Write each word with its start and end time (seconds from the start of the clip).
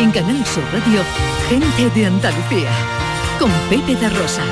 En 0.00 0.10
Canal 0.12 0.42
Sur 0.46 0.64
Radio, 0.72 1.02
gente 1.50 1.90
de 1.90 2.06
Andalucía, 2.06 2.70
con 3.38 3.50
Pepe 3.68 3.94
de 3.96 4.08
Rosa. 4.08 4.42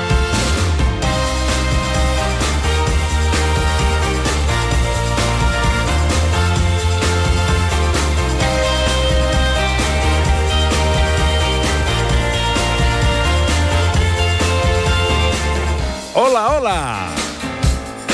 Hola, 16.13 16.49
hola. 16.49 17.07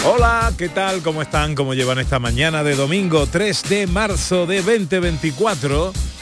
Hola, 0.05 0.53
¿qué 0.57 0.69
tal? 0.69 1.01
¿Cómo 1.01 1.21
están? 1.21 1.53
¿Cómo 1.53 1.73
llevan 1.73 1.99
esta 1.99 2.17
mañana 2.17 2.63
de 2.63 2.75
domingo 2.75 3.27
3 3.27 3.63
de 3.67 3.87
marzo 3.87 4.45
de 4.45 4.61
2024? 4.61 6.14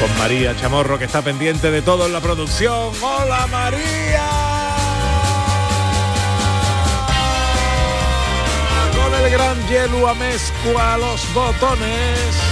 Con 0.00 0.16
María 0.16 0.56
Chamorro 0.56 0.98
que 0.98 1.04
está 1.04 1.20
pendiente 1.20 1.70
de 1.70 1.82
todo 1.82 2.06
en 2.06 2.14
la 2.14 2.20
producción. 2.20 2.90
¡Hola 3.02 3.46
María! 3.48 4.28
Con 8.96 9.14
el 9.14 9.30
gran 9.30 9.68
hielo 9.68 10.08
a 10.08 10.14
mezcua 10.14 10.96
los 10.96 11.32
botones 11.34 12.49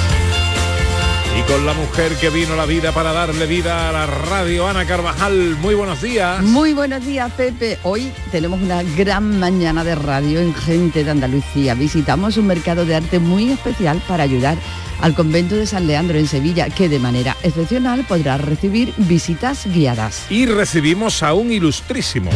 y 1.36 1.42
con 1.42 1.66
la 1.66 1.74
mujer 1.74 2.12
que 2.16 2.30
vino 2.30 2.54
a 2.54 2.56
la 2.56 2.66
vida 2.66 2.92
para 2.92 3.12
darle 3.12 3.46
vida 3.46 3.88
a 3.88 3.92
la 3.92 4.06
radio, 4.06 4.66
Ana 4.66 4.86
Carvajal. 4.86 5.56
Muy 5.60 5.74
buenos 5.74 6.00
días. 6.00 6.42
Muy 6.42 6.74
buenos 6.74 7.04
días, 7.04 7.32
Pepe. 7.32 7.78
Hoy 7.82 8.12
tenemos 8.30 8.60
una 8.60 8.82
gran 8.82 9.38
mañana 9.38 9.84
de 9.84 9.94
radio 9.94 10.40
en 10.40 10.54
Gente 10.54 11.04
de 11.04 11.10
Andalucía. 11.10 11.74
Visitamos 11.74 12.36
un 12.36 12.46
mercado 12.46 12.84
de 12.84 12.96
arte 12.96 13.18
muy 13.18 13.50
especial 13.50 14.02
para 14.06 14.24
ayudar 14.24 14.56
al 15.00 15.14
convento 15.14 15.54
de 15.56 15.66
San 15.66 15.86
Leandro 15.86 16.18
en 16.18 16.26
Sevilla, 16.26 16.68
que 16.70 16.88
de 16.88 16.98
manera 16.98 17.36
excepcional 17.42 18.04
podrá 18.08 18.36
recibir 18.36 18.92
visitas 18.96 19.66
guiadas. 19.66 20.26
Y 20.30 20.46
recibimos 20.46 21.22
a 21.22 21.34
un 21.34 21.52
ilustrísimo. 21.52 22.30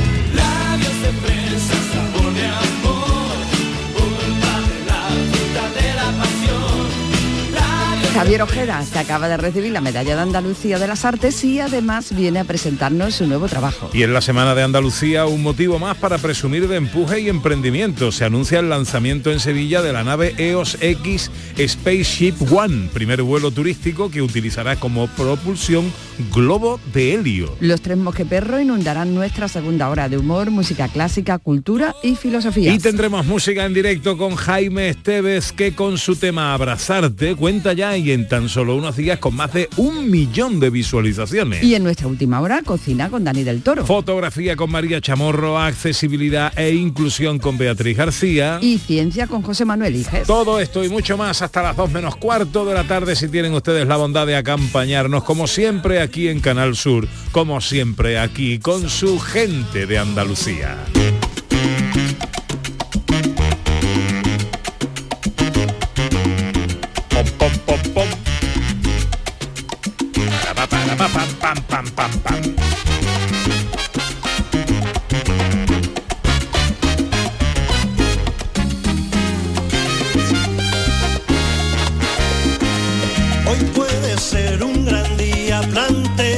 Javier 8.15 8.43
Ojeda 8.43 8.83
se 8.83 8.99
acaba 8.99 9.27
de 9.27 9.39
recibir 9.39 9.73
la 9.73 9.81
medalla 9.81 10.15
de 10.15 10.21
Andalucía 10.21 10.79
de 10.79 10.87
las 10.87 11.07
Artes 11.07 11.43
y 11.45 11.61
además 11.61 12.15
viene 12.15 12.41
a 12.41 12.45
presentarnos 12.45 13.15
su 13.15 13.27
nuevo 13.27 13.49
trabajo. 13.49 13.89
Y 13.95 14.03
en 14.03 14.13
la 14.13 14.21
Semana 14.21 14.55
de 14.55 14.63
Andalucía 14.63 15.25
un 15.25 15.43
motivo 15.43 15.79
más 15.79 15.97
para 15.97 16.19
presumir 16.19 16.69
de 16.69 16.77
empuje 16.77 17.21
y 17.21 17.31
emprendimiento. 17.31 18.13
Se 18.13 18.27
anuncia 18.27 18.59
el 18.59 18.69
lanzamiento 18.69 19.33
en 19.33 19.41
Sevilla 19.41 19.81
de 19.81 19.95
la 19.95 20.05
nave 20.05 20.35
EOS 20.37 20.77
X 20.83 21.31
Spaceship 21.59 22.35
One, 22.53 22.91
primer 22.93 23.23
vuelo 23.23 23.51
turístico 23.51 24.11
que 24.11 24.21
utilizará 24.21 24.77
como 24.77 25.07
propulsión 25.09 25.91
globo 26.35 26.79
de 26.93 27.15
helio. 27.15 27.57
Los 27.61 27.81
tres 27.81 27.97
mosqueperros 27.97 28.61
inundarán 28.61 29.15
nuestra 29.15 29.49
segunda 29.49 29.89
hora 29.89 30.11
de 30.11 30.19
humor, 30.19 30.51
música 30.51 30.89
clásica, 30.89 31.39
cultura 31.39 31.95
y 32.03 32.15
filosofía. 32.17 32.73
Y 32.73 32.79
tendremos 32.79 33.25
música 33.25 33.65
en 33.65 33.73
directo 33.73 34.19
con 34.19 34.37
Jaime 34.37 34.91
Esteves 34.91 35.53
que 35.53 35.75
con 35.75 35.97
su 35.97 36.17
tema 36.17 36.53
Abrazarte 36.53 37.35
cuenta 37.37 37.73
ya 37.73 37.97
y 38.03 38.13
en 38.13 38.29
tan 38.29 38.49
solo 38.49 38.77
unos 38.77 38.97
días 38.97 39.19
con 39.19 39.35
más 39.35 39.53
de 39.53 39.69
un 39.77 40.11
millón 40.11 40.61
de 40.61 40.71
visualizaciones. 40.71 41.63
Y 41.63 41.75
en 41.75 41.85
nuestra 41.85 42.09
última 42.09 42.41
hora, 42.41 42.63
cocina 42.63 43.09
con 43.09 43.25
Dani 43.25 43.45
del 43.45 43.63
Toro. 43.63 43.87
Fotografía 43.87 44.57
con 44.57 44.71
María 44.71 45.01
Chamorro, 45.01 45.59
accesibilidad 45.59 46.53
e 46.59 46.75
inclusión 46.75 47.39
con 47.39 47.59
Beatriz 47.59 47.97
García. 47.97 48.59
Y 48.61 48.79
ciencia 48.79 49.27
con 49.27 49.43
José 49.43 49.65
Manuel 49.65 49.97
Iges. 49.97 50.27
Todo 50.27 50.61
esto 50.61 50.85
y 50.85 50.89
mucho 50.89 51.17
más 51.17 51.43
hasta 51.43 51.63
las 51.63 51.77
2 51.77 51.91
menos 51.93 52.17
cuarto 52.17 52.65
de 52.65 52.75
la 52.75 52.85
tarde 52.85 53.17
si 53.17 53.29
tienen 53.29 53.55
ustedes 53.55 53.87
la 53.87 53.97
bondad 53.97 54.27
de 54.27 54.37
acompañarnos 54.37 55.25
como 55.25 55.47
siempre 55.47 56.01
aquí 56.01 56.29
en 56.29 56.41
Canal 56.41 56.77
Sur, 56.77 57.07
como 57.31 57.61
siempre 57.61 58.19
aquí 58.19 58.59
con 58.59 58.89
su 58.89 59.19
gente 59.19 59.87
de 59.87 59.99
Andalucía. 59.99 60.79
Pam, 71.91 72.11
pam, 72.21 72.21
pam. 72.23 72.43
Hoy 83.47 83.59
puede 83.75 84.19
ser 84.19 84.63
un 84.63 84.85
gran 84.85 85.17
día, 85.17 85.61
así. 85.61 86.32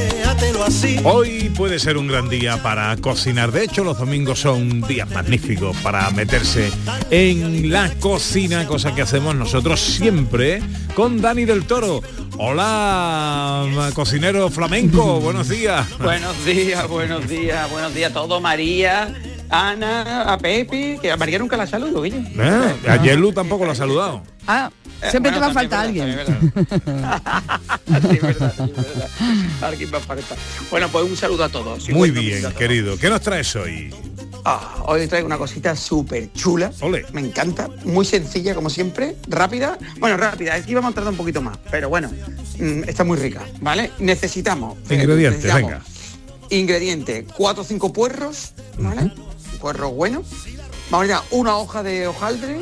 Hoy 1.07 1.51
puede 1.55 1.77
ser 1.77 1.97
un 1.97 2.07
gran 2.07 2.29
día 2.29 2.63
para 2.63 2.97
cocinar. 2.97 3.51
De 3.51 3.63
hecho, 3.63 3.83
los 3.83 3.99
domingos 3.99 4.39
son 4.39 4.81
días 4.81 5.07
magníficos 5.11 5.77
para 5.77 6.09
meterse 6.09 6.71
en 7.11 7.71
la 7.71 7.91
cocina, 7.99 8.65
cosa 8.65 8.95
que 8.95 9.03
hacemos 9.03 9.35
nosotros 9.35 9.79
siempre 9.79 10.63
con 10.95 11.21
Dani 11.21 11.45
del 11.45 11.65
Toro. 11.65 12.01
Hola, 12.39 13.91
cocinero 13.93 14.49
flamenco, 14.49 15.19
buenos 15.19 15.47
días. 15.47 15.85
Buenos 15.99 16.43
días, 16.43 16.87
buenos 16.87 17.29
días, 17.29 17.69
buenos 17.69 17.93
días 17.93 18.09
a 18.09 18.13
todos, 18.15 18.41
María, 18.41 19.13
Ana, 19.51 20.23
a 20.23 20.39
Pepi, 20.39 20.97
que 20.99 21.11
a 21.11 21.17
María 21.17 21.37
nunca 21.37 21.55
la 21.55 21.67
saludo. 21.67 22.03
¿Eh? 22.03 22.13
Ayer 22.89 23.15
Lu 23.15 23.31
tampoco 23.31 23.63
lo 23.63 23.73
ha 23.73 23.75
saludado. 23.75 24.23
Ah, 24.47 24.71
siempre 25.09 25.31
bueno, 25.31 25.37
te 25.37 25.39
va 25.39 25.47
a 25.47 25.53
faltar 25.53 25.85
alguien. 25.85 26.17
Alguien 29.61 29.91
va 29.93 29.97
a 29.97 30.01
faltar. 30.01 30.37
Bueno, 30.69 30.89
pues 30.89 31.05
un 31.05 31.15
saludo 31.15 31.43
a 31.43 31.49
todos. 31.49 31.89
Muy 31.89 32.11
bien, 32.11 32.41
todos. 32.41 32.55
querido. 32.55 32.97
¿Qué 32.97 33.09
nos 33.09 33.21
traes 33.21 33.55
hoy? 33.55 33.93
Ah, 34.43 34.83
hoy 34.85 35.07
traigo 35.07 35.25
una 35.25 35.37
cosita 35.37 35.75
súper 35.75 36.31
chula. 36.33 36.71
Ole. 36.81 37.05
Me 37.13 37.21
encanta. 37.21 37.67
Muy 37.83 38.05
sencilla, 38.05 38.53
como 38.53 38.69
siempre. 38.69 39.15
Rápida. 39.27 39.77
Bueno, 39.97 40.17
rápida. 40.17 40.53
Aquí 40.53 40.73
vamos 40.73 40.91
a 40.91 40.95
tardar 40.95 41.11
un 41.11 41.17
poquito 41.17 41.41
más. 41.41 41.57
Pero 41.71 41.89
bueno, 41.89 42.11
mm, 42.59 42.83
está 42.87 43.03
muy 43.03 43.17
rica. 43.17 43.43
¿Vale? 43.61 43.91
Necesitamos. 43.99 44.77
fíjate, 44.83 44.95
Ingredientes, 45.03 45.43
necesitamos 45.43 45.71
venga. 45.71 45.85
Ingredientes. 46.49 47.25
Cuatro 47.35 47.63
o 47.63 47.65
cinco 47.65 47.91
puerros. 47.91 48.53
¿Vale? 48.77 49.11
Puerros 49.59 49.93
buenos. 49.93 50.27
Vamos 50.91 51.09
a 51.09 51.23
una 51.31 51.57
hoja 51.57 51.81
de 51.81 52.07
hojaldre. 52.07 52.59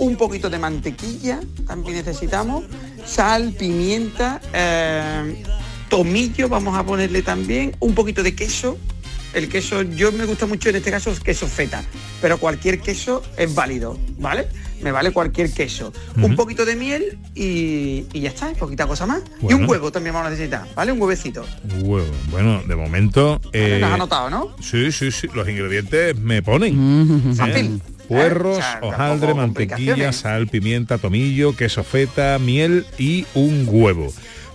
Un 0.00 0.16
poquito 0.16 0.50
de 0.50 0.58
mantequilla. 0.58 1.40
También 1.66 1.96
necesitamos. 1.96 2.64
Sal, 3.06 3.52
pimienta. 3.58 4.40
eh, 4.52 5.42
tomillo. 5.88 6.48
Vamos 6.48 6.76
a 6.76 6.84
ponerle 6.84 7.22
también. 7.22 7.76
Un 7.80 7.94
poquito 7.94 8.22
de 8.22 8.34
queso. 8.34 8.78
El 9.32 9.48
queso, 9.48 9.82
yo 9.82 10.10
me 10.10 10.24
gusta 10.24 10.46
mucho 10.46 10.70
en 10.70 10.76
este 10.76 10.90
caso 10.90 11.10
es 11.12 11.20
queso 11.20 11.46
feta, 11.46 11.84
pero 12.20 12.38
cualquier 12.38 12.80
queso 12.80 13.22
es 13.36 13.54
válido, 13.54 13.96
¿vale? 14.18 14.48
Me 14.82 14.90
vale 14.90 15.12
cualquier 15.12 15.52
queso. 15.52 15.92
Un 16.16 16.34
poquito 16.34 16.64
de 16.64 16.74
miel 16.74 17.16
y, 17.36 18.06
y 18.12 18.20
ya 18.22 18.30
está, 18.30 18.52
poquita 18.54 18.88
cosa 18.88 19.06
más. 19.06 19.22
Y 19.48 19.52
un 19.52 19.68
huevo 19.70 19.92
también 19.92 20.14
vamos 20.14 20.26
a 20.26 20.30
necesitar, 20.30 20.66
¿vale? 20.74 20.90
Un 20.90 21.00
huevecito. 21.00 21.44
Huevo. 21.80 22.10
Bueno, 22.32 22.60
de 22.66 22.74
momento... 22.74 23.40
Vale, 23.52 23.76
eh, 23.76 23.78
¿Lo 23.78 23.86
has 23.86 23.92
anotado, 23.92 24.30
no? 24.30 24.56
sí, 24.60 24.90
sí, 24.90 25.12
sí. 25.12 25.28
Los 25.32 25.48
ingredientes 25.48 26.18
me 26.18 26.42
ponen. 26.42 27.32
Fácil. 27.36 27.80
Puerros, 28.10 28.58
O 28.58 28.60
sea, 28.60 28.80
hojaldre, 28.82 29.34
mantequilla, 29.34 30.12
sal, 30.12 30.48
pimienta, 30.48 30.98
tomillo, 30.98 31.54
queso 31.54 31.84
feta, 31.84 32.40
miel 32.40 32.84
y 32.98 33.24
un 33.34 33.66
huevo. 33.68 34.12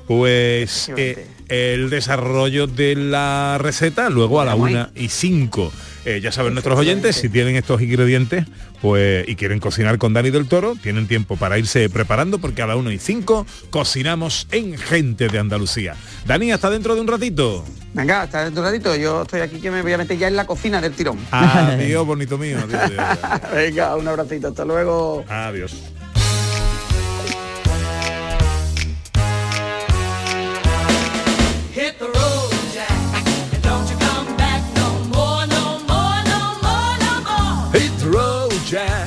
Pues 0.08 0.92
eh, 0.98 1.26
el 1.48 1.90
desarrollo 1.90 2.68
de 2.68 2.96
la 2.96 3.58
receta 3.58 4.10
luego 4.10 4.42
a 4.42 4.46
la 4.46 4.56
una 4.56 4.92
y 4.94 5.08
cinco. 5.08 5.72
Eh, 6.04 6.20
ya 6.22 6.34
saben 6.34 6.54
nuestros 6.54 6.78
oyentes, 6.78 7.16
si 7.16 7.30
tienen 7.30 7.56
estos 7.56 7.82
ingredientes 7.82 8.46
pues 8.86 9.28
y 9.28 9.36
quieren 9.36 9.60
cocinar 9.60 9.98
con 9.98 10.14
Dani 10.14 10.30
del 10.30 10.48
Toro, 10.48 10.76
tienen 10.76 11.08
tiempo 11.08 11.38
para 11.38 11.58
irse 11.58 11.90
preparando 11.90 12.38
porque 12.38 12.62
a 12.62 12.68
la 12.68 12.76
1 12.76 12.92
y 12.92 13.00
5 13.00 13.48
cocinamos 13.72 14.48
en 14.52 14.78
Gente 14.78 15.28
de 15.28 15.40
Andalucía. 15.40 15.96
Dani, 16.28 16.52
hasta 16.52 16.70
dentro 16.70 16.94
de 16.94 17.02
un 17.02 17.08
ratito. 17.08 17.66
Venga, 17.96 18.22
hasta 18.22 18.44
dentro 18.44 18.62
de 18.62 18.68
un 18.68 18.74
ratito. 18.76 18.96
Yo 18.96 19.24
estoy 19.24 19.42
aquí 19.42 19.60
que 19.60 19.72
me 19.72 19.82
voy 19.82 19.94
a 19.94 19.98
meter 19.98 20.20
ya 20.20 20.28
en 20.28 20.36
la 20.36 20.46
cocina 20.46 20.80
del 20.82 20.94
tirón. 20.94 21.18
Adiós, 21.32 22.06
bonito 22.06 22.38
mío. 22.38 22.60
Adiós, 22.64 22.80
adiós, 22.80 23.18
adiós. 23.24 23.52
Venga, 23.56 23.96
un 23.96 24.08
abracito. 24.08 24.50
Hasta 24.50 24.66
luego. 24.66 25.26
Adiós. 25.30 25.74
jazz. 38.66 39.05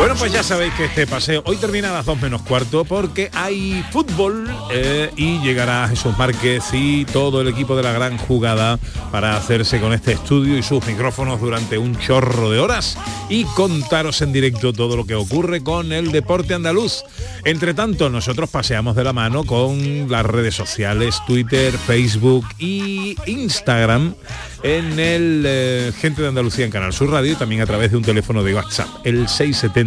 Bueno, 0.00 0.14
pues 0.18 0.32
ya 0.32 0.42
sabéis 0.42 0.72
que 0.72 0.86
este 0.86 1.06
paseo 1.06 1.42
hoy 1.44 1.58
termina 1.58 1.90
a 1.90 1.92
las 1.92 2.06
2 2.06 2.22
menos 2.22 2.40
cuarto 2.40 2.86
porque 2.86 3.30
hay 3.34 3.84
fútbol 3.90 4.50
eh, 4.72 5.10
y 5.14 5.40
llegará 5.40 5.86
Jesús 5.88 6.16
Márquez 6.16 6.64
y 6.72 7.04
todo 7.04 7.42
el 7.42 7.48
equipo 7.48 7.76
de 7.76 7.82
la 7.82 7.92
gran 7.92 8.16
jugada 8.16 8.78
para 9.12 9.36
hacerse 9.36 9.78
con 9.78 9.92
este 9.92 10.12
estudio 10.12 10.56
y 10.56 10.62
sus 10.62 10.86
micrófonos 10.86 11.38
durante 11.38 11.76
un 11.76 11.98
chorro 11.98 12.48
de 12.48 12.60
horas 12.60 12.96
y 13.28 13.44
contaros 13.44 14.22
en 14.22 14.32
directo 14.32 14.72
todo 14.72 14.96
lo 14.96 15.04
que 15.04 15.16
ocurre 15.16 15.62
con 15.62 15.92
el 15.92 16.12
deporte 16.12 16.54
andaluz. 16.54 17.04
Entre 17.44 17.74
tanto, 17.74 18.08
nosotros 18.08 18.48
paseamos 18.48 18.96
de 18.96 19.04
la 19.04 19.12
mano 19.12 19.44
con 19.44 20.10
las 20.10 20.24
redes 20.24 20.54
sociales, 20.54 21.16
Twitter, 21.26 21.74
Facebook 21.74 22.46
y 22.58 23.16
Instagram 23.26 24.14
en 24.62 24.98
el 24.98 25.44
eh, 25.46 25.92
Gente 25.98 26.22
de 26.22 26.28
Andalucía 26.28 26.64
en 26.64 26.70
Canal 26.70 26.92
Sur 26.92 27.10
Radio 27.10 27.32
y 27.32 27.36
también 27.36 27.62
a 27.62 27.66
través 27.66 27.90
de 27.90 27.96
un 27.96 28.02
teléfono 28.02 28.42
de 28.42 28.54
WhatsApp, 28.54 28.88
el 29.04 29.28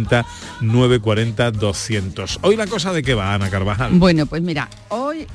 670-940-200. 0.04 2.38
Hoy 2.42 2.56
la 2.56 2.66
cosa 2.66 2.92
de 2.92 3.02
qué 3.02 3.14
va, 3.14 3.34
Ana 3.34 3.50
Carvajal. 3.50 3.92
Bueno, 3.94 4.26
pues 4.26 4.42
mira, 4.42 4.68
hoy 4.88 5.26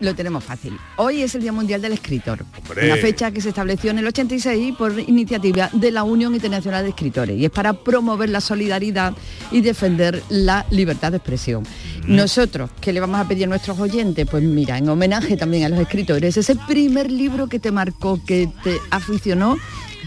lo 0.00 0.14
tenemos 0.14 0.44
fácil. 0.44 0.76
Hoy 0.96 1.22
es 1.22 1.34
el 1.34 1.42
Día 1.42 1.52
Mundial 1.52 1.80
del 1.80 1.92
Escritor, 1.92 2.44
Hombre. 2.58 2.92
una 2.92 3.00
fecha 3.00 3.30
que 3.30 3.40
se 3.40 3.50
estableció 3.50 3.90
en 3.90 3.98
el 3.98 4.06
86 4.06 4.74
por 4.76 4.98
iniciativa 4.98 5.70
de 5.72 5.90
la 5.90 6.02
Unión 6.02 6.34
Internacional 6.34 6.82
de 6.82 6.90
Escritores 6.90 7.38
y 7.38 7.44
es 7.44 7.50
para 7.50 7.72
promover 7.72 8.28
la 8.28 8.40
solidaridad 8.40 9.14
y 9.50 9.60
defender 9.60 10.22
la 10.28 10.66
libertad 10.70 11.12
de 11.12 11.18
expresión. 11.18 11.64
Nosotros, 12.06 12.70
¿qué 12.80 12.92
le 12.92 13.00
vamos 13.00 13.18
a 13.18 13.26
pedir 13.26 13.44
a 13.44 13.46
nuestros 13.46 13.78
oyentes? 13.78 14.26
Pues 14.30 14.42
mira, 14.42 14.78
en 14.78 14.88
homenaje 14.88 15.36
también 15.36 15.64
a 15.64 15.68
los 15.70 15.78
escritores, 15.78 16.36
ese 16.36 16.56
primer 16.56 17.10
libro 17.10 17.46
que 17.46 17.58
te 17.58 17.70
marcó, 17.70 18.22
que 18.24 18.50
te 18.62 18.78
aficionó 18.90 19.56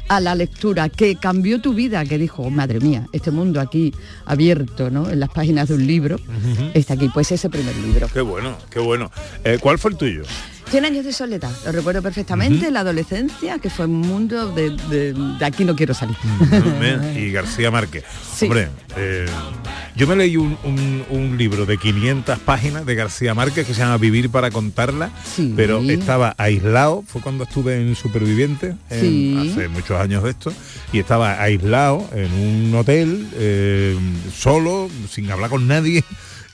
a 0.08 0.20
la 0.20 0.36
lectura, 0.36 0.90
que 0.90 1.16
cambió 1.16 1.60
tu 1.62 1.74
vida, 1.74 2.04
que 2.06 2.18
dijo, 2.18 2.44
"Oh, 2.44 2.50
madre 2.50 2.80
mía, 2.80 3.08
este 3.12 3.32
mundo 3.32 3.60
aquí 3.60 3.94
abierto, 4.26 4.90
¿no? 4.90 5.10
En 5.10 5.20
las 5.20 5.30
páginas 5.30 5.68
de 5.70 5.76
un 5.76 5.86
libro, 5.88 6.18
está 6.74 6.94
aquí. 6.94 7.10
Pues 7.14 7.32
ese 7.32 7.50
primer 7.50 7.76
libro. 7.78 8.08
Qué 8.14 8.22
bueno, 8.22 8.58
qué 8.70 8.80
bueno. 8.80 9.12
Eh, 9.44 9.58
¿Cuál 9.60 9.78
fue 9.80 9.92
el 9.92 9.98
tuyo? 9.98 10.24
100 10.70 10.84
años 10.84 11.06
de 11.06 11.14
soledad, 11.14 11.50
lo 11.66 11.72
recuerdo 11.72 12.02
perfectamente, 12.02 12.70
la 12.72 12.82
adolescencia, 12.82 13.58
que 13.60 13.70
fue 13.70 13.86
un 13.86 14.02
mundo 14.02 14.52
de, 14.52 14.72
de- 14.90 15.14
de 15.14 15.46
aquí 15.46 15.64
no 15.64 15.76
quiero 15.78 15.94
salir. 15.94 16.18
y 17.16 17.32
García 17.32 17.72
Márquez. 17.72 18.04
Sí. 18.36 18.46
Hombre, 18.46 18.68
eh, 18.98 19.26
yo 19.96 20.08
me 20.08 20.18
leí 20.18 20.36
un, 20.36 20.58
un- 20.66 21.06
un 21.10 21.38
libro 21.38 21.66
de 21.66 21.78
500 21.78 22.40
páginas 22.40 22.86
de 22.86 22.96
García 22.96 23.34
Márquez 23.34 23.66
que 23.66 23.74
se 23.74 23.80
llama 23.80 23.98
Vivir 23.98 24.30
para 24.30 24.52
contarla, 24.52 25.10
Sí. 25.36 25.54
pero 25.56 25.80
estaba 25.80 26.36
aislado, 26.38 27.02
fue 27.08 27.22
cuando 27.22 27.46
estuve 27.46 27.80
en 27.80 27.96
Superviviente, 27.96 28.76
en- 28.90 29.00
Sí. 29.02 29.50
hace 29.52 29.70
muchos 29.70 30.00
años 30.02 30.22
de 30.24 30.32
esto, 30.32 30.52
y 30.92 31.00
estaba 31.00 31.42
aislado 31.42 32.06
en 32.14 32.34
un 32.34 32.76
hotel, 32.76 33.26
eh, 33.36 33.98
solo, 34.36 34.90
sin 35.10 35.32
hablar 35.32 35.50
con 35.50 35.66
nadie. 35.66 36.04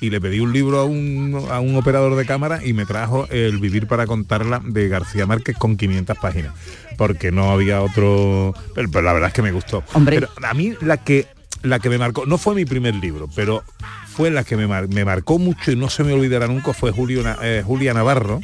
Y 0.03 0.09
le 0.09 0.19
pedí 0.19 0.41
un 0.41 0.51
libro 0.51 0.79
a 0.79 0.83
un, 0.83 1.47
a 1.49 1.61
un 1.61 1.77
operador 1.77 2.15
de 2.17 2.25
cámara 2.25 2.59
y 2.61 2.73
me 2.73 2.85
trajo 2.85 3.25
el 3.29 3.57
Vivir 3.59 3.87
para 3.87 4.05
contarla 4.05 4.61
de 4.65 4.89
García 4.89 5.25
Márquez 5.25 5.55
con 5.57 5.77
500 5.77 6.17
páginas. 6.17 6.53
Porque 6.97 7.31
no 7.31 7.51
había 7.51 7.81
otro... 7.81 8.53
Pero, 8.75 8.89
pero 8.91 9.01
la 9.03 9.13
verdad 9.13 9.29
es 9.29 9.33
que 9.33 9.41
me 9.41 9.53
gustó. 9.53 9.81
Hombre. 9.93 10.19
Pero 10.19 10.29
a 10.45 10.53
mí 10.53 10.73
la 10.81 10.97
que 10.97 11.25
la 11.61 11.79
que 11.79 11.87
me 11.89 11.97
marcó, 11.97 12.25
no 12.25 12.37
fue 12.37 12.53
mi 12.55 12.65
primer 12.65 12.93
libro, 12.95 13.29
pero 13.33 13.63
fue 14.13 14.29
la 14.29 14.43
que 14.43 14.57
me, 14.57 14.67
mar- 14.67 14.89
me 14.89 15.05
marcó 15.05 15.39
mucho 15.39 15.71
y 15.71 15.77
no 15.77 15.89
se 15.89 16.03
me 16.03 16.11
olvidará 16.11 16.47
nunca, 16.47 16.73
fue 16.73 16.91
Julio, 16.91 17.23
eh, 17.41 17.63
Julia 17.65 17.93
Navarro. 17.93 18.41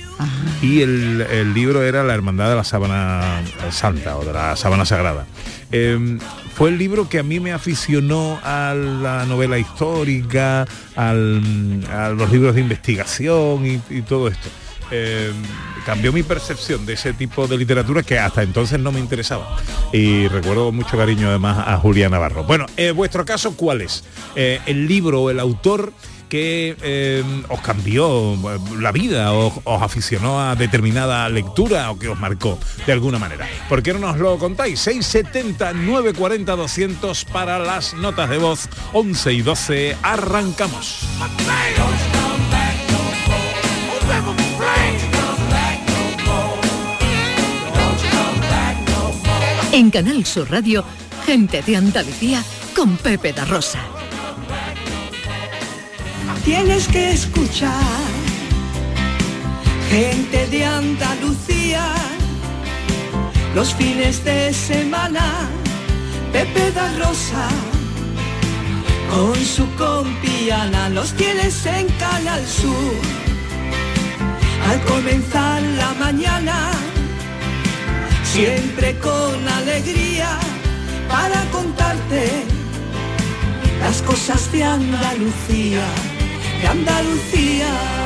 Y 0.61 0.81
el, 0.81 1.19
el 1.29 1.53
libro 1.53 1.83
era 1.83 2.05
La 2.05 2.13
Hermandad 2.13 2.49
de 2.49 2.55
la 2.55 2.63
Sábana 2.63 3.41
Santa 3.71 4.15
o 4.15 4.23
de 4.23 4.31
la 4.31 4.55
Sábana 4.55 4.85
Sagrada. 4.85 5.25
Eh, 5.73 6.17
fue 6.59 6.71
el 6.71 6.77
libro 6.77 7.07
que 7.07 7.19
a 7.19 7.23
mí 7.23 7.39
me 7.39 7.53
aficionó 7.53 8.37
a 8.43 8.73
la 8.75 9.25
novela 9.25 9.57
histórica, 9.57 10.67
al- 10.93 11.85
a 11.89 12.09
los 12.09 12.29
libros 12.33 12.53
de 12.53 12.59
investigación 12.59 13.65
y, 13.89 14.01
todo 14.01 14.27
esto. 14.27 14.49
Eh, 14.91 15.31
cambió 15.85 16.11
mi 16.11 16.21
percepción 16.21 16.85
de 16.85 16.93
ese 16.93 17.13
tipo 17.13 17.47
de 17.47 17.57
literatura 17.57 18.03
que 18.03 18.19
hasta 18.19 18.43
entonces 18.43 18.77
no 18.77 18.91
me 18.91 18.99
interesaba. 18.99 19.55
Y 19.93 20.27
recuerdo 20.27 20.65
con 20.65 20.75
mucho 20.75 20.97
cariño 20.97 21.29
además 21.29 21.65
a 21.65 21.77
Julia 21.77 22.09
Navarro. 22.09 22.43
Bueno, 22.43 22.65
eh, 22.75 22.91
vuestro 22.91 23.23
caso, 23.23 23.55
¿cuál 23.55 23.79
es? 23.79 24.03
Eh, 24.35 24.59
el 24.65 24.85
libro 24.85 25.21
o 25.21 25.29
el 25.29 25.39
autor 25.39 25.93
que 26.29 26.77
eh, 26.81 27.23
os 27.49 27.59
cambió 27.61 28.33
eh, 28.33 28.59
la 28.79 28.91
vida, 28.91 29.33
o 29.33 29.61
os 29.63 29.81
aficionó 29.81 30.39
a 30.39 30.55
determinada 30.55 31.27
lectura 31.27 31.91
o 31.91 31.99
que 31.99 32.07
os 32.07 32.17
marcó 32.17 32.57
de 32.85 32.93
alguna 32.93 33.19
manera. 33.19 33.47
¿Por 33.67 33.83
qué 33.83 33.93
no 33.93 33.99
nos 33.99 34.17
lo 34.17 34.37
contáis? 34.37 34.79
670 34.79 35.73
940 35.73 36.55
200 36.55 37.25
para 37.25 37.59
las 37.59 37.93
notas 37.95 38.29
de 38.29 38.37
voz 38.37 38.69
11 38.93 39.33
y 39.33 39.41
12. 39.41 39.97
Arrancamos. 40.03 41.05
En 49.71 49.91
Canal 49.91 50.25
Sur 50.25 50.49
Radio, 50.51 50.83
Gente 51.25 51.61
de 51.61 51.75
Andalucía 51.75 52.43
con 52.75 52.97
Pepe 52.97 53.33
da 53.33 53.45
Rosa. 53.45 53.98
Tienes 56.43 56.87
que 56.87 57.11
escuchar 57.11 58.09
gente 59.89 60.47
de 60.47 60.65
Andalucía 60.65 61.85
los 63.55 63.73
fines 63.73 64.23
de 64.23 64.53
semana. 64.53 65.49
Pepe 66.31 66.71
da 66.71 66.87
Rosa 66.99 67.47
con 69.09 69.35
su 69.35 69.65
compiana 69.75 70.89
los 70.89 71.13
tienes 71.13 71.65
en 71.65 71.87
Canal 71.97 72.45
Sur. 72.45 73.01
Al 74.69 74.79
comenzar 74.81 75.61
la 75.61 75.93
mañana, 75.93 76.71
siempre 78.23 78.97
con 78.99 79.47
alegría 79.47 80.29
para 81.07 81.41
contarte 81.51 82.43
las 83.81 84.01
cosas 84.03 84.51
de 84.51 84.63
Andalucía, 84.63 85.85
de 86.59 86.67
Andalucía. 86.67 87.99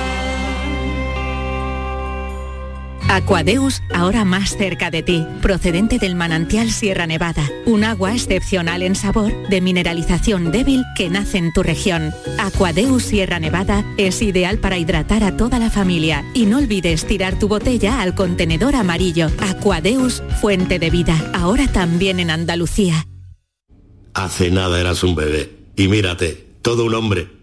Aquadeus, 3.10 3.84
ahora 3.94 4.26
más 4.26 4.58
cerca 4.58 4.90
de 4.90 5.04
ti, 5.04 5.24
procedente 5.40 6.00
del 6.00 6.16
manantial 6.16 6.72
Sierra 6.72 7.06
Nevada, 7.06 7.48
un 7.66 7.84
agua 7.84 8.14
excepcional 8.14 8.82
en 8.82 8.96
sabor, 8.96 9.32
de 9.50 9.62
mineralización 9.62 10.52
débil 10.52 10.84
que 10.96 11.12
nace 11.12 11.38
en 11.38 11.54
tu 11.54 11.62
región. 11.62 12.12
Aquadeus 12.40 13.04
Sierra 13.04 13.40
Nevada 13.40 13.86
es 13.98 14.22
ideal 14.24 14.58
para 14.58 14.80
hidratar 14.80 15.24
a 15.24 15.38
toda 15.38 15.60
la 15.60 15.70
familia 15.70 16.26
y 16.34 16.48
no 16.48 16.58
olvides 16.58 17.06
tirar 17.06 17.38
tu 17.38 17.48
botella 17.48 18.02
al 18.02 18.16
contenedor 18.16 18.74
amarillo. 18.76 19.28
Aquadeus, 19.42 20.24
fuente 20.42 20.80
de 20.80 20.90
vida, 20.90 21.16
ahora 21.36 21.68
también 21.68 22.20
en 22.20 22.32
Andalucía. 22.32 23.06
Hace 24.16 24.50
nada 24.50 24.80
eras 24.80 25.04
un 25.04 25.14
bebé. 25.14 25.52
Y 25.76 25.88
mírate, 25.88 26.48
todo 26.64 26.86
un 26.86 26.96
hombre. 26.96 27.43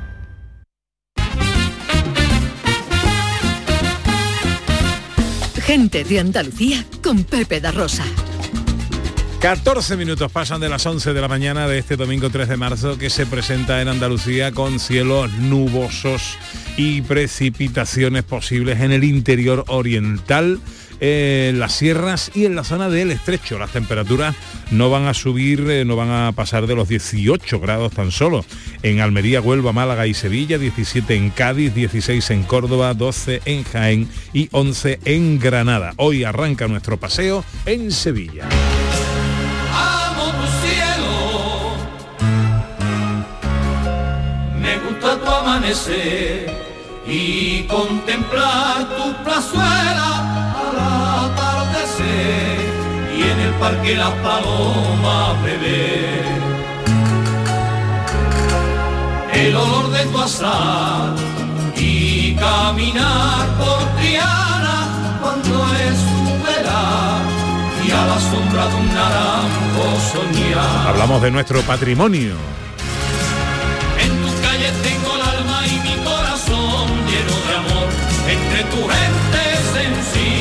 Gente 5.71 6.03
de 6.03 6.19
Andalucía 6.19 6.83
con 7.01 7.23
Pepe 7.23 7.61
da 7.61 7.71
Rosa. 7.71 8.03
14 9.39 9.95
minutos 9.95 10.29
pasan 10.29 10.59
de 10.59 10.67
las 10.67 10.85
11 10.85 11.13
de 11.13 11.21
la 11.21 11.29
mañana 11.29 11.65
de 11.65 11.77
este 11.77 11.95
domingo 11.95 12.29
3 12.29 12.49
de 12.49 12.57
marzo 12.57 12.97
que 12.97 13.09
se 13.09 13.25
presenta 13.25 13.81
en 13.81 13.87
Andalucía 13.87 14.51
con 14.51 14.81
cielos 14.81 15.31
nubosos 15.31 16.37
y 16.75 17.01
precipitaciones 17.03 18.23
posibles 18.23 18.81
en 18.81 18.91
el 18.91 19.05
interior 19.05 19.63
oriental, 19.69 20.59
en 21.01 21.59
las 21.59 21.73
sierras 21.73 22.31
y 22.33 22.45
en 22.45 22.55
la 22.55 22.63
zona 22.63 22.87
del 22.87 23.11
estrecho. 23.11 23.59
Las 23.59 23.71
temperaturas 23.71 24.35
no 24.69 24.89
van 24.89 25.07
a 25.07 25.13
subir, 25.13 25.67
eh, 25.69 25.83
no 25.83 25.95
van 25.95 26.11
a 26.11 26.31
pasar 26.31 26.67
de 26.67 26.75
los 26.75 26.87
18 26.87 27.59
grados 27.59 27.91
tan 27.91 28.11
solo. 28.11 28.45
En 28.83 29.01
Almería, 29.01 29.41
Huelva, 29.41 29.73
Málaga 29.73 30.07
y 30.07 30.13
Sevilla, 30.13 30.59
17 30.59 31.15
en 31.15 31.31
Cádiz, 31.31 31.73
16 31.73 32.29
en 32.29 32.43
Córdoba, 32.43 32.93
12 32.93 33.41
en 33.45 33.63
Jaén 33.63 34.07
y 34.31 34.47
11 34.51 34.99
en 35.03 35.39
Granada. 35.39 35.93
Hoy 35.97 36.23
arranca 36.23 36.67
nuestro 36.67 36.97
paseo 36.97 37.43
en 37.65 37.91
Sevilla. 37.91 38.47
Amo 39.73 40.31
tu 40.31 40.47
cielo, 40.67 41.75
me 44.61 44.77
gusta 44.77 45.19
tu 45.19 45.31
amanecer 45.31 46.51
y 47.07 47.63
contemplar 47.63 48.87
tu 48.95 49.23
plazuela 49.23 50.40
parque 53.61 53.95
las 53.95 54.13
palomas 54.25 55.43
beber. 55.43 56.25
El 59.33 59.55
olor 59.55 59.91
de 59.91 60.03
tu 60.05 60.19
azar 60.19 61.13
y 61.77 62.35
caminar 62.35 63.47
por 63.59 63.79
Triana 63.97 64.79
cuando 65.21 65.53
es 65.87 65.97
verano 66.47 67.29
y 67.85 67.91
a 67.91 68.03
la 68.11 68.19
sombra 68.29 68.63
de 68.67 68.75
un 68.81 68.87
naranjo 68.95 69.85
soñar. 70.11 70.87
Hablamos 70.87 71.21
de 71.21 71.29
nuestro 71.29 71.61
patrimonio. 71.61 72.33
En 74.03 74.11
tus 74.23 74.35
calles 74.45 74.73
tengo 74.87 75.09
el 75.17 75.21
alma 75.35 75.57
y 75.67 75.75
mi 75.87 75.95
corazón 76.03 76.87
lleno 77.11 77.35
de 77.47 77.53
amor. 77.63 77.87
Entre 78.35 78.59
tu 78.71 78.81
gente 78.95 79.41
sencilla, 79.77 80.40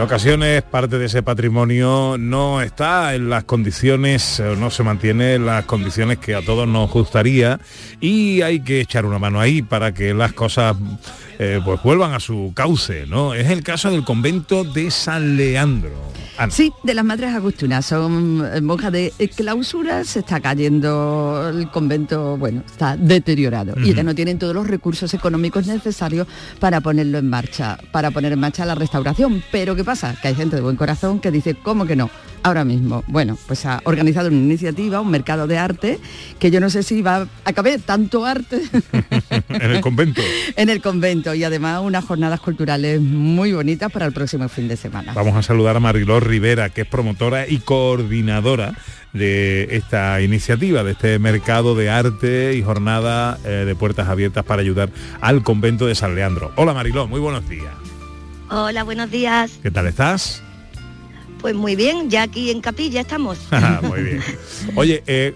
En 0.00 0.04
ocasiones 0.04 0.62
parte 0.62 0.98
de 0.98 1.04
ese 1.04 1.22
patrimonio 1.22 2.16
no 2.18 2.62
está 2.62 3.14
en 3.14 3.28
las 3.28 3.44
condiciones, 3.44 4.40
o 4.40 4.56
no 4.56 4.70
se 4.70 4.82
mantiene 4.82 5.34
en 5.34 5.44
las 5.44 5.66
condiciones 5.66 6.16
que 6.16 6.34
a 6.34 6.40
todos 6.40 6.66
nos 6.66 6.90
gustaría 6.90 7.60
y 8.00 8.40
hay 8.40 8.60
que 8.60 8.80
echar 8.80 9.04
una 9.04 9.18
mano 9.18 9.38
ahí 9.38 9.60
para 9.60 9.92
que 9.92 10.14
las 10.14 10.32
cosas 10.32 10.74
eh, 11.42 11.58
pues 11.64 11.82
vuelvan 11.82 12.12
a 12.12 12.20
su 12.20 12.52
cauce, 12.54 13.06
¿no? 13.06 13.32
Es 13.32 13.48
el 13.48 13.62
caso 13.62 13.90
del 13.90 14.04
convento 14.04 14.62
de 14.62 14.90
San 14.90 15.38
Leandro. 15.38 16.10
Ana. 16.36 16.52
Sí, 16.52 16.70
de 16.82 16.92
las 16.92 17.04
madres 17.04 17.34
agustinas, 17.34 17.86
son 17.86 18.46
eh, 18.54 18.60
monjas 18.60 18.92
de 18.92 19.12
clausura, 19.34 20.04
se 20.04 20.20
está 20.20 20.40
cayendo 20.40 21.50
el 21.50 21.70
convento, 21.70 22.36
bueno, 22.36 22.62
está 22.66 22.96
deteriorado 22.96 23.74
y 23.82 23.94
ya 23.94 24.02
no 24.02 24.14
tienen 24.14 24.38
todos 24.38 24.54
los 24.54 24.66
recursos 24.66 25.12
económicos 25.14 25.66
necesarios 25.66 26.26
para 26.58 26.80
ponerlo 26.80 27.18
en 27.18 27.28
marcha, 27.28 27.78
para 27.90 28.10
poner 28.10 28.32
en 28.32 28.40
marcha 28.40 28.66
la 28.66 28.74
restauración. 28.74 29.42
Pero 29.50 29.76
¿qué 29.76 29.84
pasa? 29.84 30.16
Que 30.20 30.28
hay 30.28 30.34
gente 30.34 30.56
de 30.56 30.62
buen 30.62 30.76
corazón 30.76 31.20
que 31.20 31.30
dice, 31.30 31.54
¿cómo 31.54 31.86
que 31.86 31.96
no? 31.96 32.10
Ahora 32.42 32.64
mismo, 32.64 33.04
bueno, 33.06 33.36
pues 33.46 33.66
ha 33.66 33.82
organizado 33.84 34.28
una 34.28 34.38
iniciativa, 34.38 35.02
un 35.02 35.10
mercado 35.10 35.46
de 35.46 35.58
arte, 35.58 35.98
que 36.38 36.50
yo 36.50 36.58
no 36.58 36.70
sé 36.70 36.82
si 36.82 37.02
va 37.02 37.28
a 37.44 37.52
caber 37.52 37.82
tanto 37.82 38.24
arte 38.24 38.62
en 39.50 39.70
el 39.70 39.80
convento. 39.82 40.22
en 40.56 40.70
el 40.70 40.80
convento 40.80 41.29
y 41.34 41.44
además 41.44 41.80
unas 41.82 42.04
jornadas 42.04 42.40
culturales 42.40 43.00
muy 43.00 43.52
bonitas 43.52 43.90
para 43.90 44.06
el 44.06 44.12
próximo 44.12 44.48
fin 44.48 44.68
de 44.68 44.76
semana. 44.76 45.12
Vamos 45.14 45.36
a 45.36 45.42
saludar 45.42 45.76
a 45.76 45.80
Mariló 45.80 46.20
Rivera, 46.20 46.70
que 46.70 46.82
es 46.82 46.86
promotora 46.86 47.46
y 47.48 47.58
coordinadora 47.58 48.74
de 49.12 49.68
esta 49.76 50.20
iniciativa, 50.20 50.84
de 50.84 50.92
este 50.92 51.18
mercado 51.18 51.74
de 51.74 51.90
arte 51.90 52.54
y 52.54 52.62
jornada 52.62 53.38
eh, 53.44 53.64
de 53.66 53.74
puertas 53.74 54.08
abiertas 54.08 54.44
para 54.44 54.62
ayudar 54.62 54.90
al 55.20 55.42
convento 55.42 55.86
de 55.86 55.94
San 55.94 56.14
Leandro. 56.14 56.52
Hola 56.56 56.74
Mariló, 56.74 57.06
muy 57.06 57.20
buenos 57.20 57.48
días. 57.48 57.72
Hola, 58.50 58.82
buenos 58.82 59.10
días. 59.10 59.58
¿Qué 59.62 59.70
tal 59.70 59.86
estás? 59.86 60.42
Pues 61.40 61.54
muy 61.54 61.74
bien, 61.74 62.10
ya 62.10 62.24
aquí 62.24 62.50
en 62.50 62.60
Capilla 62.60 63.00
estamos. 63.00 63.38
Muy 63.82 64.02
bien. 64.02 64.22
Oye, 64.74 65.02
eh, 65.06 65.34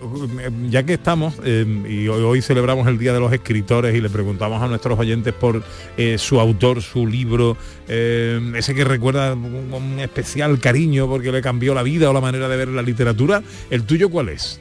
ya 0.68 0.82
que 0.84 0.94
estamos 0.94 1.34
eh, 1.44 1.64
y 1.88 2.08
hoy, 2.08 2.23
hoy 2.23 2.42
celebramos 2.42 2.87
el 2.88 2.99
Día 2.99 3.14
de 3.14 3.20
los 3.20 3.32
Escritores 3.32 3.94
y 3.94 4.02
le 4.02 4.11
preguntamos 4.11 4.62
a 4.62 4.66
nuestros 4.66 4.99
oyentes 4.99 5.32
por 5.32 5.64
eh, 5.96 6.18
su 6.18 6.38
autor, 6.40 6.82
su 6.82 7.06
libro, 7.06 7.56
eh, 7.88 8.38
ese 8.54 8.75
que 8.75 8.84
recuerda 8.84 9.32
un, 9.32 9.73
un 9.73 10.00
especial 10.00 10.58
cariño 10.61 11.08
porque 11.08 11.32
le 11.32 11.40
cambió 11.40 11.73
la 11.73 11.82
vida 11.82 12.11
o 12.11 12.12
la 12.12 12.20
manera 12.20 12.49
de 12.49 12.56
ver 12.58 12.68
la 12.68 12.82
literatura, 12.82 13.42
¿el 13.70 13.84
tuyo 13.84 14.11
cuál 14.11 14.28
es? 14.28 14.61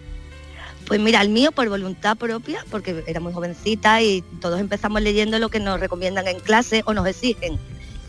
Pues 0.88 1.00
mira, 1.00 1.21
el 1.21 1.29
mío 1.29 1.51
por 1.51 1.67
voluntad 1.67 2.17
propia, 2.17 2.65
porque 2.69 3.03
era 3.07 3.19
muy 3.19 3.33
jovencita 3.33 4.01
y 4.01 4.23
todos 4.41 4.59
empezamos 4.59 5.01
leyendo 5.01 5.39
lo 5.39 5.50
que 5.50 5.59
nos 5.59 5.79
recomiendan 5.79 6.27
en 6.27 6.39
clase 6.39 6.83
o 6.85 6.93
nos 6.93 7.07
exigen. 7.07 7.57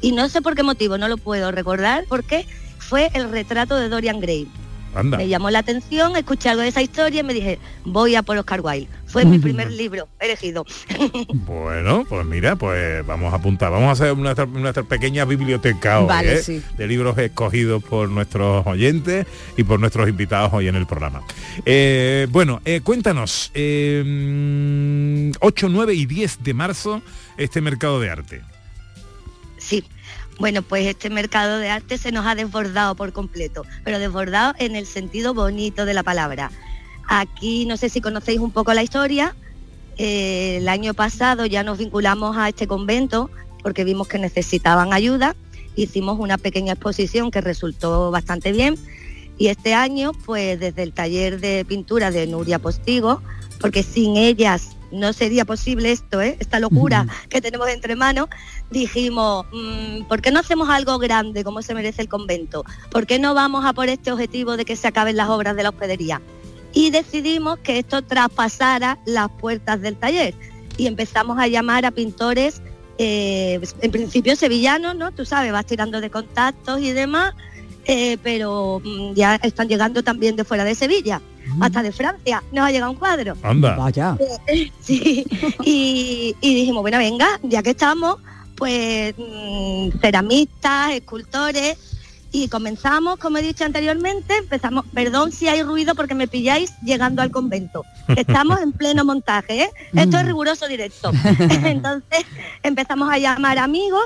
Y 0.01 0.13
no 0.13 0.29
sé 0.29 0.43
por 0.43 0.55
qué 0.55 0.63
motivo, 0.63 0.99
no 0.99 1.09
lo 1.09 1.17
puedo 1.17 1.51
recordar, 1.51 2.05
porque 2.09 2.47
fue 2.89 3.11
el 3.15 3.31
retrato 3.31 3.77
de 3.77 3.89
Dorian 3.89 4.21
Gray. 4.21 4.47
Anda. 4.95 5.17
Me 5.19 5.27
llamó 5.27 5.51
la 5.51 5.59
atención, 5.59 6.15
escuché 6.17 6.51
algo 6.51 6.63
de 6.63 6.69
esa 6.69 6.81
historia 6.81 7.21
y 7.21 7.25
me 7.25 7.35
dije, 7.35 7.59
voy 7.85 8.15
a 8.15 8.23
por 8.23 8.37
Oscar 8.39 8.61
Wilde. 8.61 8.89
Fue 9.07 9.25
mi 9.25 9.41
primer 9.41 9.71
libro 9.71 10.09
elegido. 10.21 10.65
Bueno, 11.35 12.05
pues 12.09 12.25
mira, 12.27 12.57
pues 12.57 13.05
vamos 13.07 13.33
a 13.33 13.37
apuntar, 13.37 13.71
vamos 13.71 13.89
a 13.89 13.93
hacer 13.93 14.17
nuestra, 14.17 14.47
nuestra 14.47 14.83
pequeña 14.83 15.25
biblioteca 15.25 16.01
hoy, 16.01 16.07
Vale, 16.07 16.35
¿eh? 16.35 16.43
sí. 16.43 16.63
de 16.77 16.87
libros 16.87 17.17
escogidos 17.19 17.83
por 17.83 18.09
nuestros 18.09 18.67
oyentes 18.67 19.27
y 19.57 19.65
por 19.65 19.81
nuestros 19.81 20.09
invitados 20.09 20.53
hoy 20.53 20.69
en 20.69 20.77
el 20.77 20.87
programa. 20.87 21.23
Eh, 21.65 22.29
bueno, 22.31 22.61
eh, 22.65 22.81
cuéntanos, 22.83 23.51
eh, 23.55 25.33
8, 25.41 25.69
9 25.69 25.95
y 25.95 26.07
10 26.07 26.45
de 26.45 26.55
marzo, 26.55 27.03
este 27.37 27.61
mercado 27.61 28.01
de 28.01 28.11
arte. 28.11 28.54
Bueno, 30.39 30.63
pues 30.63 30.87
este 30.87 31.11
mercado 31.11 31.59
de 31.59 31.71
arte 31.71 31.97
se 31.97 32.11
nos 32.11 32.27
ha 32.27 32.35
desbordado 32.35 32.97
por 32.97 33.13
completo, 33.13 33.65
pero 33.85 33.99
desbordado 33.99 34.55
en 34.59 34.75
el 34.75 34.87
sentido 34.87 35.33
bonito 35.33 35.85
de 35.85 35.95
la 35.95 36.03
palabra. 36.03 36.51
Aquí 37.09 37.67
no 37.67 37.77
sé 37.77 37.89
si 37.89 38.01
conocéis 38.01 38.41
un 38.41 38.51
poco 38.51 38.75
la 38.75 38.83
historia. 38.83 39.35
eh, 39.97 40.57
el 40.59 40.69
año 40.69 40.93
pasado 40.93 41.47
ya 41.47 41.63
nos 41.63 41.79
vinculamos 41.79 42.37
a 42.37 42.49
este 42.49 42.67
convento 42.67 43.31
porque 43.63 43.85
vimos 43.85 44.09
que 44.09 44.19
necesitaban 44.19 44.93
ayuda. 44.93 45.37
Hicimos 45.77 46.19
una 46.19 46.37
pequeña 46.37 46.73
exposición 46.73 47.31
que 47.31 47.41
resultó 47.41 48.11
bastante 48.11 48.53
bien. 48.53 48.77
Y 49.39 49.49
este 49.49 49.75
año, 49.75 50.13
pues 50.27 50.59
desde 50.61 50.83
el 50.83 50.93
taller 50.93 51.41
de 51.41 51.65
pintura 51.65 52.11
de 52.11 52.27
Nuria 52.27 52.59
Postigo, 52.59 53.23
porque 53.61 53.83
sin 53.83 54.17
ellas 54.17 54.74
no 54.95 55.13
sería 55.13 55.45
posible 55.45 55.93
esto, 55.93 56.23
¿eh? 56.23 56.37
esta 56.41 56.61
locura 56.61 57.07
que 57.29 57.41
tenemos 57.41 57.69
entre 57.69 57.97
manos, 57.97 58.29
dijimos, 58.71 59.47
mm, 59.53 60.05
¿por 60.05 60.23
qué 60.23 60.31
no 60.31 60.41
hacemos 60.41 60.69
algo 60.69 60.99
grande 60.99 61.45
como 61.45 61.63
se 61.63 61.75
merece 61.75 62.03
el 62.03 62.09
convento? 62.09 62.65
¿Por 62.91 63.07
qué 63.07 63.19
no 63.19 63.35
vamos 63.35 63.65
a 63.65 63.73
por 63.73 63.89
este 63.89 64.13
objetivo 64.13 64.57
de 64.57 64.65
que 64.65 64.77
se 64.77 64.89
acaben 64.89 65.17
las 65.17 65.29
obras 65.29 65.57
de 65.57 65.63
la 65.63 65.71
hospedería? 65.71 66.23
Y 66.73 66.91
decidimos 66.91 67.59
que 67.59 67.79
esto 67.79 68.03
traspasara 68.03 68.99
las 69.07 69.29
puertas 69.31 69.81
del 69.81 69.97
taller 69.97 70.35
y 70.77 70.87
empezamos 70.87 71.39
a 71.39 71.47
llamar 71.47 71.87
a 71.87 71.91
pintores, 71.91 72.61
eh, 72.99 73.61
en 73.81 73.91
principio 73.91 74.35
sevillanos, 74.37 74.97
¿no? 74.97 75.13
Tú 75.13 75.25
sabes, 75.25 75.53
vas 75.53 75.67
tirando 75.67 76.01
de 76.01 76.11
contactos 76.11 76.81
y 76.81 76.93
demás, 76.93 77.35
eh, 77.85 78.19
pero 78.23 78.81
mm, 78.85 79.15
ya 79.15 79.37
están 79.37 79.69
llegando 79.69 80.03
también 80.03 80.37
de 80.37 80.45
fuera 80.45 80.65
de 80.65 80.75
Sevilla. 80.75 81.21
Hasta 81.61 81.83
de 81.83 81.93
Francia 81.93 82.43
nos 82.53 82.67
ha 82.67 82.71
llegado 82.71 82.93
un 82.93 82.99
cuadro. 82.99 83.35
Anda. 83.43 83.77
Vaya. 83.77 84.17
Sí, 84.81 85.25
y, 85.65 86.37
y 86.41 86.55
dijimos, 86.55 86.83
bueno, 86.83 86.99
venga, 86.99 87.27
ya 87.43 87.63
que 87.63 87.71
estamos, 87.71 88.19
pues 88.57 89.15
mm, 89.17 89.99
ceramistas, 90.01 90.93
escultores, 90.93 91.79
y 92.33 92.49
comenzamos, 92.49 93.17
como 93.19 93.39
he 93.39 93.43
dicho 93.43 93.65
anteriormente, 93.65 94.37
empezamos, 94.37 94.85
perdón 94.93 95.31
si 95.33 95.47
hay 95.49 95.63
ruido 95.63 95.95
porque 95.95 96.15
me 96.17 96.27
pilláis 96.29 96.73
llegando 96.83 97.23
al 97.23 97.31
convento. 97.31 97.85
Estamos 98.17 98.61
en 98.61 98.73
pleno 98.73 99.05
montaje, 99.05 99.63
¿eh? 99.63 99.71
Esto 99.95 100.17
es 100.19 100.25
Mm. 100.25 100.27
riguroso 100.27 100.67
directo. 100.69 101.13
Entonces 101.65 102.27
empezamos 102.65 103.09
a 103.11 103.19
llamar 103.19 103.59
amigos 103.59 104.03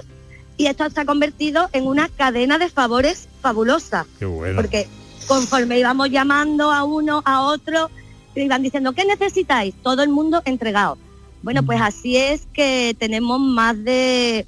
y 0.58 0.66
esto 0.66 0.88
se 0.90 1.00
ha 1.00 1.04
convertido 1.06 1.70
en 1.72 1.86
una 1.86 2.08
cadena 2.10 2.58
de 2.58 2.68
favores 2.68 3.28
fabulosa. 3.40 4.04
Qué 4.18 4.26
bueno. 4.26 4.56
Porque 4.60 4.86
conforme 5.28 5.78
íbamos 5.78 6.10
llamando 6.10 6.72
a 6.72 6.82
uno, 6.84 7.22
a 7.24 7.42
otro, 7.42 7.90
iban 8.34 8.62
diciendo, 8.62 8.92
¿qué 8.92 9.04
necesitáis? 9.04 9.74
Todo 9.82 10.02
el 10.02 10.08
mundo 10.08 10.42
entregado. 10.44 10.98
Bueno, 11.42 11.62
pues 11.62 11.80
así 11.80 12.16
es 12.16 12.46
que 12.52 12.96
tenemos 12.98 13.38
más 13.40 13.82
de, 13.84 14.46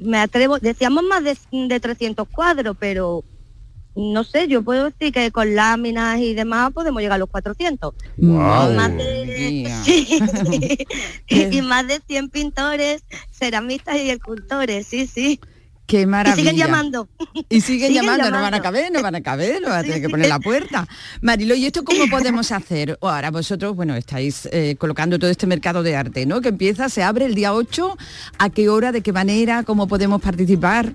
me 0.00 0.18
atrevo, 0.18 0.58
decíamos 0.58 1.04
más 1.04 1.22
de, 1.22 1.36
de 1.52 1.80
300 1.80 2.26
cuadros, 2.28 2.76
pero 2.80 3.22
no 3.96 4.24
sé, 4.24 4.48
yo 4.48 4.62
puedo 4.62 4.84
decir 4.90 5.12
que 5.12 5.30
con 5.30 5.54
láminas 5.54 6.18
y 6.20 6.34
demás 6.34 6.72
podemos 6.72 7.02
llegar 7.02 7.16
a 7.16 7.18
los 7.18 7.28
400. 7.28 7.94
Guau. 8.16 8.72
Más 8.74 8.96
de- 8.96 9.72
sí. 9.84 10.78
y, 11.28 11.56
y 11.58 11.62
más 11.62 11.86
de 11.86 12.00
100 12.06 12.28
pintores, 12.30 13.02
ceramistas 13.30 13.96
y 13.96 14.10
escultores, 14.10 14.86
sí, 14.86 15.06
sí. 15.06 15.40
Qué 15.90 16.06
maravilla. 16.06 16.40
Y 16.40 16.44
siguen 16.44 16.56
llamando. 16.56 17.08
Y 17.48 17.60
siguen, 17.60 17.88
Siguen 17.88 17.94
llamando, 17.94 18.30
no 18.30 18.40
van 18.40 18.54
a 18.54 18.62
caber, 18.62 18.92
no 18.92 19.02
van 19.02 19.16
a 19.16 19.22
caber, 19.22 19.60
no 19.60 19.70
van 19.70 19.78
a 19.78 19.82
tener 19.82 20.00
que 20.00 20.08
poner 20.08 20.28
la 20.28 20.38
puerta. 20.38 20.86
Marilo, 21.20 21.56
¿y 21.56 21.66
esto 21.66 21.82
cómo 21.82 22.04
podemos 22.08 22.52
hacer? 22.52 22.96
Ahora 23.00 23.32
vosotros, 23.32 23.74
bueno, 23.74 23.96
estáis 23.96 24.48
eh, 24.52 24.76
colocando 24.78 25.18
todo 25.18 25.28
este 25.28 25.48
mercado 25.48 25.82
de 25.82 25.96
arte, 25.96 26.26
¿no? 26.26 26.40
Que 26.40 26.50
empieza, 26.50 26.88
se 26.88 27.02
abre 27.02 27.24
el 27.24 27.34
día 27.34 27.52
8, 27.54 27.98
¿a 28.38 28.50
qué 28.50 28.68
hora, 28.68 28.92
de 28.92 29.00
qué 29.00 29.12
manera, 29.12 29.64
cómo 29.64 29.88
podemos 29.88 30.22
participar? 30.22 30.94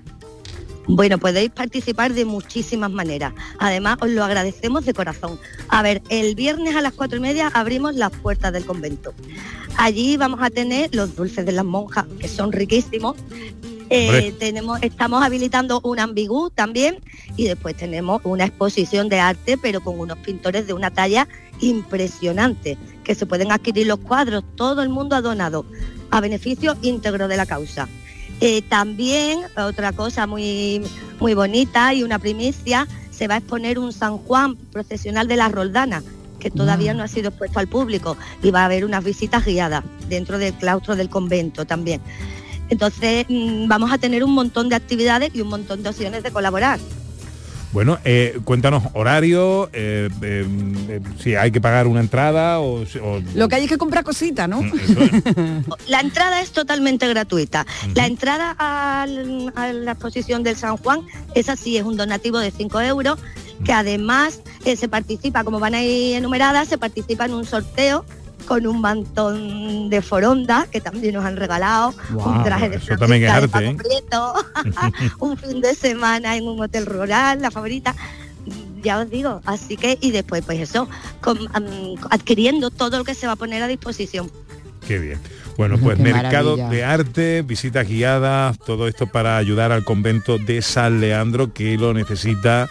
Bueno, 0.88 1.18
podéis 1.18 1.50
participar 1.50 2.14
de 2.14 2.24
muchísimas 2.24 2.90
maneras. 2.90 3.34
Además, 3.58 3.98
os 4.00 4.08
lo 4.08 4.24
agradecemos 4.24 4.86
de 4.86 4.94
corazón. 4.94 5.38
A 5.68 5.82
ver, 5.82 6.00
el 6.08 6.34
viernes 6.34 6.74
a 6.74 6.80
las 6.80 6.94
cuatro 6.94 7.18
y 7.18 7.20
media 7.20 7.50
abrimos 7.52 7.96
las 7.96 8.12
puertas 8.12 8.52
del 8.52 8.64
convento. 8.64 9.12
Allí 9.76 10.16
vamos 10.16 10.40
a 10.42 10.48
tener 10.48 10.94
los 10.94 11.14
dulces 11.16 11.44
de 11.44 11.52
las 11.52 11.64
monjas, 11.66 12.06
que 12.18 12.28
son 12.28 12.52
riquísimos. 12.52 13.16
Eh, 13.88 14.34
tenemos, 14.38 14.78
estamos 14.82 15.22
habilitando 15.22 15.80
un 15.84 16.00
ambigú 16.00 16.50
también 16.50 16.98
y 17.36 17.44
después 17.44 17.76
tenemos 17.76 18.20
una 18.24 18.44
exposición 18.44 19.08
de 19.08 19.20
arte, 19.20 19.56
pero 19.56 19.80
con 19.80 19.98
unos 19.98 20.18
pintores 20.18 20.66
de 20.66 20.72
una 20.72 20.90
talla 20.90 21.28
impresionante, 21.60 22.76
que 23.04 23.14
se 23.14 23.26
pueden 23.26 23.52
adquirir 23.52 23.86
los 23.86 24.00
cuadros, 24.00 24.44
todo 24.56 24.82
el 24.82 24.88
mundo 24.88 25.14
ha 25.16 25.22
donado 25.22 25.64
a 26.10 26.20
beneficio 26.20 26.76
íntegro 26.82 27.28
de 27.28 27.36
la 27.36 27.46
causa. 27.46 27.88
Eh, 28.40 28.62
también, 28.62 29.40
otra 29.56 29.92
cosa 29.92 30.26
muy, 30.26 30.82
muy 31.20 31.34
bonita 31.34 31.94
y 31.94 32.02
una 32.02 32.18
primicia, 32.18 32.86
se 33.10 33.28
va 33.28 33.34
a 33.34 33.38
exponer 33.38 33.78
un 33.78 33.92
San 33.92 34.18
Juan 34.18 34.56
procesional 34.56 35.26
de 35.26 35.36
la 35.36 35.48
Roldana, 35.48 36.02
que 36.38 36.50
todavía 36.50 36.92
no 36.92 37.02
ha 37.02 37.08
sido 37.08 37.30
expuesto 37.30 37.58
al 37.58 37.66
público, 37.66 38.16
y 38.42 38.50
va 38.50 38.62
a 38.62 38.64
haber 38.66 38.84
unas 38.84 39.02
visitas 39.02 39.44
guiadas 39.44 39.84
dentro 40.08 40.38
del 40.38 40.52
claustro 40.52 40.96
del 40.96 41.08
convento 41.08 41.64
también. 41.64 42.02
Entonces 42.68 43.26
mm, 43.28 43.68
vamos 43.68 43.92
a 43.92 43.98
tener 43.98 44.24
un 44.24 44.32
montón 44.32 44.68
de 44.68 44.76
actividades 44.76 45.30
y 45.34 45.40
un 45.40 45.48
montón 45.48 45.82
de 45.82 45.88
opciones 45.90 46.22
de 46.22 46.30
colaborar. 46.30 46.78
Bueno, 47.72 47.98
eh, 48.04 48.38
cuéntanos 48.44 48.84
horario, 48.94 49.68
eh, 49.74 50.08
eh, 50.22 50.46
eh, 50.88 51.00
si 51.22 51.34
hay 51.34 51.50
que 51.50 51.60
pagar 51.60 51.86
una 51.86 52.00
entrada 52.00 52.58
o... 52.60 52.84
Lo 53.34 53.48
que 53.48 53.56
hay 53.56 53.64
es 53.64 53.68
que 53.68 53.76
comprar 53.76 54.02
cositas, 54.02 54.48
¿no? 54.48 54.62
La 55.88 56.00
entrada 56.00 56.40
es 56.40 56.52
totalmente 56.52 57.06
gratuita. 57.08 57.66
La 57.94 58.06
entrada 58.06 58.52
al- 58.58 59.52
a 59.56 59.72
la 59.74 59.92
exposición 59.92 60.42
del 60.42 60.56
San 60.56 60.78
Juan, 60.78 61.00
esa 61.34 61.54
sí 61.56 61.76
es 61.76 61.82
un 61.84 61.96
donativo 61.98 62.38
de 62.38 62.50
5 62.50 62.80
euros, 62.82 63.18
que 63.64 63.72
además 63.74 64.40
eh, 64.64 64.76
se 64.76 64.88
participa, 64.88 65.44
como 65.44 65.60
van 65.60 65.74
ahí 65.74 66.14
enumeradas, 66.14 66.68
se 66.68 66.78
participa 66.78 67.26
en 67.26 67.34
un 67.34 67.44
sorteo 67.44 68.06
con 68.46 68.66
un 68.66 68.80
mantón 68.80 69.90
de 69.90 70.02
foronda 70.02 70.66
que 70.70 70.80
también 70.80 71.14
nos 71.14 71.24
han 71.24 71.36
regalado, 71.36 71.94
un 72.14 72.42
traje 72.44 72.68
de 72.68 72.76
eso 72.76 72.96
también 72.96 73.24
es 73.24 73.52
de 73.52 73.66
¿eh? 73.66 73.76
Prieto, 73.76 74.34
un 75.20 75.36
fin 75.36 75.60
de 75.60 75.74
semana 75.74 76.36
en 76.36 76.46
un 76.46 76.60
hotel 76.62 76.86
rural, 76.86 77.40
la 77.40 77.50
favorita. 77.50 77.94
Ya 78.82 79.00
os 79.00 79.10
digo, 79.10 79.40
así 79.46 79.76
que 79.76 79.98
y 80.00 80.12
después 80.12 80.44
pues 80.44 80.60
eso, 80.60 80.88
con- 81.20 81.48
adquiriendo 82.10 82.70
todo 82.70 82.98
lo 82.98 83.04
que 83.04 83.14
se 83.14 83.26
va 83.26 83.32
a 83.32 83.36
poner 83.36 83.62
a 83.62 83.66
disposición. 83.66 84.30
Qué 84.86 84.98
bien. 85.00 85.18
Bueno, 85.56 85.78
pues 85.78 85.96
Qué 85.96 86.04
mercado 86.04 86.56
maravilla. 86.56 86.68
de 86.68 86.84
arte, 86.84 87.42
visitas 87.42 87.88
guiadas, 87.88 88.58
todo 88.58 88.86
esto 88.86 89.06
para 89.06 89.38
ayudar 89.38 89.72
al 89.72 89.84
convento 89.84 90.38
de 90.38 90.60
San 90.62 91.00
Leandro 91.00 91.52
que 91.52 91.76
lo 91.78 91.94
necesita 91.94 92.68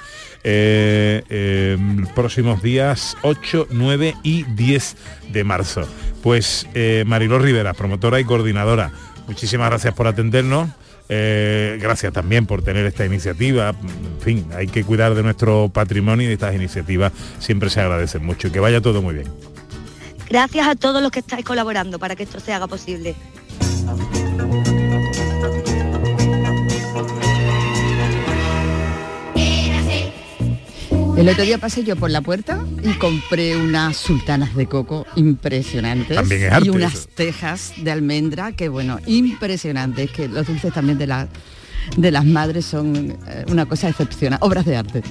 eh, 0.48 1.24
eh, 1.30 1.78
próximos 2.14 2.62
días 2.62 3.18
8, 3.24 3.68
9 3.72 4.16
y 4.22 4.44
10 4.44 4.96
de 5.32 5.44
marzo. 5.44 5.88
Pues 6.22 6.68
eh, 6.76 7.04
Mariló 7.08 7.40
Rivera, 7.40 7.74
promotora 7.74 8.20
y 8.20 8.26
coordinadora, 8.26 8.92
muchísimas 9.28 9.70
gracias 9.70 9.96
por 9.96 10.08
atendernos. 10.08 10.70
Eh, 11.10 11.78
gracias 11.82 12.14
también 12.14 12.46
por 12.46 12.64
tener 12.64 12.86
esta 12.86 13.06
iniciativa. 13.06 13.70
En 13.70 14.22
fin, 14.22 14.48
hay 14.56 14.68
que 14.68 14.84
cuidar 14.84 15.16
de 15.16 15.24
nuestro 15.24 15.70
patrimonio 15.70 16.26
y 16.26 16.28
de 16.28 16.34
estas 16.34 16.56
iniciativas 16.56 17.12
siempre 17.40 17.70
se 17.70 17.82
agradecen 17.82 18.24
mucho. 18.26 18.52
Que 18.52 18.60
vaya 18.60 18.82
todo 18.82 19.02
muy 19.02 19.16
bien. 19.16 19.28
Gracias 20.30 20.68
a 20.68 20.76
todos 20.76 21.02
los 21.02 21.12
que 21.12 21.20
estáis 21.20 21.46
colaborando 21.46 22.00
para 22.00 22.16
que 22.16 22.24
esto 22.24 22.40
se 22.40 22.54
haga 22.54 22.68
posible. 22.68 23.16
El 31.18 31.30
otro 31.30 31.44
día 31.44 31.58
pasé 31.58 31.84
yo 31.84 31.96
por 31.96 32.12
la 32.12 32.22
puerta 32.22 32.60
y 32.84 32.94
compré 32.96 33.56
unas 33.56 33.96
sultanas 33.96 34.54
de 34.56 34.68
coco 34.68 35.06
impresionantes 35.16 36.16
También 36.18 36.44
es 36.44 36.52
arte 36.52 36.68
y 36.68 36.70
unas 36.70 36.94
eso. 36.94 37.10
tejas 37.16 37.74
de 37.78 37.92
almendra 37.92 38.52
que 38.52 38.68
bueno, 38.68 39.00
impresionantes, 39.06 40.12
que 40.12 40.28
los 40.28 40.46
dulces 40.48 40.74
también 40.74 40.98
de 40.98 41.08
las 41.08 41.28
de 41.98 42.10
las 42.12 42.26
madres 42.26 42.66
son 42.66 43.16
eh, 43.28 43.46
una 43.48 43.68
cosa 43.68 43.88
excepcional, 43.90 44.40
obras 44.42 44.66
de 44.66 44.76
arte. 44.76 45.04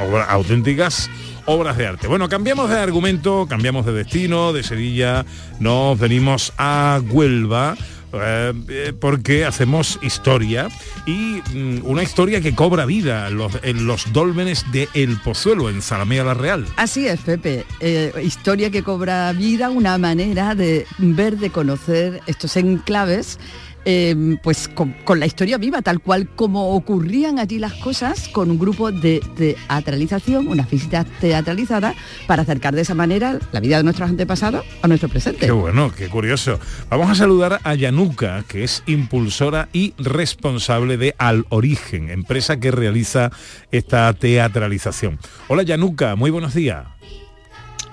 Obra- 0.00 0.24
auténticas 0.30 1.10
obras 1.46 1.76
de 1.76 1.86
arte. 1.88 2.06
Bueno, 2.06 2.28
cambiamos 2.28 2.70
de 2.70 2.78
argumento, 2.78 3.46
cambiamos 3.48 3.84
de 3.86 3.92
destino, 3.92 4.52
de 4.52 4.62
Sevilla, 4.62 5.26
nos 5.58 5.98
venimos 5.98 6.52
a 6.58 7.00
Huelva. 7.10 7.76
Eh, 8.12 8.52
eh, 8.68 8.92
porque 8.98 9.44
hacemos 9.44 9.98
historia 10.02 10.68
y 11.06 11.40
mm, 11.52 11.80
una 11.84 12.02
historia 12.02 12.40
que 12.40 12.54
cobra 12.54 12.84
vida 12.84 13.28
en 13.28 13.86
los 13.86 14.12
dólmenes 14.12 14.64
de 14.72 14.88
El 14.94 15.18
Pozuelo, 15.20 15.70
en 15.70 15.82
Zalamea 15.82 16.24
la 16.24 16.34
Real. 16.34 16.66
Así 16.76 17.06
es, 17.06 17.20
Pepe. 17.20 17.64
Eh, 17.80 18.12
historia 18.22 18.70
que 18.70 18.82
cobra 18.82 19.32
vida, 19.32 19.70
una 19.70 19.96
manera 19.98 20.54
de 20.54 20.86
ver, 20.98 21.38
de 21.38 21.50
conocer 21.50 22.20
estos 22.26 22.56
enclaves, 22.56 23.38
eh, 23.84 24.36
pues 24.42 24.68
con, 24.68 24.92
con 25.04 25.20
la 25.20 25.26
historia 25.26 25.58
viva, 25.58 25.82
tal 25.82 26.00
cual 26.00 26.28
como 26.28 26.74
ocurrían 26.74 27.38
allí 27.38 27.58
las 27.58 27.74
cosas, 27.74 28.28
con 28.28 28.50
un 28.50 28.58
grupo 28.58 28.92
de 28.92 29.20
teatralización, 29.36 30.48
unas 30.48 30.70
visitas 30.70 31.06
teatralizadas, 31.20 31.96
para 32.26 32.42
acercar 32.42 32.74
de 32.74 32.82
esa 32.82 32.94
manera 32.94 33.38
la 33.52 33.60
vida 33.60 33.78
de 33.78 33.84
nuestros 33.84 34.08
antepasados 34.08 34.64
a 34.82 34.88
nuestro 34.88 35.08
presente. 35.08 35.46
Qué 35.46 35.52
bueno, 35.52 35.92
qué 35.92 36.08
curioso. 36.08 36.60
Vamos 36.90 37.10
a 37.10 37.14
saludar 37.14 37.60
a 37.64 37.74
Yanuka, 37.74 38.44
que 38.46 38.64
es 38.64 38.82
impulsora 38.86 39.68
y 39.72 39.94
responsable 39.98 40.96
de 40.96 41.14
Al 41.18 41.46
Origen, 41.48 42.10
empresa 42.10 42.58
que 42.60 42.70
realiza 42.70 43.30
esta 43.70 44.12
teatralización. 44.12 45.18
Hola 45.48 45.62
Yanuka, 45.62 46.16
muy 46.16 46.30
buenos 46.30 46.54
días. 46.54 46.86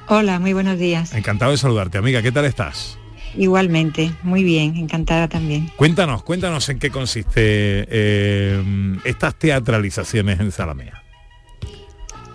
Hola, 0.08 0.40
muy 0.40 0.54
buenos 0.54 0.78
días. 0.80 1.14
Encantado 1.14 1.52
de 1.52 1.58
saludarte, 1.58 1.98
amiga. 1.98 2.22
¿Qué 2.22 2.32
tal 2.32 2.46
estás? 2.46 2.99
Igualmente, 3.38 4.12
muy 4.24 4.44
bien, 4.44 4.76
encantada 4.78 5.28
también. 5.28 5.70
Cuéntanos, 5.76 6.24
cuéntanos 6.24 6.68
en 6.70 6.80
qué 6.80 6.90
consiste 6.90 7.42
eh, 7.90 8.98
estas 9.04 9.36
teatralizaciones 9.36 10.40
en 10.40 10.52
Zalamea. 10.52 11.04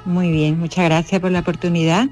Muy 0.04 0.30
bien, 0.30 0.58
muchas 0.58 0.84
gracias 0.84 1.20
por 1.20 1.30
la 1.30 1.40
oportunidad. 1.40 2.08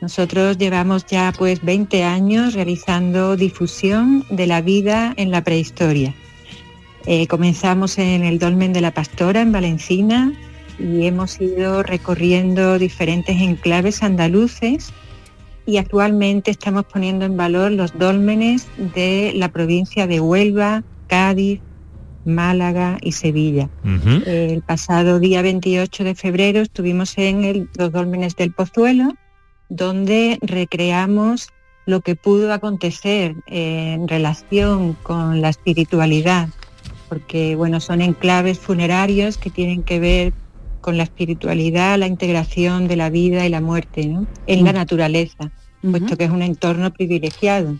Nosotros 0.00 0.58
llevamos 0.58 1.06
ya 1.06 1.32
pues 1.36 1.64
20 1.64 2.04
años 2.04 2.54
realizando 2.54 3.36
difusión 3.36 4.24
de 4.30 4.46
la 4.46 4.60
vida 4.60 5.14
en 5.16 5.30
la 5.30 5.42
prehistoria. 5.42 6.14
Eh, 7.06 7.26
comenzamos 7.28 7.98
en 7.98 8.24
el 8.24 8.38
Dolmen 8.38 8.72
de 8.72 8.80
la 8.80 8.90
Pastora, 8.90 9.40
en 9.40 9.52
Valencina, 9.52 10.32
y 10.78 11.06
hemos 11.06 11.40
ido 11.40 11.82
recorriendo 11.82 12.78
diferentes 12.78 13.40
enclaves 13.40 14.02
andaluces 14.02 14.92
y 15.66 15.76
actualmente 15.78 16.50
estamos 16.52 16.84
poniendo 16.84 17.24
en 17.24 17.36
valor 17.36 17.72
los 17.72 17.98
dólmenes 17.98 18.68
de 18.94 19.32
la 19.34 19.48
provincia 19.50 20.06
de 20.06 20.20
Huelva, 20.20 20.84
Cádiz, 21.08 21.60
Málaga 22.24 22.98
y 23.02 23.12
Sevilla. 23.12 23.68
El 24.26 24.62
pasado 24.62 25.18
día 25.20 25.42
28 25.42 26.04
de 26.04 26.14
febrero 26.14 26.60
estuvimos 26.60 27.16
en 27.18 27.44
el- 27.44 27.68
los 27.76 27.92
dólmenes 27.92 28.34
del 28.36 28.52
Pozuelo 28.52 29.14
donde 29.68 30.38
recreamos 30.42 31.48
lo 31.86 32.00
que 32.00 32.14
pudo 32.16 32.52
acontecer 32.52 33.34
en 33.46 34.08
relación 34.08 34.94
con 35.02 35.40
la 35.40 35.48
espiritualidad, 35.50 36.48
porque 37.08 37.54
bueno, 37.56 37.80
son 37.80 38.00
enclaves 38.00 38.58
funerarios 38.58 39.38
que 39.38 39.50
tienen 39.50 39.82
que 39.84 40.00
ver 40.00 40.32
con 40.86 40.96
la 40.96 41.02
espiritualidad, 41.02 41.98
la 41.98 42.06
integración 42.06 42.86
de 42.86 42.94
la 42.94 43.10
vida 43.10 43.44
y 43.44 43.48
la 43.48 43.60
muerte 43.60 44.06
¿no? 44.06 44.24
en 44.46 44.62
la 44.62 44.72
naturaleza, 44.72 45.50
puesto 45.82 46.16
que 46.16 46.22
es 46.22 46.30
un 46.30 46.42
entorno 46.42 46.92
privilegiado. 46.92 47.76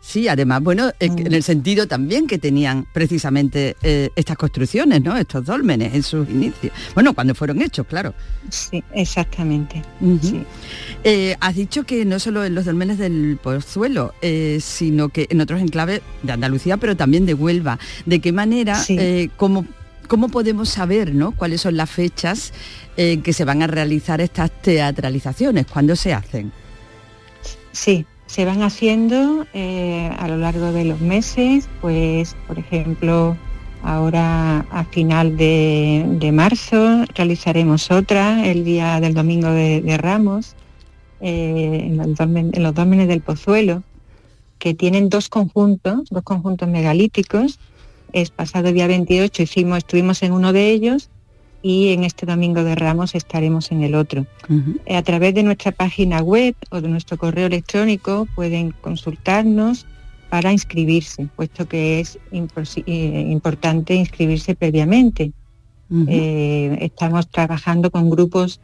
Sí, 0.00 0.28
además, 0.28 0.62
bueno, 0.62 0.90
eh, 1.00 1.10
en 1.10 1.34
el 1.34 1.42
sentido 1.42 1.88
también 1.88 2.28
que 2.28 2.38
tenían 2.38 2.86
precisamente 2.92 3.74
eh, 3.82 4.10
estas 4.14 4.36
construcciones, 4.36 5.02
¿no? 5.02 5.16
Estos 5.16 5.44
dólmenes 5.44 5.92
en 5.92 6.04
sus 6.04 6.28
inicios. 6.30 6.72
Bueno, 6.94 7.14
cuando 7.14 7.34
fueron 7.34 7.60
hechos, 7.60 7.84
claro. 7.88 8.14
Sí, 8.48 8.84
exactamente. 8.92 9.82
sí. 10.22 10.44
Eh, 11.02 11.34
has 11.40 11.56
dicho 11.56 11.82
que 11.82 12.04
no 12.04 12.20
solo 12.20 12.44
en 12.44 12.54
los 12.54 12.66
dólmenes 12.66 12.98
del 12.98 13.40
Pozuelo, 13.42 14.14
sino 14.60 15.08
que 15.08 15.26
en 15.30 15.40
otros 15.40 15.60
enclaves 15.60 16.00
de 16.22 16.32
Andalucía, 16.32 16.76
pero 16.76 16.96
también 16.96 17.26
de 17.26 17.34
Huelva. 17.34 17.80
¿De 18.04 18.20
qué 18.20 18.30
manera, 18.30 18.80
cómo, 19.36 19.66
cómo 20.06 20.28
podemos 20.28 20.68
saber, 20.68 21.14
¿no? 21.14 21.32
Cuáles 21.32 21.60
son 21.60 21.76
las 21.76 21.90
fechas 21.90 22.52
en 22.96 23.22
que 23.22 23.32
se 23.32 23.44
van 23.44 23.62
a 23.62 23.66
realizar 23.66 24.20
estas 24.20 24.50
teatralizaciones? 24.62 25.66
¿Cuándo 25.66 25.96
se 25.96 26.14
hacen? 26.14 26.52
Sí, 27.72 28.06
se 28.26 28.44
van 28.44 28.62
haciendo 28.62 29.46
eh, 29.54 30.10
a 30.18 30.28
lo 30.28 30.36
largo 30.36 30.72
de 30.72 30.84
los 30.84 31.00
meses, 31.00 31.68
pues 31.80 32.36
por 32.46 32.58
ejemplo 32.58 33.36
ahora 33.82 34.66
a 34.70 34.84
final 34.84 35.36
de, 35.36 36.30
marzo 36.32 37.04
realizaremos 37.14 37.90
otra 37.90 38.46
el 38.46 38.64
día 38.64 39.00
del 39.00 39.14
domingo 39.14 39.48
de, 39.48 39.96
Ramos 39.96 40.56
eh, 41.20 41.82
en, 41.84 41.96
los 42.62 42.74
dólmenes, 42.74 43.08
del 43.08 43.20
Pozuelo, 43.20 43.84
que 44.58 44.74
tienen 44.74 45.08
dos 45.08 45.28
conjuntos, 45.28 46.08
dos 46.10 46.22
conjuntos 46.24 46.68
megalíticos. 46.68 47.58
Es 48.12 48.30
pasado 48.30 48.72
día 48.72 48.86
28 48.86 49.42
hicimos, 49.42 49.78
estuvimos 49.78 50.22
en 50.22 50.32
uno 50.32 50.52
de 50.52 50.70
ellos 50.70 51.10
y 51.62 51.88
en 51.88 52.04
este 52.04 52.26
domingo 52.26 52.62
de 52.62 52.74
Ramos 52.74 53.14
estaremos 53.14 53.72
en 53.72 53.82
el 53.82 53.94
otro. 53.94 54.26
A 54.88 55.02
través 55.02 55.34
de 55.34 55.42
nuestra 55.42 55.72
página 55.72 56.20
web 56.22 56.54
o 56.70 56.80
de 56.80 56.88
nuestro 56.88 57.16
correo 57.18 57.46
electrónico 57.46 58.28
pueden 58.34 58.72
consultarnos 58.80 59.86
para 60.28 60.52
inscribirse, 60.52 61.28
puesto 61.34 61.66
que 61.66 62.00
es 62.00 62.18
eh, 62.30 63.26
importante 63.28 63.94
inscribirse 63.94 64.54
previamente. 64.54 65.32
Eh, 66.08 66.78
estamos 66.80 67.28
trabajando 67.28 67.90
con 67.90 68.10
grupos 68.10 68.60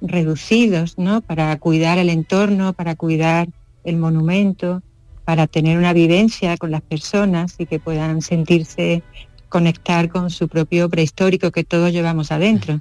reducidos, 0.00 0.98
¿no? 0.98 1.22
Para 1.22 1.56
cuidar 1.58 1.98
el 1.98 2.08
entorno, 2.10 2.72
para 2.72 2.94
cuidar 2.94 3.48
el 3.84 3.96
monumento, 3.96 4.82
para 5.28 5.46
tener 5.46 5.76
una 5.76 5.92
vivencia 5.92 6.56
con 6.56 6.70
las 6.70 6.80
personas 6.80 7.56
y 7.58 7.66
que 7.66 7.78
puedan 7.78 8.22
sentirse 8.22 9.02
conectar 9.50 10.08
con 10.08 10.30
su 10.30 10.48
propio 10.48 10.88
prehistórico 10.88 11.50
que 11.50 11.64
todos 11.64 11.92
llevamos 11.92 12.32
adentro. 12.32 12.80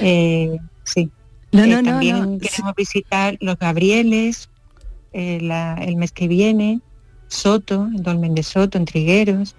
Eh, 0.00 0.56
sí. 0.84 1.10
No, 1.50 1.64
eh, 1.64 1.66
no, 1.66 1.82
también 1.82 2.38
queremos 2.38 2.72
visitar 2.76 3.36
los 3.40 3.58
Gabrieles 3.58 4.48
eh, 5.12 5.40
el 5.80 5.96
mes 5.96 6.12
que 6.12 6.28
viene, 6.28 6.82
Soto, 7.26 7.88
el 7.96 8.04
Dolmen 8.04 8.36
de 8.36 8.44
Soto, 8.44 8.78
en 8.78 8.84
Trigueros. 8.84 9.56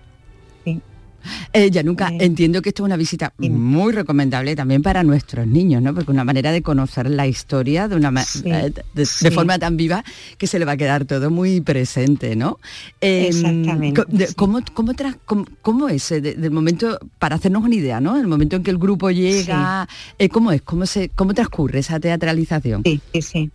Eh, 1.54 1.70
ya 1.72 1.84
nunca 1.84 2.12
entiendo 2.20 2.62
que 2.62 2.70
esto 2.70 2.84
es 2.84 2.86
una 2.86 2.98
visita 2.98 3.34
muy 3.38 3.94
recomendable 3.94 4.56
también 4.56 4.82
para 4.82 5.04
nuestros 5.04 5.48
niños, 5.48 5.82
¿no? 5.82 5.94
Porque 5.94 6.12
una 6.12 6.24
manera 6.24 6.52
de 6.52 6.62
conocer 6.62 7.10
la 7.10 7.28
historia 7.28 7.88
de 7.88 7.96
una 7.96 8.14
eh, 8.46 8.72
de, 8.94 9.32
forma 9.32 9.60
tan 9.60 9.78
viva 9.78 10.04
que 10.38 10.48
se 10.48 10.60
le 10.60 10.66
va 10.66 10.74
a 10.74 10.78
quedar 10.78 11.06
todo 11.06 11.30
muy 11.30 11.62
presente, 11.62 12.36
¿no? 12.36 12.60
Em, 13.00 13.28
Exactamente. 13.28 14.04
¿cómo, 14.36 14.60
cómo, 15.62 15.90
es 15.90 16.12
eh, 16.12 16.22
del 16.22 16.52
momento, 16.52 17.00
para 17.20 17.36
hacernos 17.36 17.64
una 17.64 17.76
idea, 17.76 18.00
¿no? 18.00 18.18
El 18.18 18.28
momento 18.28 18.56
en 18.56 18.64
que 18.64 18.72
el 18.72 18.78
grupo 18.78 19.12
llega, 19.12 19.88
¿cómo 20.32 20.52
es? 20.52 20.62
¿Cómo, 20.62 20.86
se, 20.86 21.10
¿Cómo 21.10 21.34
transcurre 21.34 21.80
esa 21.80 22.00
teatralización? 22.00 22.84
Sí, 22.86 23.02
sí, 23.14 23.22
sí. 23.22 23.52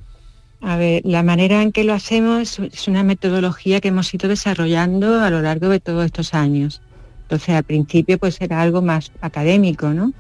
A 0.61 0.77
ver, 0.77 1.03
la 1.05 1.23
manera 1.23 1.63
en 1.63 1.71
que 1.71 1.85
lo 1.85 1.93
hacemos 1.93 2.59
es 2.59 2.89
una 2.89 3.03
metodología 3.03 3.81
que 3.81 3.89
hemos 3.89 4.13
ido 4.13 4.29
desarrollando 4.29 5.21
a 5.21 5.31
lo 5.31 5.43
largo 5.43 5.69
de 5.69 5.81
todos 5.81 6.05
estos 6.05 6.35
años. 6.35 6.81
Entonces 7.27 7.51
al 7.51 7.65
principio 7.65 8.19
pues 8.19 8.41
era 8.41 8.63
algo 8.63 8.83
más 8.83 9.11
académico, 9.21 9.93
¿no? 9.93 10.13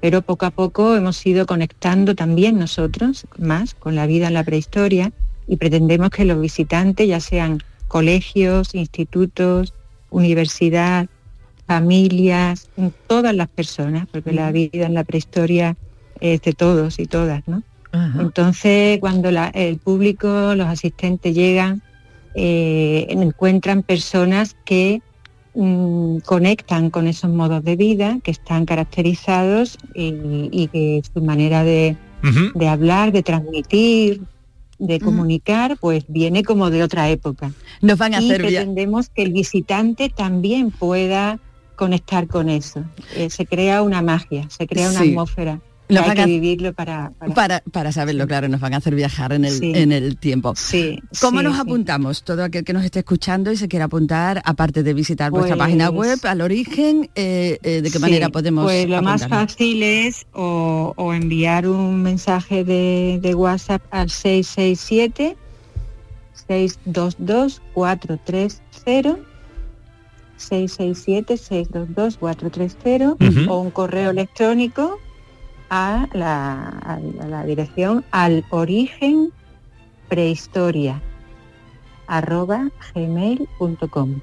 Pero 0.00 0.22
poco 0.22 0.46
a 0.46 0.50
poco 0.50 0.96
hemos 0.96 1.24
ido 1.26 1.46
conectando 1.46 2.14
también 2.14 2.58
nosotros 2.58 3.26
más 3.38 3.74
con 3.74 3.94
la 3.94 4.06
vida 4.06 4.28
en 4.28 4.34
la 4.34 4.44
prehistoria 4.44 5.12
y 5.46 5.56
pretendemos 5.56 6.10
que 6.10 6.24
los 6.24 6.40
visitantes, 6.40 7.06
ya 7.06 7.20
sean 7.20 7.62
colegios, 7.88 8.74
institutos, 8.74 9.74
universidad, 10.10 11.06
familias, 11.66 12.70
todas 13.06 13.34
las 13.34 13.48
personas, 13.48 14.06
porque 14.10 14.32
la 14.32 14.50
vida 14.52 14.86
en 14.86 14.94
la 14.94 15.04
prehistoria 15.04 15.76
es 16.20 16.40
de 16.42 16.52
todos 16.52 16.98
y 16.98 17.06
todas, 17.06 17.46
¿no? 17.46 17.62
Entonces, 18.18 18.98
cuando 18.98 19.28
el 19.28 19.78
público, 19.78 20.54
los 20.56 20.66
asistentes 20.66 21.32
llegan, 21.34 21.80
eh, 22.34 23.06
encuentran 23.08 23.84
personas 23.84 24.56
que 24.64 25.00
Mm, 25.56 26.18
conectan 26.24 26.90
con 26.90 27.06
esos 27.06 27.30
modos 27.30 27.62
de 27.62 27.76
vida 27.76 28.18
que 28.24 28.32
están 28.32 28.66
caracterizados 28.66 29.78
y, 29.94 30.68
que 30.72 31.00
su 31.12 31.22
manera 31.22 31.62
de, 31.62 31.96
hablar, 32.68 33.12
de 33.12 33.22
transmitir, 33.22 34.22
de 34.80 34.98
comunicar, 34.98 35.76
pues 35.80 36.06
viene 36.08 36.42
como 36.42 36.70
de 36.70 36.82
otra 36.82 37.08
época. 37.08 37.52
Nos 37.80 37.98
van 37.98 38.14
a 38.14 38.20
y 38.20 38.26
hacer 38.26 38.40
pretendemos 38.40 39.10
que 39.10 39.22
el 39.22 39.32
visitante 39.32 40.08
también 40.08 40.72
pueda 40.72 41.38
conectar 41.76 42.26
con 42.26 42.48
eso. 42.48 42.82
Eh, 43.14 43.30
se 43.30 43.46
crea 43.46 43.82
una 43.82 44.02
magia, 44.02 44.48
se 44.50 44.66
crea 44.66 44.90
una 44.90 45.00
atmósfera 45.02 45.60
hay 45.88 46.14
que 46.14 46.26
vivirlo 46.26 46.72
para 46.72 47.12
para... 47.72 47.92
saberlo, 47.92 48.26
claro, 48.26 48.48
nos 48.48 48.60
van 48.60 48.74
a 48.74 48.78
hacer 48.78 48.94
viajar 48.94 49.32
en 49.32 49.44
el, 49.44 49.62
en 49.62 49.92
el 49.92 50.16
tiempo. 50.16 50.54
Sí, 50.56 51.00
¿Cómo 51.20 51.42
nos 51.42 51.58
apuntamos? 51.58 52.22
Todo 52.22 52.44
aquel 52.44 52.64
que 52.64 52.72
nos 52.72 52.84
esté 52.84 53.00
escuchando 53.00 53.52
y 53.52 53.56
se 53.56 53.68
quiera 53.68 53.86
apuntar, 53.86 54.40
aparte 54.44 54.82
de 54.82 54.94
visitar 54.94 55.30
vuestra 55.30 55.56
página 55.56 55.92
pues 55.92 56.20
web, 56.22 56.30
al 56.30 56.40
origen, 56.40 57.10
eh, 57.14 57.58
eh, 57.62 57.82
¿de 57.82 57.90
qué 57.90 57.98
manera 57.98 58.30
podemos 58.30 58.64
Pues 58.64 58.88
lo 58.88 59.02
más 59.02 59.28
fácil 59.28 59.82
es 59.82 60.26
o, 60.32 60.94
enviar 61.14 61.68
un 61.68 62.02
mensaje 62.02 62.64
de, 62.64 63.18
de 63.20 63.34
WhatsApp 63.34 63.82
al 63.90 64.10
667 64.10 65.36
622 66.46 67.62
430 67.74 69.16
667 70.36 71.36
622 71.36 72.16
430 72.18 73.50
o 73.50 73.60
un 73.60 73.70
correo 73.70 74.10
electrónico 74.10 74.98
a 75.74 76.06
la, 76.12 77.44
dirección 77.44 78.04
al 78.12 78.44
origen 78.50 79.32
prehistoria 80.08 81.02
arroba 82.06 82.70
gmail.com 82.94 84.20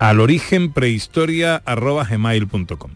al 0.00 0.18
origen 0.18 0.72
prehistoria 0.72 1.62
arroba 1.64 2.02
gmail.com 2.02 2.90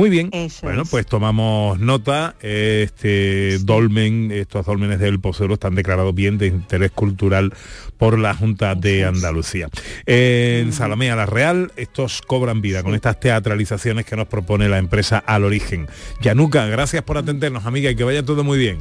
muy 0.00 0.08
bien, 0.08 0.30
bueno, 0.62 0.84
pues 0.86 1.04
tomamos 1.04 1.78
nota. 1.78 2.34
Este 2.40 3.58
dolmen, 3.58 4.30
estos 4.32 4.64
dolmenes 4.64 4.98
del 4.98 5.20
Pozuelo 5.20 5.52
están 5.52 5.74
declarados 5.74 6.14
bien 6.14 6.38
de 6.38 6.46
interés 6.46 6.90
cultural 6.90 7.52
por 7.98 8.18
la 8.18 8.34
Junta 8.34 8.74
de 8.74 9.04
Andalucía. 9.04 9.68
En 10.06 10.72
Salamea 10.72 11.16
la 11.16 11.26
Real, 11.26 11.70
estos 11.76 12.22
cobran 12.22 12.62
vida 12.62 12.82
con 12.82 12.94
estas 12.94 13.20
teatralizaciones 13.20 14.06
que 14.06 14.16
nos 14.16 14.26
propone 14.26 14.70
la 14.70 14.78
empresa 14.78 15.18
Al 15.18 15.44
Origen. 15.44 15.86
Yanuca, 16.22 16.64
gracias 16.64 17.02
por 17.02 17.18
atendernos, 17.18 17.66
amiga, 17.66 17.90
y 17.90 17.94
que 17.94 18.04
vaya 18.04 18.24
todo 18.24 18.42
muy 18.42 18.58
bien. 18.58 18.78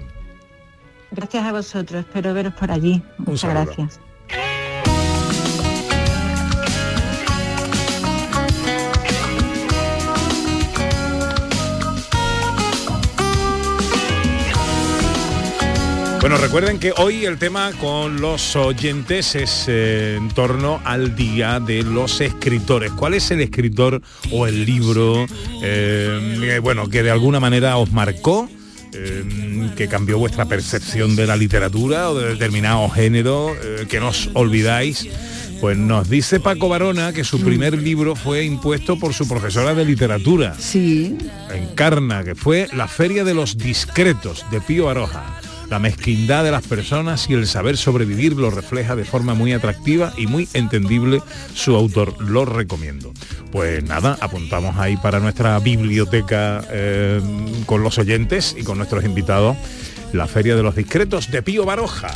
Gracias 1.11 1.43
a 1.43 1.51
vosotros, 1.51 2.05
espero 2.05 2.33
veros 2.33 2.53
por 2.53 2.71
allí. 2.71 3.03
Muchas 3.17 3.49
gracias. 3.51 3.99
Bueno, 16.21 16.35
recuerden 16.35 16.79
que 16.79 16.91
hoy 16.97 17.23
el 17.23 17.37
tema 17.37 17.71
con 17.79 18.19
los 18.19 18.57
oyentes 18.57 19.35
es 19.35 19.65
eh, 19.69 20.15
en 20.17 20.27
torno 20.27 20.81
al 20.83 21.15
Día 21.15 21.61
de 21.61 21.81
los 21.81 22.19
Escritores. 22.19 22.91
¿Cuál 22.91 23.13
es 23.13 23.31
el 23.31 23.39
escritor 23.39 24.01
o 24.29 24.45
el 24.45 24.65
libro, 24.65 25.25
eh, 25.63 26.59
bueno, 26.61 26.89
que 26.89 27.03
de 27.03 27.11
alguna 27.11 27.39
manera 27.39 27.77
os 27.77 27.93
marcó? 27.93 28.49
Eh, 28.91 29.69
que 29.77 29.87
cambió 29.87 30.17
vuestra 30.17 30.45
percepción 30.45 31.15
de 31.15 31.25
la 31.25 31.37
literatura 31.37 32.09
o 32.09 32.19
de 32.19 32.29
determinado 32.33 32.89
género, 32.89 33.55
que 33.87 33.99
no 34.01 34.09
os 34.09 34.29
olvidáis. 34.33 35.07
Pues 35.61 35.77
nos 35.77 36.09
dice 36.09 36.39
Paco 36.39 36.67
Barona 36.67 37.13
que 37.13 37.23
su 37.23 37.41
primer 37.41 37.77
libro 37.77 38.15
fue 38.15 38.43
impuesto 38.43 38.99
por 38.99 39.13
su 39.13 39.27
profesora 39.27 39.73
de 39.73 39.85
literatura. 39.85 40.55
Sí. 40.57 41.17
Encarna, 41.53 42.23
que 42.23 42.35
fue 42.35 42.67
La 42.73 42.87
Feria 42.87 43.23
de 43.23 43.33
los 43.33 43.57
Discretos 43.57 44.45
de 44.51 44.59
Pío 44.59 44.89
Aroja. 44.89 45.39
La 45.69 45.77
mezquindad 45.77 46.43
de 46.43 46.51
las 46.51 46.65
personas 46.65 47.29
y 47.29 47.33
el 47.33 47.45
saber 47.45 47.77
sobrevivir 47.77 48.33
lo 48.33 48.49
refleja 48.49 48.95
de 48.95 49.05
forma 49.05 49.35
muy 49.35 49.53
atractiva 49.53 50.13
y 50.17 50.25
muy 50.25 50.49
entendible 50.53 51.21
su 51.53 51.75
autor. 51.75 52.19
Lo 52.21 52.45
recomiendo. 52.45 53.13
Pues 53.51 53.83
nada, 53.83 54.17
apuntamos 54.19 54.77
ahí 54.77 54.97
para 54.97 55.19
nuestra 55.19 55.59
biblioteca 55.59 56.63
eh, 56.71 57.21
con 57.67 57.83
los 57.83 57.99
oyentes 57.99 58.55
y 58.57 58.63
con 58.63 58.77
nuestros 58.77 59.05
invitados 59.05 59.57
la 60.13 60.27
Feria 60.27 60.55
de 60.55 60.63
los 60.63 60.75
Discretos 60.75 61.29
de 61.29 61.43
Pío 61.43 61.65
Baroja. 61.65 62.09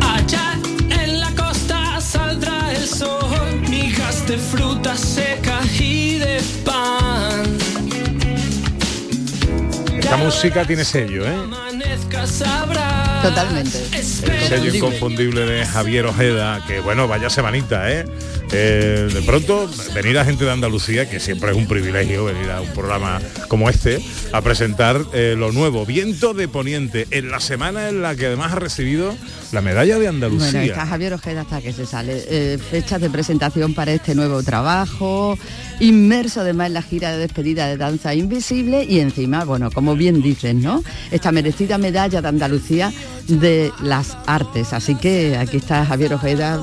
Allá 0.00 0.58
en 0.90 1.20
la 1.20 1.30
costa 1.36 2.00
saldrá 2.00 2.72
el 2.72 2.86
sol, 2.86 3.60
migas 3.68 4.26
de 4.26 4.36
fruta 4.36 4.96
seca 4.96 5.60
y 5.78 6.18
de 6.18 6.40
pan. 6.64 7.58
Esta 9.96 10.16
música 10.16 10.64
tiene 10.66 10.84
sello, 10.84 11.24
¿eh? 11.24 11.36
Totalmente. 13.22 13.78
El 13.92 14.04
sello 14.04 14.74
inconfundible 14.74 15.46
de 15.46 15.64
Javier 15.64 16.06
Ojeda, 16.06 16.64
que 16.66 16.80
bueno, 16.80 17.06
vaya 17.06 17.30
semanita, 17.30 17.90
¿eh? 17.90 18.04
Eh, 18.54 19.08
de 19.12 19.22
pronto 19.22 19.70
venir 19.94 20.18
a 20.18 20.24
gente 20.24 20.44
de 20.44 20.50
Andalucía, 20.50 21.08
que 21.08 21.20
siempre 21.20 21.52
es 21.52 21.56
un 21.56 21.66
privilegio 21.66 22.26
venir 22.26 22.50
a 22.50 22.60
un 22.60 22.68
programa 22.68 23.20
como 23.48 23.70
este, 23.70 24.04
a 24.32 24.42
presentar 24.42 25.00
eh, 25.14 25.34
lo 25.38 25.52
nuevo, 25.52 25.86
Viento 25.86 26.34
de 26.34 26.48
Poniente, 26.48 27.06
en 27.10 27.30
la 27.30 27.40
semana 27.40 27.88
en 27.88 28.02
la 28.02 28.14
que 28.14 28.26
además 28.26 28.52
ha 28.52 28.56
recibido 28.56 29.14
la 29.52 29.62
medalla 29.62 29.98
de 29.98 30.08
Andalucía. 30.08 30.50
Bueno, 30.50 30.66
está 30.66 30.86
Javier 30.86 31.14
Ojeda 31.14 31.42
hasta 31.42 31.62
que 31.62 31.72
se 31.72 31.86
sale. 31.86 32.24
Eh, 32.28 32.58
fechas 32.58 33.00
de 33.00 33.08
presentación 33.08 33.74
para 33.74 33.92
este 33.92 34.14
nuevo 34.14 34.42
trabajo, 34.42 35.38
inmerso 35.80 36.40
además 36.40 36.66
en 36.68 36.74
la 36.74 36.82
gira 36.82 37.12
de 37.12 37.18
despedida 37.18 37.68
de 37.68 37.76
Danza 37.76 38.14
Invisible 38.14 38.84
y 38.84 39.00
encima, 39.00 39.44
bueno, 39.44 39.70
como 39.70 39.94
bien 39.96 40.20
dices, 40.20 40.54
¿no? 40.54 40.82
Esta 41.10 41.32
merecida 41.32 41.78
medalla 41.78 41.91
de 41.92 42.28
Andalucía 42.28 42.92
de 43.28 43.70
las 43.82 44.16
artes. 44.26 44.72
Así 44.72 44.94
que 44.94 45.36
aquí 45.36 45.58
está 45.58 45.84
Javier 45.84 46.14
Ojeda, 46.14 46.60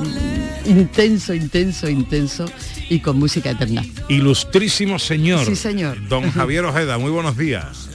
intenso, 0.65 1.34
intenso, 1.34 1.88
intenso 1.88 2.46
y 2.89 3.00
con 3.00 3.20
música 3.20 3.52
eterna. 3.52 3.86
Ilustrísimo 4.10 5.00
señor. 5.00 5.46
Sí, 5.46 5.56
señor. 5.56 6.08
Don 6.08 6.32
Javier 6.32 6.65
Ojeda, 6.65 6.98
muy 6.98 7.12
buenos 7.12 7.38
días. 7.38 7.89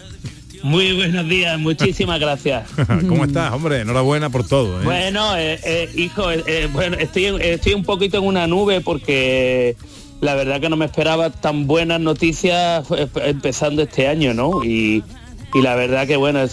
Muy 0.63 0.95
buenos 0.95 1.29
días, 1.29 1.59
muchísimas 1.59 2.19
gracias. 2.19 2.71
¿Cómo 3.09 3.27
estás, 3.27 3.53
hombre? 3.53 3.81
Enhorabuena 3.81 4.31
por 4.31 4.47
todo. 4.47 4.81
¿eh? 4.81 4.85
Bueno, 4.85 5.37
eh, 5.37 5.61
eh, 5.63 5.91
hijo, 5.95 6.31
eh, 6.31 6.43
eh, 6.47 6.69
bueno, 6.73 6.97
estoy, 6.99 7.27
estoy 7.41 7.75
un 7.75 7.85
poquito 7.85 8.17
en 8.17 8.25
una 8.25 8.47
nube 8.47 8.81
porque 8.81 9.77
la 10.23 10.35
verdad 10.35 10.63
que 10.63 10.71
no 10.71 10.77
me 10.77 10.87
esperaba 10.87 11.29
tan 11.29 11.67
buenas 11.67 12.01
noticias 12.01 12.87
empezando 13.17 13.83
este 13.83 14.09
año, 14.09 14.33
¿no? 14.33 14.65
Y, 14.65 15.03
y 15.55 15.63
la 15.63 15.75
verdad 15.77 16.07
que 16.07 16.17
bueno, 16.17 16.41
es- 16.43 16.53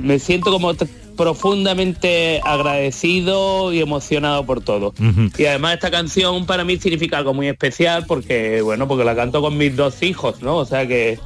me 0.00 0.18
siento 0.18 0.50
como 0.52 0.72
profundamente 1.16 2.40
agradecido 2.44 3.72
y 3.72 3.80
emocionado 3.80 4.44
por 4.44 4.60
todo. 4.60 4.94
Y 5.38 5.44
además 5.46 5.74
esta 5.74 5.90
canción 5.90 6.44
para 6.46 6.64
mí 6.64 6.76
significa 6.78 7.18
algo 7.18 7.34
muy 7.34 7.48
especial 7.48 8.04
porque, 8.06 8.60
bueno, 8.62 8.86
porque 8.88 9.04
la 9.04 9.14
canto 9.14 9.40
con 9.40 9.56
mis 9.56 9.74
dos 9.76 10.02
hijos, 10.02 10.42
¿no? 10.42 10.56
O 10.56 10.64
sea 10.66 10.86
que, 10.88 11.18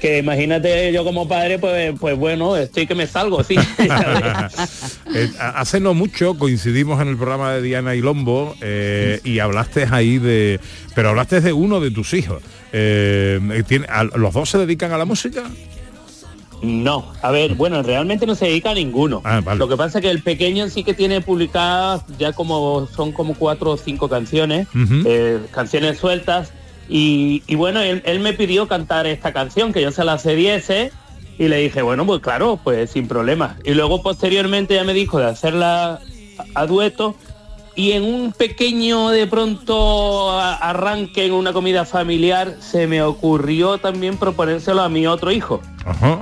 que 0.00 0.18
imagínate 0.18 0.92
yo 0.92 1.04
como 1.04 1.28
padre, 1.28 1.60
pues, 1.60 1.94
pues 2.00 2.16
bueno, 2.18 2.56
estoy 2.56 2.86
que 2.88 2.96
me 2.96 3.06
salgo, 3.06 3.44
sí. 3.44 3.54
Eh, 5.14 5.30
hace 5.38 5.78
no 5.78 5.92
mucho 5.92 6.38
coincidimos 6.38 7.00
en 7.02 7.08
el 7.08 7.16
programa 7.16 7.52
de 7.52 7.60
Diana 7.60 7.94
y 7.94 8.00
Lombo 8.00 8.54
eh, 8.62 9.20
y 9.24 9.40
hablaste 9.40 9.86
ahí 9.90 10.16
de... 10.18 10.58
Pero 10.94 11.10
hablaste 11.10 11.42
de 11.42 11.52
uno 11.52 11.80
de 11.80 11.90
tus 11.90 12.14
hijos. 12.14 12.42
Eh, 12.72 13.38
tiene- 13.68 13.86
a- 13.90 14.04
¿Los 14.04 14.32
dos 14.32 14.48
se 14.48 14.56
dedican 14.58 14.90
a 14.92 14.96
la 14.98 15.04
música? 15.04 15.42
No, 16.62 17.12
a 17.22 17.30
ver, 17.32 17.54
bueno, 17.56 17.82
realmente 17.82 18.24
no 18.24 18.36
se 18.36 18.46
dedica 18.46 18.70
a 18.70 18.74
ninguno. 18.74 19.20
Ah, 19.24 19.42
Lo 19.56 19.68
que 19.68 19.76
pasa 19.76 19.98
es 19.98 20.04
que 20.04 20.10
el 20.10 20.22
pequeño 20.22 20.68
sí 20.68 20.84
que 20.84 20.94
tiene 20.94 21.20
publicadas 21.20 22.04
ya 22.18 22.32
como 22.32 22.86
son 22.86 23.10
como 23.10 23.34
cuatro 23.34 23.72
o 23.72 23.76
cinco 23.76 24.08
canciones, 24.08 24.68
eh, 25.04 25.40
canciones 25.50 25.98
sueltas. 25.98 26.52
Y, 26.88 27.42
y 27.48 27.56
bueno, 27.56 27.80
él, 27.80 28.02
él 28.06 28.20
me 28.20 28.32
pidió 28.32 28.68
cantar 28.68 29.06
esta 29.08 29.32
canción, 29.32 29.72
que 29.72 29.82
yo 29.82 29.90
se 29.90 30.04
la 30.04 30.18
cediese, 30.18 30.92
y 31.38 31.48
le 31.48 31.56
dije, 31.56 31.82
bueno, 31.82 32.06
pues 32.06 32.20
claro, 32.20 32.60
pues 32.62 32.90
sin 32.90 33.08
problema. 33.08 33.56
Y 33.64 33.72
luego 33.72 34.02
posteriormente 34.02 34.74
ya 34.74 34.84
me 34.84 34.94
dijo 34.94 35.18
de 35.18 35.26
hacerla 35.26 35.94
a, 36.54 36.60
a 36.60 36.66
dueto, 36.66 37.16
y 37.74 37.92
en 37.92 38.04
un 38.04 38.32
pequeño 38.32 39.10
de 39.10 39.26
pronto 39.26 40.38
arranque 40.38 41.26
en 41.26 41.32
una 41.32 41.52
comida 41.52 41.84
familiar 41.84 42.56
se 42.60 42.86
me 42.86 43.02
ocurrió 43.02 43.78
también 43.78 44.16
proponérselo 44.16 44.82
a 44.82 44.88
mi 44.88 45.06
otro 45.06 45.30
hijo 45.30 45.60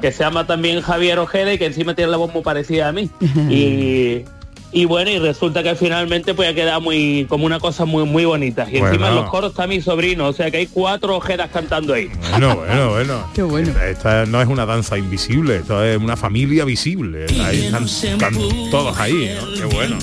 que 0.01 0.13
se 0.13 0.25
llama 0.25 0.47
también 0.47 0.81
Javier 0.81 1.19
Ojeda 1.19 1.53
y 1.53 1.59
que 1.59 1.67
encima 1.67 1.95
tiene 1.95 2.11
la 2.11 2.17
voz 2.17 2.33
muy 2.33 2.43
parecida 2.43 2.89
a 2.89 2.93
mí. 2.93 3.11
y, 3.51 4.25
y 4.73 4.85
bueno, 4.85 5.11
y 5.11 5.19
resulta 5.19 5.63
que 5.63 5.75
finalmente 5.75 6.35
pues 6.35 6.49
ha 6.49 6.55
quedado 6.55 6.81
muy 6.81 7.27
como 7.29 7.45
una 7.45 7.59
cosa 7.59 7.85
muy 7.85 8.05
muy 8.05 8.25
bonita. 8.25 8.67
Y 8.71 8.77
encima 8.77 9.09
en 9.09 9.17
los 9.17 9.31
coros 9.31 9.51
está 9.51 9.67
mi 9.67 9.81
sobrino, 9.81 10.29
o 10.29 10.33
sea 10.33 10.51
que 10.51 10.59
hay 10.59 10.67
cuatro 10.67 11.17
Ojedas 11.17 11.51
cantando 11.51 11.95
ahí. 11.95 12.11
Bueno, 12.31 12.57
bueno, 12.57 12.91
bueno. 12.91 13.31
Qué 13.35 13.43
bueno. 13.43 13.69
Esta, 13.69 13.89
esta 13.89 14.27
no 14.27 14.41
es 14.41 14.49
una 14.49 14.67
danza 14.67 14.97
invisible, 14.97 15.57
esto 15.57 15.83
es 15.85 15.99
una 15.99 16.17
familia 16.17 16.65
visible. 16.65 17.27
Ahí 17.43 17.67
están, 17.67 17.85
están 17.85 18.35
todos 18.71 18.97
ahí, 18.99 19.35
¿no? 19.41 19.55
Qué 19.55 19.75
bueno. 19.75 19.99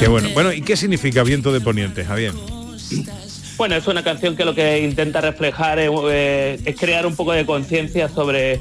Qué 0.00 0.08
bueno. 0.08 0.28
Bueno, 0.32 0.52
¿y 0.52 0.62
qué 0.62 0.76
significa 0.76 1.22
viento 1.22 1.52
de 1.52 1.60
poniente, 1.60 2.04
Javier? 2.04 2.32
Bueno, 3.56 3.76
es 3.76 3.86
una 3.86 4.02
canción 4.02 4.34
que 4.34 4.44
lo 4.44 4.54
que 4.54 4.80
intenta 4.80 5.20
reflejar 5.20 5.78
es, 5.78 5.90
eh, 6.10 6.58
es 6.64 6.76
crear 6.76 7.06
un 7.06 7.14
poco 7.14 7.32
de 7.32 7.46
conciencia 7.46 8.08
sobre, 8.08 8.60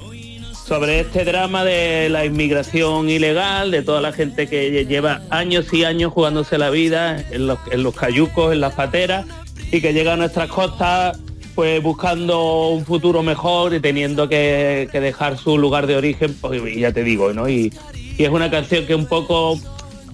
sobre 0.65 1.01
este 1.01 1.25
drama 1.25 1.63
de 1.63 2.09
la 2.09 2.25
inmigración 2.25 3.09
ilegal, 3.09 3.71
de 3.71 3.81
toda 3.81 4.01
la 4.01 4.13
gente 4.13 4.47
que 4.47 4.85
lleva 4.85 5.21
años 5.29 5.73
y 5.73 5.83
años 5.83 6.13
jugándose 6.13 6.57
la 6.57 6.69
vida 6.69 7.23
en 7.31 7.47
los, 7.47 7.95
cayucos, 7.95 8.53
en 8.53 8.61
las 8.61 8.73
pateras, 8.73 9.25
y 9.71 9.81
que 9.81 9.93
llega 9.93 10.13
a 10.13 10.17
nuestras 10.17 10.49
costas 10.49 11.19
pues 11.55 11.83
buscando 11.83 12.69
un 12.69 12.83
futuro 12.83 13.21
mejor 13.21 13.75
y 13.75 13.79
teniendo 13.79 14.27
que, 14.27 14.89
dejar 14.91 15.37
su 15.37 15.57
lugar 15.57 15.85
de 15.85 15.97
origen, 15.97 16.35
pues, 16.39 16.61
ya 16.75 16.91
te 16.91 17.03
digo, 17.03 17.31
¿no? 17.33 17.47
Y, 17.47 17.71
y 18.17 18.23
es 18.23 18.29
una 18.29 18.49
canción 18.49 18.87
que 18.87 18.95
un 18.95 19.05
poco 19.05 19.59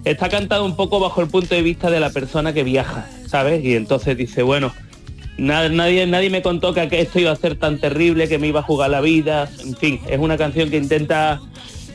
está 0.03 0.27
cantada 0.27 0.63
un 0.63 0.75
poco 0.75 0.99
bajo 0.99 1.21
el 1.21 1.27
punto 1.27 1.55
de 1.55 1.61
vista 1.61 1.89
de 1.89 1.99
la 1.99 2.09
persona 2.09 2.53
que 2.53 2.63
viaja, 2.63 3.07
¿sabes? 3.27 3.63
Y 3.63 3.75
entonces 3.75 4.17
dice, 4.17 4.43
bueno, 4.43 4.73
nadie, 5.39 6.05
nadie 6.07 6.29
me 6.29 6.41
contó 6.41 6.73
que 6.73 6.87
esto 6.91 7.19
iba 7.19 7.31
a 7.31 7.35
ser 7.35 7.55
tan 7.55 7.79
terrible, 7.79 8.27
que 8.27 8.37
me 8.37 8.47
iba 8.47 8.59
a 8.59 8.63
jugar 8.63 8.89
la 8.89 9.01
vida, 9.01 9.49
en 9.59 9.75
fin, 9.75 9.99
es 10.09 10.19
una 10.19 10.37
canción 10.37 10.69
que 10.69 10.77
intenta 10.77 11.41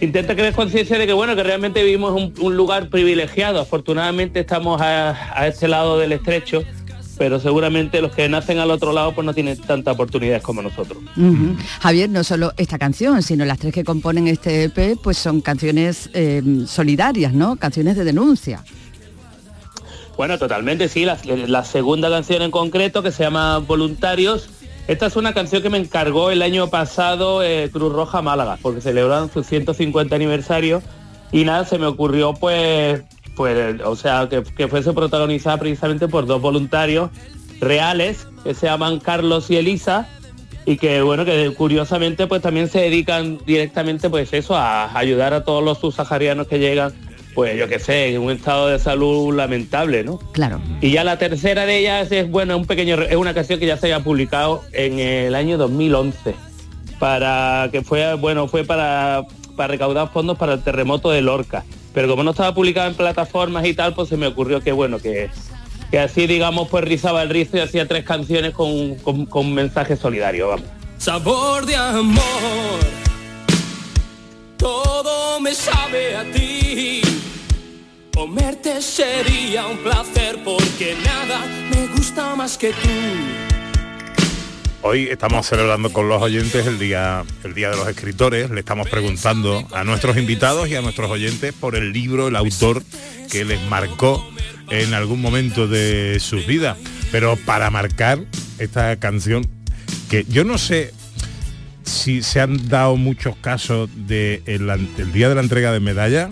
intenta 0.00 0.34
crear 0.34 0.52
conciencia 0.54 0.98
de 0.98 1.06
que 1.06 1.12
bueno, 1.12 1.36
que 1.36 1.42
realmente 1.42 1.82
vivimos 1.82 2.32
un, 2.36 2.56
lugar 2.56 2.88
privilegiado, 2.88 3.60
afortunadamente 3.60 4.40
estamos 4.40 4.80
a, 4.80 5.38
a 5.38 5.46
este 5.46 5.68
lado 5.68 5.98
del 5.98 6.12
estrecho, 6.12 6.62
pero 7.16 7.40
seguramente 7.40 8.00
los 8.00 8.12
que 8.12 8.28
nacen 8.28 8.58
al 8.58 8.70
otro 8.70 8.92
lado 8.92 9.14
pues 9.14 9.24
no 9.24 9.34
tienen 9.34 9.56
tantas 9.58 9.94
oportunidades 9.94 10.42
como 10.42 10.62
nosotros. 10.62 10.98
Javier, 11.80 12.10
no 12.10 12.24
solo 12.24 12.52
esta 12.56 12.78
canción, 12.78 13.22
sino 13.22 13.44
las 13.44 13.58
tres 13.58 13.72
que 13.72 13.84
componen 13.84 14.28
este 14.28 14.64
EP, 14.64 14.98
pues 15.00 15.16
son 15.18 15.40
canciones 15.40 16.10
eh, 16.12 16.42
solidarias, 16.66 17.32
¿no? 17.32 17.56
Canciones 17.56 17.96
de 17.96 18.04
denuncia. 18.04 18.64
Bueno, 20.16 20.38
totalmente, 20.38 20.88
sí. 20.88 21.04
La, 21.04 21.64
segunda 21.64 22.08
canción 22.08 22.42
en 22.42 22.50
concreto, 22.50 23.02
que 23.02 23.10
se 23.10 23.24
llama 23.24 23.58
Voluntarios, 23.58 24.48
esta 24.86 25.06
es 25.06 25.16
una 25.16 25.32
canción 25.32 25.62
que 25.62 25.70
me 25.70 25.78
encargó 25.78 26.30
el 26.30 26.42
año 26.42 26.68
pasado 26.68 27.42
eh, 27.42 27.70
Cruz 27.72 27.92
Roja 27.92 28.22
Málaga, 28.22 28.58
porque 28.62 28.80
celebraron 28.80 29.32
su 29.32 29.42
150 29.42 30.14
aniversario 30.14 30.82
y 31.32 31.44
nada, 31.44 31.64
se 31.64 31.78
me 31.78 31.86
ocurrió 31.86 32.34
pues, 32.34 33.02
pues 33.34 33.80
o 33.82 33.96
sea, 33.96 34.28
que, 34.28 34.42
que 34.42 34.68
fuese 34.68 34.92
protagonizada 34.92 35.56
precisamente 35.56 36.06
por 36.06 36.26
dos 36.26 36.40
voluntarios 36.40 37.10
reales, 37.60 38.28
que 38.44 38.54
se 38.54 38.66
llaman 38.66 39.00
Carlos 39.00 39.50
y 39.50 39.56
Elisa, 39.56 40.06
y 40.66 40.76
que 40.76 41.02
bueno, 41.02 41.24
que 41.24 41.52
curiosamente 41.56 42.26
pues 42.26 42.42
también 42.42 42.68
se 42.68 42.80
dedican 42.80 43.38
directamente 43.44 44.08
pues 44.10 44.32
eso, 44.32 44.54
a 44.54 44.96
ayudar 44.96 45.34
a 45.34 45.44
todos 45.44 45.62
los 45.62 45.78
subsaharianos 45.78 46.46
que 46.46 46.58
llegan, 46.58 46.92
pues 47.34 47.58
yo 47.58 47.68
qué 47.68 47.78
sé, 47.78 48.14
en 48.14 48.22
un 48.22 48.30
estado 48.30 48.68
de 48.68 48.78
salud 48.78 49.34
lamentable, 49.34 50.04
¿no? 50.04 50.18
Claro. 50.32 50.60
Y 50.80 50.92
ya 50.92 51.04
la 51.04 51.18
tercera 51.18 51.66
de 51.66 51.78
ellas 51.78 52.10
es 52.12 52.30
bueno, 52.30 52.56
un 52.56 52.66
pequeño 52.66 53.00
es 53.02 53.16
una 53.16 53.34
canción 53.34 53.58
que 53.58 53.66
ya 53.66 53.76
se 53.76 53.86
había 53.86 54.04
publicado 54.04 54.62
en 54.72 54.98
el 54.98 55.34
año 55.34 55.58
2011 55.58 56.34
para 56.98 57.68
que 57.72 57.82
fue 57.82 58.14
bueno, 58.14 58.48
fue 58.48 58.64
para 58.64 59.26
para 59.56 59.68
recaudar 59.68 60.10
fondos 60.12 60.38
para 60.38 60.54
el 60.54 60.62
terremoto 60.62 61.10
de 61.10 61.22
Lorca. 61.22 61.64
Pero 61.92 62.08
como 62.08 62.24
no 62.24 62.32
estaba 62.32 62.54
publicada 62.54 62.88
en 62.88 62.94
plataformas 62.94 63.64
y 63.66 63.74
tal, 63.74 63.94
pues 63.94 64.08
se 64.08 64.16
me 64.16 64.26
ocurrió 64.26 64.60
que 64.60 64.72
bueno, 64.72 64.98
que 64.98 65.30
que 65.90 65.98
así 65.98 66.26
digamos 66.26 66.68
pues 66.68 66.84
rizaba 66.84 67.22
el 67.22 67.30
rizo 67.30 67.56
y 67.56 67.60
hacía 67.60 67.86
tres 67.86 68.04
canciones 68.04 68.52
con, 68.52 68.96
con, 68.96 69.26
con 69.26 69.46
un 69.46 69.54
mensaje 69.54 69.96
solidario, 69.96 70.48
vamos. 70.48 70.66
Sabor 70.98 71.66
de 71.66 71.76
amor, 71.76 72.80
todo 74.56 75.40
me 75.40 75.54
sabe 75.54 76.16
a 76.16 76.24
ti. 76.32 77.03
Comerte 78.14 78.80
sería 78.80 79.66
un 79.66 79.78
placer 79.78 80.38
porque 80.44 80.96
nada 81.04 81.44
me 81.74 81.88
gusta 81.88 82.36
más 82.36 82.56
que 82.56 82.68
tú. 82.68 82.88
Hoy 84.82 85.08
estamos 85.08 85.44
celebrando 85.48 85.92
con 85.92 86.08
los 86.08 86.22
oyentes 86.22 86.64
el 86.64 86.78
día, 86.78 87.24
el 87.42 87.54
día 87.54 87.70
de 87.70 87.76
los 87.76 87.88
escritores. 87.88 88.50
Le 88.50 88.60
estamos 88.60 88.88
preguntando 88.88 89.66
a 89.72 89.82
nuestros 89.82 90.16
invitados 90.16 90.68
y 90.68 90.76
a 90.76 90.80
nuestros 90.80 91.10
oyentes 91.10 91.52
por 91.54 91.74
el 91.74 91.92
libro, 91.92 92.28
el 92.28 92.36
autor 92.36 92.84
que 93.32 93.44
les 93.44 93.60
marcó 93.62 94.24
en 94.70 94.94
algún 94.94 95.20
momento 95.20 95.66
de 95.66 96.18
sus 96.20 96.46
vidas. 96.46 96.78
Pero 97.10 97.34
para 97.34 97.68
marcar 97.70 98.20
esta 98.60 98.96
canción, 99.00 99.44
que 100.08 100.24
yo 100.28 100.44
no 100.44 100.56
sé 100.56 100.92
si 101.82 102.22
se 102.22 102.40
han 102.40 102.68
dado 102.68 102.94
muchos 102.96 103.34
casos 103.36 103.90
de 104.06 104.40
el, 104.46 104.70
el 104.70 105.12
día 105.12 105.28
de 105.28 105.34
la 105.34 105.40
entrega 105.40 105.72
de 105.72 105.80
medalla 105.80 106.30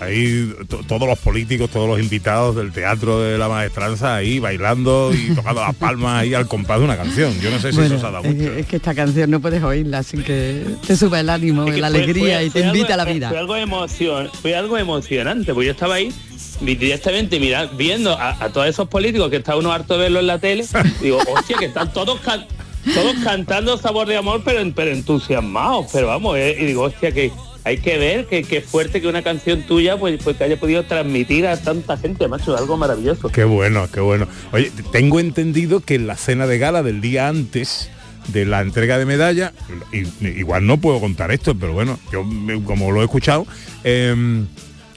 ahí 0.00 0.52
to- 0.68 0.82
todos 0.86 1.06
los 1.08 1.18
políticos, 1.18 1.70
todos 1.70 1.88
los 1.88 2.00
invitados 2.00 2.56
del 2.56 2.72
teatro 2.72 3.20
de 3.20 3.38
la 3.38 3.48
maestranza 3.48 4.16
ahí 4.16 4.38
bailando 4.38 5.12
y 5.14 5.30
tocando 5.34 5.60
las 5.60 5.74
palmas 5.76 6.20
ahí 6.22 6.34
al 6.34 6.46
compás 6.48 6.78
de 6.78 6.84
una 6.86 6.96
canción. 6.96 7.38
Yo 7.40 7.50
no 7.50 7.58
sé 7.60 7.70
si 7.70 7.76
Bueno, 7.78 7.94
eso 7.94 8.00
se 8.00 8.06
ha 8.06 8.10
dado 8.10 8.24
es, 8.24 8.34
mucho. 8.34 8.50
que, 8.52 8.60
es 8.60 8.66
que 8.66 8.76
esta 8.76 8.94
canción 8.94 9.30
no 9.30 9.40
puedes 9.40 9.62
oírla 9.62 10.02
sin 10.02 10.22
que 10.22 10.64
te 10.86 10.96
suba 10.96 11.20
el 11.20 11.28
ánimo, 11.30 11.64
Es 11.66 11.74
que 11.74 11.80
la 11.80 11.90
fue- 11.90 12.02
alegría 12.02 12.36
fue- 12.36 12.44
y 12.46 12.50
te 12.50 12.60
invita 12.60 12.86
algo- 12.88 12.94
a 12.94 12.96
la 12.96 13.04
vida. 13.12 13.28
Fue 13.28 13.38
algo, 13.38 13.56
emocion, 13.56 14.30
fue 14.42 14.54
algo 14.56 14.78
emocionante, 14.78 15.52
porque 15.54 15.66
yo 15.66 15.72
estaba 15.72 15.94
ahí 15.96 16.12
directamente 16.60 17.40
mira, 17.40 17.66
viendo 17.66 18.12
a, 18.18 18.42
a 18.44 18.50
todos 18.52 18.66
esos 18.66 18.88
políticos 18.88 19.30
que 19.30 19.36
está 19.36 19.56
uno 19.56 19.72
harto 19.72 19.94
de 19.94 20.00
verlo 20.00 20.20
en 20.20 20.26
la 20.26 20.38
tele, 20.38 20.64
digo, 21.02 21.18
hostia, 21.34 21.56
que 21.58 21.66
están 21.66 21.92
todos 21.92 22.20
can- 22.20 22.46
todos 22.94 23.14
cantando 23.22 23.76
sabor 23.78 24.08
de 24.08 24.16
amor, 24.16 24.42
pero, 24.44 24.60
pero 24.74 24.90
entusiasmados, 24.90 25.86
pero 25.92 26.06
vamos, 26.06 26.36
eh, 26.38 26.56
y 26.58 26.64
digo, 26.64 26.82
hostia, 26.84 27.12
que 27.12 27.30
hay 27.64 27.78
que 27.78 27.98
ver 27.98 28.26
que, 28.26 28.42
que 28.42 28.60
fuerte 28.60 29.00
que 29.00 29.06
una 29.08 29.22
canción 29.22 29.62
tuya 29.62 29.96
pues, 29.98 30.20
pues 30.22 30.36
que 30.36 30.44
haya 30.44 30.58
podido 30.58 30.82
transmitir 30.84 31.46
a 31.46 31.56
tanta 31.60 31.96
gente, 31.96 32.26
macho, 32.28 32.56
algo 32.56 32.76
maravilloso. 32.76 33.28
Qué 33.28 33.44
bueno, 33.44 33.88
qué 33.92 34.00
bueno. 34.00 34.26
Oye, 34.52 34.70
tengo 34.92 35.20
entendido 35.20 35.80
que 35.80 35.96
en 35.96 36.06
la 36.06 36.16
cena 36.16 36.46
de 36.46 36.58
gala 36.58 36.82
del 36.82 37.00
día 37.00 37.28
antes 37.28 37.90
de 38.28 38.44
la 38.44 38.60
entrega 38.60 38.98
de 38.98 39.06
medalla, 39.06 39.52
y- 39.92 40.26
igual 40.26 40.66
no 40.66 40.78
puedo 40.78 41.00
contar 41.00 41.30
esto, 41.32 41.54
pero 41.54 41.72
bueno, 41.72 41.98
yo 42.12 42.24
como 42.64 42.90
lo 42.92 43.00
he 43.00 43.04
escuchado, 43.04 43.46
em, 43.84 44.46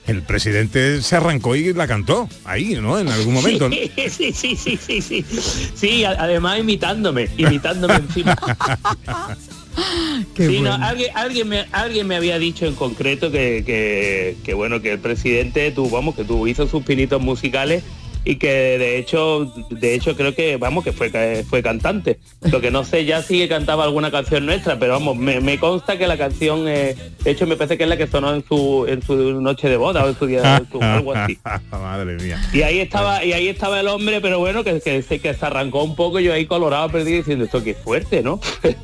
el 0.06 0.21
presidente 0.21 1.02
se 1.02 1.15
arrancó 1.15 1.56
y 1.56 1.73
la 1.73 1.88
cantó 1.88 2.28
ahí, 2.43 2.76
¿no? 2.82 2.99
En 2.99 3.08
algún 3.08 3.34
momento. 3.36 3.69
¿no? 3.69 3.76
Sí, 4.10 4.34
sí, 4.34 4.56
sí, 4.58 4.78
sí, 4.78 5.02
sí. 5.02 5.26
Sí, 5.73 6.04
además 6.04 6.60
imitándome, 6.60 7.30
imitándome 7.38 7.95
encima. 8.08 8.36
Qué 10.36 10.47
Sí, 10.47 10.59
no, 10.62 10.73
alguien, 10.73 11.09
alguien, 11.15 11.47
me, 11.47 11.65
alguien 11.71 12.07
me 12.07 12.15
había 12.15 12.38
dicho 12.39 12.65
en 12.65 12.75
concreto 12.75 13.31
que, 13.31 13.63
que, 13.65 14.36
que, 14.43 14.53
bueno, 14.53 14.81
que 14.81 14.91
el 14.91 14.99
presidente 14.99 15.71
tuvo, 15.71 15.89
vamos, 15.89 16.15
que 16.15 16.23
tuvo, 16.23 16.47
hizo 16.47 16.67
sus 16.67 16.83
pinitos 16.83 17.21
musicales 17.21 17.83
y 18.25 18.38
que 18.38 18.47
de 18.77 18.97
hecho, 18.99 19.53
de 19.69 19.95
hecho 19.95 20.15
creo 20.15 20.33
que, 20.33 20.55
vamos, 20.55 20.86
que 20.86 20.93
fue, 20.93 21.43
fue 21.49 21.62
cantante. 21.62 22.19
Lo 22.49 22.62
que 22.62 22.71
no 22.71 22.86
sé 22.86 23.03
ya 23.03 23.21
si 23.21 23.38
que 23.38 23.49
cantaba 23.49 23.83
alguna 23.83 24.12
canción 24.12 24.45
nuestra, 24.45 24.79
pero 24.79 24.93
vamos, 24.93 25.17
me, 25.17 25.41
me 25.41 25.59
consta 25.59 25.97
que 25.97 26.07
la 26.07 26.17
canción, 26.17 26.65
eh, 26.69 26.95
de 27.21 27.31
hecho 27.31 27.45
me 27.45 27.57
parece 27.57 27.77
que 27.77 27.83
es 27.83 27.89
la 27.89 27.97
que 27.97 28.07
sonó 28.07 28.33
en 28.33 28.41
su, 28.47 28.86
en 28.88 29.01
su 29.01 29.41
noche 29.41 29.67
de 29.67 29.75
boda 29.75 30.05
o 30.05 30.07
en 30.09 30.15
su 30.17 30.25
día, 30.25 30.63
su- 30.71 30.81
algo 30.81 31.13
así. 31.13 31.38
Madre 31.69 32.15
mía. 32.15 32.41
Y 32.53 32.62
ahí 32.62 32.79
estaba, 32.79 33.25
y 33.25 33.33
ahí 33.33 33.49
estaba 33.49 33.81
el 33.81 33.89
hombre, 33.89 34.21
pero 34.21 34.39
bueno, 34.39 34.63
que, 34.63 34.79
que, 34.79 35.01
se, 35.01 35.19
que 35.19 35.33
se 35.33 35.45
arrancó 35.45 35.83
un 35.83 35.97
poco, 35.97 36.21
yo 36.21 36.31
ahí 36.31 36.45
colorado 36.45 36.88
perdido 36.89 37.17
diciendo 37.17 37.43
esto 37.43 37.62
que 37.62 37.73
fuerte, 37.73 38.23
¿no? 38.23 38.39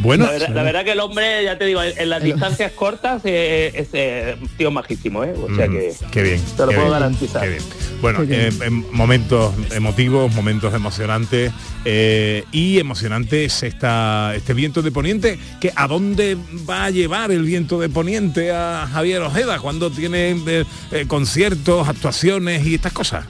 Bueno, 0.00 0.26
la 0.26 0.30
verdad, 0.32 0.48
la 0.50 0.62
verdad 0.62 0.84
que 0.84 0.92
el 0.92 1.00
hombre, 1.00 1.42
ya 1.44 1.58
te 1.58 1.64
digo, 1.64 1.82
en, 1.82 2.08
las 2.08 2.22
distancias 2.22 2.72
cortas 2.72 3.20
eh, 3.24 3.72
es 3.74 3.88
eh, 3.92 4.36
un 4.40 4.48
tío 4.48 4.70
majísimo, 4.70 5.24
¿eh? 5.24 5.34
O 5.36 5.54
sea 5.56 5.66
Mm, 5.66 5.72
que 5.72 5.92
qué 6.12 6.22
bien. 6.22 6.40
te 6.56 6.60
lo 6.60 6.66
puedo 6.66 6.80
bien, 6.82 6.90
garantizar. 6.92 7.42
qué 7.42 7.48
bien. 7.48 7.62
Bueno, 8.00 8.22
eh, 8.28 8.50
em, 8.62 8.84
momentos 8.92 9.52
emotivos, 9.72 10.32
momentos 10.32 10.72
emocionantes 10.72 11.50
eh, 11.84 12.44
y 12.52 12.78
emocionantes 12.78 13.64
esta, 13.64 14.34
este 14.36 14.54
viento 14.54 14.82
de 14.82 14.92
poniente, 14.92 15.38
que 15.60 15.72
a 15.74 15.88
dónde 15.88 16.36
va 16.68 16.84
a 16.84 16.90
llevar 16.90 17.32
el 17.32 17.42
viento 17.42 17.80
de 17.80 17.88
poniente 17.88 18.52
a 18.52 18.88
Javier 18.92 19.22
Ojeda 19.22 19.58
cuando 19.58 19.90
tiene 19.90 20.30
eh, 20.46 20.64
eh, 20.92 21.04
conciertos, 21.08 21.88
actuaciones 21.88 22.64
y 22.64 22.76
estas 22.76 22.92
cosas. 22.92 23.24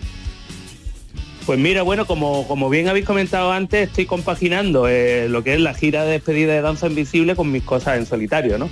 Pues 1.49 1.59
mira, 1.59 1.81
bueno, 1.81 2.07
como, 2.07 2.47
como 2.47 2.69
bien 2.69 2.89
habéis 2.89 3.07
comentado 3.07 3.53
antes, 3.53 3.89
estoy 3.89 4.05
compaginando 4.05 4.87
eh, 4.87 5.31
lo 5.31 5.43
que 5.43 5.55
es 5.55 5.61
la 5.61 5.73
gira 5.73 6.05
de 6.05 6.11
despedida 6.11 6.53
de 6.53 6.61
Danza 6.61 6.89
Invisible 6.89 7.35
con 7.35 7.51
mis 7.51 7.63
cosas 7.63 7.97
en 7.97 8.05
solitario, 8.05 8.59
¿no? 8.59 8.69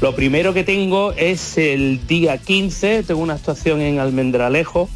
Lo 0.00 0.12
primero 0.12 0.52
que 0.52 0.64
tengo 0.64 1.12
es 1.12 1.56
el 1.56 2.04
día 2.08 2.36
15, 2.38 3.04
tengo 3.04 3.20
una 3.20 3.34
actuación 3.34 3.80
en 3.80 4.00
Almendralejo, 4.00 4.88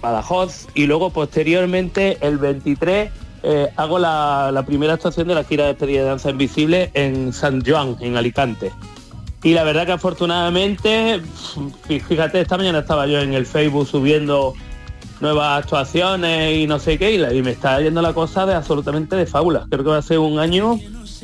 Badajoz, 0.00 0.68
y 0.72 0.86
luego 0.86 1.10
posteriormente 1.10 2.16
el 2.20 2.38
23 2.38 3.10
eh, 3.42 3.66
hago 3.74 3.98
la, 3.98 4.50
la 4.54 4.64
primera 4.64 4.92
actuación 4.92 5.26
de 5.26 5.34
la 5.34 5.42
gira 5.42 5.64
de 5.64 5.70
despedida 5.70 6.02
de 6.02 6.08
Danza 6.10 6.30
Invisible 6.30 6.92
en 6.94 7.32
San 7.32 7.60
Joan, 7.66 7.96
en 8.00 8.16
Alicante. 8.16 8.70
Y 9.42 9.52
la 9.54 9.64
verdad 9.64 9.84
que 9.84 9.92
afortunadamente, 9.92 11.20
fí- 11.88 12.00
fíjate, 12.00 12.40
esta 12.40 12.56
mañana 12.56 12.78
estaba 12.78 13.08
yo 13.08 13.20
en 13.20 13.34
el 13.34 13.46
Facebook 13.46 13.88
subiendo 13.88 14.54
nuevas 15.20 15.58
actuaciones 15.62 16.56
y 16.56 16.66
no 16.66 16.78
sé 16.78 16.98
qué, 16.98 17.14
y, 17.14 17.42
me 17.42 17.50
está 17.50 17.80
yendo 17.80 18.02
la 18.02 18.12
cosa 18.12 18.46
de 18.46 18.54
absolutamente 18.54 19.16
de 19.16 19.26
fábula. 19.26 19.66
Creo 19.70 19.84
que 19.84 19.90
va 19.90 19.98
a 19.98 20.02
ser 20.02 20.18
un 20.18 20.38
año 20.38 20.78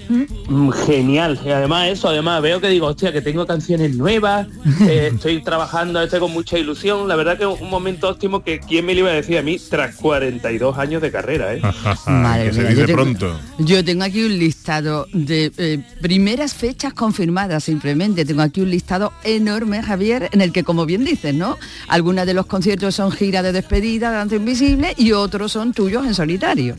mm, 0.08 0.70
genial. 0.86 1.38
Y 1.44 1.50
además 1.50 1.88
eso, 1.88 2.08
además 2.08 2.42
veo 2.42 2.60
que 2.60 2.68
digo, 2.68 2.86
hostia, 2.86 3.12
que 3.12 3.20
tengo 3.22 3.46
canciones 3.46 3.94
nuevas, 3.96 4.46
eh, 4.82 5.10
estoy 5.14 5.42
trabajando 5.42 6.00
estoy 6.02 6.20
con 6.20 6.32
mucha 6.32 6.58
ilusión. 6.58 7.08
La 7.08 7.16
verdad 7.16 7.38
que 7.38 7.46
un 7.46 7.70
momento 7.70 8.08
óptimo 8.08 8.42
que 8.42 8.60
quién 8.60 8.86
me 8.86 8.94
lo 8.94 9.00
iba 9.00 9.10
a 9.10 9.14
decir 9.14 9.38
a 9.38 9.42
mí 9.42 9.58
tras 9.70 9.94
42 9.96 10.78
años 10.78 11.02
de 11.02 11.10
carrera, 11.10 11.54
¿eh? 11.54 11.62
Madre 12.06 12.46
que 12.46 12.52
se 12.52 12.60
mía, 12.60 12.68
dice 12.70 12.80
yo 12.80 12.86
tengo- 12.86 13.02
pronto. 13.02 13.40
Yo 13.58 13.84
tengo 13.84 14.04
aquí 14.04 14.24
un 14.24 14.38
listado 14.38 15.06
de 15.12 15.52
eh, 15.56 15.80
primeras 16.00 16.54
fechas 16.54 16.92
confirmadas 16.92 17.64
simplemente. 17.64 18.24
Tengo 18.24 18.42
aquí 18.42 18.60
un 18.60 18.70
listado 18.70 19.12
enorme, 19.24 19.82
Javier, 19.82 20.28
en 20.32 20.40
el 20.40 20.52
que, 20.52 20.64
como 20.64 20.86
bien 20.86 21.04
dices, 21.04 21.34
¿no? 21.34 21.56
Algunas 21.88 22.26
de 22.26 22.34
los 22.34 22.46
conciertos 22.46 22.94
son 22.94 23.10
gira 23.12 23.42
de 23.42 23.52
despedida, 23.52 24.10
danza 24.10 24.36
invisible, 24.36 24.94
y 24.96 25.12
otros 25.12 25.52
son 25.52 25.72
tuyos 25.72 26.06
en 26.06 26.14
solitario. 26.14 26.76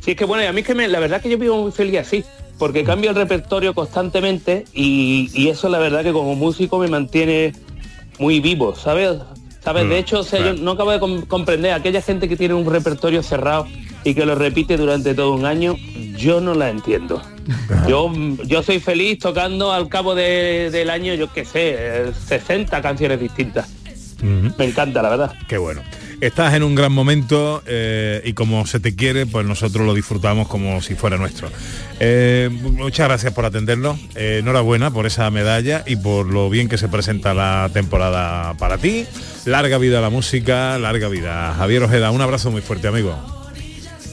Sí, 0.00 0.12
es 0.12 0.16
que 0.16 0.24
bueno, 0.24 0.42
y 0.42 0.46
a 0.46 0.52
mí 0.52 0.60
es 0.60 0.66
que 0.66 0.74
me- 0.74 0.88
la 0.88 0.98
verdad 1.00 1.20
que 1.20 1.28
yo 1.30 1.38
vivo 1.38 1.60
muy 1.62 1.72
feliz 1.72 1.98
así, 2.00 2.24
porque 2.58 2.84
cambio 2.84 3.10
el 3.10 3.16
repertorio 3.16 3.74
constantemente 3.74 4.64
y, 4.74 5.30
y 5.34 5.48
eso 5.48 5.68
la 5.68 5.78
verdad 5.78 6.02
que 6.02 6.12
como 6.12 6.34
músico 6.34 6.78
me 6.78 6.88
mantiene 6.88 7.52
muy 8.18 8.40
vivo, 8.40 8.74
¿sabes? 8.74 9.18
¿Sabes? 9.62 9.84
Mm, 9.84 9.88
De 9.90 9.98
hecho, 9.98 10.20
o 10.20 10.22
sea, 10.24 10.40
yo 10.46 10.62
no 10.62 10.70
acabo 10.72 10.90
de 10.90 11.00
com- 11.00 11.22
comprender 11.26 11.72
aquella 11.72 12.00
gente 12.00 12.28
que 12.28 12.36
tiene 12.36 12.54
un 12.54 12.64
repertorio 12.70 13.22
cerrado 13.22 13.66
y 14.04 14.14
que 14.14 14.24
lo 14.24 14.34
repite 14.34 14.78
durante 14.78 15.14
todo 15.14 15.32
un 15.34 15.44
año, 15.44 15.76
yo 16.16 16.40
no 16.40 16.54
la 16.54 16.70
entiendo. 16.70 17.20
Yo, 17.86 18.10
yo 18.46 18.62
soy 18.62 18.80
feliz 18.80 19.18
tocando 19.18 19.72
al 19.72 19.88
cabo 19.90 20.14
de- 20.14 20.70
del 20.70 20.88
año, 20.88 21.12
yo 21.14 21.30
qué 21.32 21.44
sé, 21.44 21.74
eh, 21.76 22.12
60 22.26 22.80
canciones 22.80 23.20
distintas. 23.20 23.68
Me 24.22 24.64
encanta, 24.66 25.02
la 25.02 25.10
verdad. 25.10 25.34
Qué 25.48 25.58
bueno. 25.58 25.82
Estás 26.20 26.52
en 26.52 26.62
un 26.62 26.74
gran 26.74 26.92
momento 26.92 27.62
eh, 27.66 28.20
y 28.26 28.34
como 28.34 28.66
se 28.66 28.78
te 28.78 28.94
quiere, 28.94 29.24
pues 29.24 29.46
nosotros 29.46 29.86
lo 29.86 29.94
disfrutamos 29.94 30.48
como 30.48 30.82
si 30.82 30.94
fuera 30.94 31.16
nuestro. 31.16 31.48
Eh, 31.98 32.50
muchas 32.50 33.08
gracias 33.08 33.32
por 33.32 33.46
atendernos. 33.46 33.98
Eh, 34.14 34.38
enhorabuena 34.40 34.90
por 34.90 35.06
esa 35.06 35.30
medalla 35.30 35.82
y 35.86 35.96
por 35.96 36.26
lo 36.26 36.50
bien 36.50 36.68
que 36.68 36.76
se 36.76 36.88
presenta 36.88 37.32
la 37.32 37.70
temporada 37.72 38.52
para 38.54 38.76
ti. 38.76 39.06
Larga 39.46 39.78
vida 39.78 39.98
a 39.98 40.02
la 40.02 40.10
música, 40.10 40.78
larga 40.78 41.08
vida. 41.08 41.54
Javier 41.56 41.84
Ojeda, 41.84 42.10
un 42.10 42.20
abrazo 42.20 42.50
muy 42.50 42.60
fuerte, 42.60 42.88
amigo. 42.88 43.16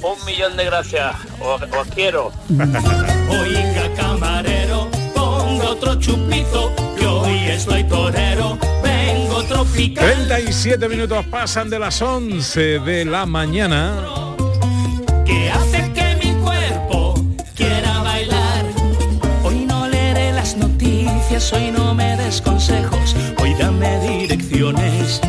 Un 0.01 0.25
millón 0.25 0.55
de 0.55 0.63
gracias, 0.63 1.13
os, 1.41 1.61
os 1.61 1.87
quiero. 1.93 2.31
Oiga 3.29 3.93
camarero, 3.97 4.89
ponga 5.13 5.71
otro 5.71 5.95
chupito, 5.99 6.73
que 6.97 7.05
hoy 7.05 7.37
estoy 7.49 7.83
torero, 7.83 8.57
tropical. 9.77 10.27
37 10.27 10.89
minutos 10.89 11.25
pasan 11.27 11.69
de 11.69 11.79
las 11.79 12.01
11 12.01 12.79
de 12.79 13.05
la 13.05 13.25
mañana. 13.25 13.93
que 15.25 15.51
hace 15.51 15.91
que 15.93 16.15
mi 16.23 16.33
cuerpo 16.41 17.13
quiera 17.55 18.01
bailar. 18.01 18.65
Hoy 19.43 19.65
no 19.65 19.87
leeré 19.87 20.31
las 20.31 20.57
noticias, 20.57 21.51
hoy 21.53 21.71
no 21.71 21.93
me 21.93 22.17
des 22.17 22.41
consejos, 22.41 23.15
hoy 23.39 23.53
dame 23.55 23.99
direcciones. 23.99 25.21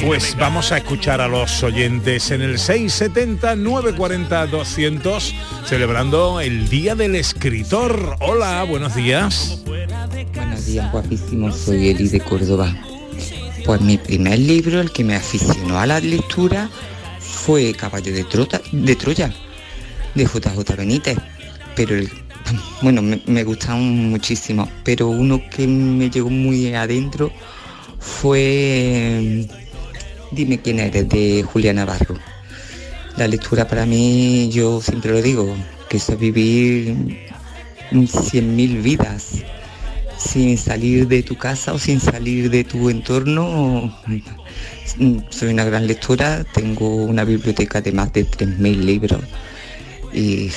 Pues 0.00 0.36
vamos 0.38 0.70
a 0.72 0.78
escuchar 0.78 1.20
a 1.20 1.28
los 1.28 1.62
oyentes 1.62 2.30
en 2.30 2.40
el 2.42 2.56
670-940-200, 2.58 5.32
celebrando 5.66 6.40
el 6.40 6.68
Día 6.68 6.94
del 6.96 7.14
Escritor. 7.14 8.16
Hola, 8.20 8.64
buenos 8.64 8.94
días. 8.96 9.62
Buenos 9.66 10.66
días, 10.66 10.90
guapísimos. 10.90 11.56
Soy 11.56 11.90
Eli 11.90 12.08
de 12.08 12.20
Córdoba. 12.20 12.74
Pues 13.64 13.80
mi 13.80 13.96
primer 13.98 14.38
libro, 14.40 14.80
el 14.80 14.90
que 14.90 15.04
me 15.04 15.14
aficionó 15.14 15.78
a 15.78 15.86
la 15.86 16.00
lectura, 16.00 16.68
fue 17.20 17.72
Caballo 17.74 18.12
de, 18.12 18.24
Trota- 18.24 18.60
de 18.72 18.96
Troya, 18.96 19.32
de 20.14 20.24
JJ 20.24 20.74
Benítez. 20.76 21.16
Pero 21.76 21.94
el- 21.96 22.10
bueno, 22.82 23.00
me, 23.02 23.22
me 23.26 23.44
gustan 23.44 23.80
muchísimo, 24.10 24.68
pero 24.84 25.06
uno 25.08 25.40
que 25.54 25.66
me 25.66 26.10
llegó 26.10 26.28
muy 26.30 26.74
adentro 26.74 27.30
fue 28.00 29.46
Dime 30.32 30.60
quién 30.60 30.80
eres, 30.80 31.08
de 31.08 31.42
Julia 31.42 31.72
Navarro. 31.72 32.16
La 33.16 33.28
lectura 33.28 33.68
para 33.68 33.84
mí, 33.86 34.50
yo 34.50 34.80
siempre 34.80 35.12
lo 35.12 35.20
digo, 35.20 35.54
que 35.88 35.98
es 35.98 36.18
vivir 36.18 37.28
cien 38.08 38.56
mil 38.56 38.78
vidas 38.78 39.44
sin 40.16 40.56
salir 40.56 41.08
de 41.08 41.22
tu 41.22 41.36
casa 41.36 41.72
o 41.72 41.78
sin 41.78 42.00
salir 42.00 42.50
de 42.50 42.64
tu 42.64 42.88
entorno. 42.88 43.94
Soy 45.30 45.48
una 45.48 45.64
gran 45.64 45.86
lectora, 45.86 46.44
tengo 46.44 46.96
una 46.96 47.24
biblioteca 47.24 47.80
de 47.80 47.92
más 47.92 48.12
de 48.12 48.26
3.000 48.26 48.76
libros 48.76 49.20
y 50.12 50.50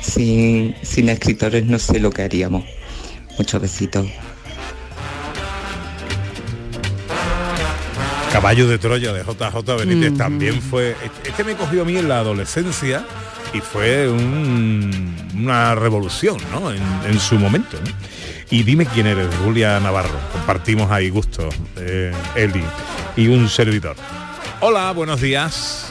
sin, 0.00 0.74
sin 0.82 1.08
escritores 1.08 1.64
no 1.66 1.78
sé 1.78 1.98
lo 1.98 2.10
que 2.10 2.22
haríamos. 2.22 2.64
Muchos 3.36 3.60
besitos. 3.60 4.06
Caballo 8.38 8.68
de 8.68 8.78
Troya 8.78 9.12
de 9.12 9.24
JJ 9.24 9.76
Benítez 9.78 10.16
también 10.16 10.62
fue. 10.62 10.94
Es 11.24 11.32
que 11.34 11.42
me 11.42 11.56
cogió 11.56 11.82
a 11.82 11.84
mí 11.84 11.96
en 11.96 12.08
la 12.08 12.20
adolescencia 12.20 13.04
y 13.52 13.58
fue 13.60 14.08
un- 14.08 15.12
una 15.34 15.74
revolución, 15.74 16.36
¿no? 16.52 16.70
En, 16.70 16.80
en 17.04 17.18
su 17.18 17.34
momento. 17.34 17.76
¿no? 17.84 17.90
Y 18.48 18.62
dime 18.62 18.86
quién 18.86 19.08
eres, 19.08 19.26
Julia 19.44 19.80
Navarro. 19.80 20.14
Compartimos 20.32 20.88
ahí 20.92 21.10
gusto, 21.10 21.48
eh, 21.78 22.12
Eli 22.36 22.62
y 23.16 23.26
un 23.26 23.48
servidor. 23.48 23.96
Hola, 24.60 24.92
buenos 24.92 25.20
días. 25.20 25.88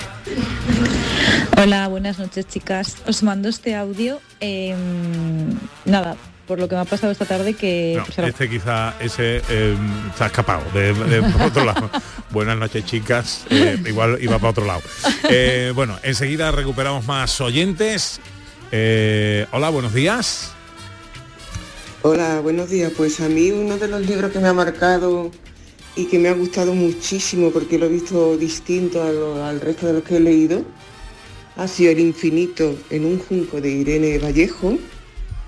Hola, 1.57 1.89
buenas 1.89 2.17
noches 2.17 2.47
chicas. 2.47 2.95
Os 3.07 3.23
mando 3.23 3.49
este 3.49 3.75
audio. 3.75 4.21
eh, 4.39 4.73
nada, 5.83 6.15
por 6.47 6.59
lo 6.59 6.67
que 6.67 6.75
me 6.75 6.81
ha 6.81 6.85
pasado 6.85 7.11
esta 7.11 7.25
tarde 7.25 7.53
que... 7.53 7.95
No, 7.97 8.05
pues, 8.05 8.17
este 8.19 8.49
quizá 8.49 8.95
ese 8.99 9.41
eh, 9.49 9.75
se 10.17 10.23
ha 10.23 10.27
escapado 10.27 10.63
de, 10.73 10.93
de 10.93 11.21
por 11.21 11.41
otro 11.43 11.65
lado. 11.65 11.89
Buenas 12.31 12.57
noches, 12.57 12.85
chicas. 12.85 13.45
Eh, 13.49 13.77
igual 13.85 14.17
iba 14.21 14.39
para 14.39 14.51
otro 14.51 14.65
lado. 14.65 14.81
Eh, 15.29 15.71
bueno, 15.75 15.99
enseguida 16.03 16.51
recuperamos 16.51 17.05
más 17.05 17.39
oyentes. 17.41 18.19
Eh, 18.71 19.45
hola, 19.51 19.69
buenos 19.69 19.93
días. 19.93 20.51
Hola, 22.01 22.39
buenos 22.41 22.69
días. 22.69 22.91
Pues 22.95 23.19
a 23.19 23.27
mí 23.27 23.51
uno 23.51 23.77
de 23.77 23.87
los 23.87 24.01
libros 24.05 24.31
que 24.31 24.39
me 24.39 24.47
ha 24.47 24.53
marcado 24.53 25.31
y 25.95 26.05
que 26.05 26.19
me 26.19 26.29
ha 26.29 26.33
gustado 26.33 26.73
muchísimo 26.73 27.51
porque 27.51 27.77
lo 27.77 27.87
he 27.87 27.89
visto 27.89 28.37
distinto 28.37 29.03
a 29.03 29.09
lo- 29.11 29.43
al 29.43 29.59
resto 29.59 29.87
de 29.87 29.93
los 29.93 30.03
que 30.03 30.17
he 30.17 30.19
leído 30.19 30.63
ha 31.55 31.67
sido 31.67 31.91
El 31.91 31.99
infinito 31.99 32.75
en 32.91 33.03
un 33.03 33.17
junco 33.17 33.59
de 33.59 33.69
Irene 33.71 34.19
Vallejo, 34.19 34.77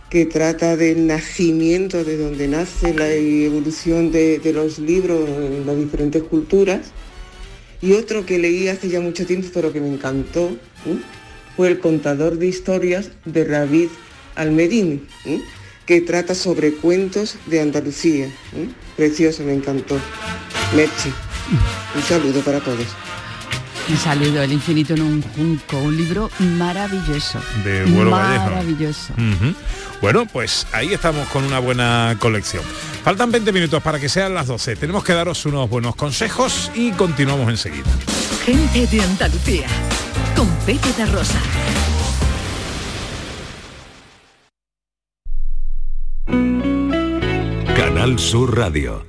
que 0.09 0.25
trata 0.25 0.75
del 0.75 1.05
nacimiento, 1.05 2.03
de 2.03 2.17
donde 2.17 2.47
nace 2.47 2.93
la 2.93 3.09
evolución 3.11 4.11
de, 4.11 4.39
de 4.39 4.53
los 4.53 4.79
libros 4.79 5.29
en 5.29 5.65
las 5.65 5.77
diferentes 5.77 6.23
culturas. 6.23 6.91
Y 7.81 7.93
otro 7.93 8.25
que 8.25 8.39
leí 8.39 8.67
hace 8.67 8.89
ya 8.89 8.99
mucho 8.99 9.25
tiempo, 9.25 9.49
pero 9.53 9.71
que 9.71 9.79
me 9.79 9.87
encantó, 9.87 10.57
fue 11.55 11.67
El 11.67 11.79
contador 11.79 12.37
de 12.37 12.47
historias 12.47 13.11
de 13.25 13.45
David 13.45 13.89
Almedín, 14.35 15.07
¿eh? 15.25 15.41
que 15.85 16.01
trata 16.01 16.33
sobre 16.33 16.73
cuentos 16.73 17.35
de 17.47 17.61
Andalucía. 17.61 18.29
Precioso, 18.95 19.43
me 19.43 19.53
encantó. 19.53 19.99
Merchi, 20.75 21.09
un 21.95 22.01
saludo 22.03 22.41
para 22.41 22.59
todos. 22.59 22.87
Un 23.89 23.97
saludo, 23.97 24.43
El 24.43 24.53
infinito 24.53 24.93
en 24.93 25.01
un 25.01 25.21
junco, 25.21 25.77
un 25.77 25.97
libro 25.97 26.29
maravilloso. 26.39 27.39
De 27.63 27.85
Vuelo 27.85 28.11
Vallejo. 28.11 28.45
Maravilloso. 28.45 29.13
Bueno, 29.99 30.27
pues 30.31 30.67
ahí 30.73 30.93
estamos 30.93 31.27
con 31.29 31.43
una 31.43 31.57
buena 31.57 32.15
colección. 32.19 32.63
Faltan 33.03 33.31
20 33.31 33.51
minutos 33.51 33.81
para 33.81 33.99
que 33.99 34.07
sean 34.07 34.35
las 34.35 34.45
12. 34.45 34.75
Tenemos 34.75 35.03
que 35.03 35.13
daros 35.13 35.43
unos 35.47 35.67
buenos 35.69 35.95
consejos 35.95 36.71
y 36.75 36.91
continuamos 36.91 37.49
enseguida. 37.49 37.87
Gente 38.45 38.85
de 38.85 39.01
Andalucía. 39.01 39.67
Con 40.35 40.47
Pepe 40.65 40.93
de 40.93 41.05
Rosa. 41.07 41.39
Canal 47.75 48.19
Sur 48.19 48.55
Radio. 48.55 49.08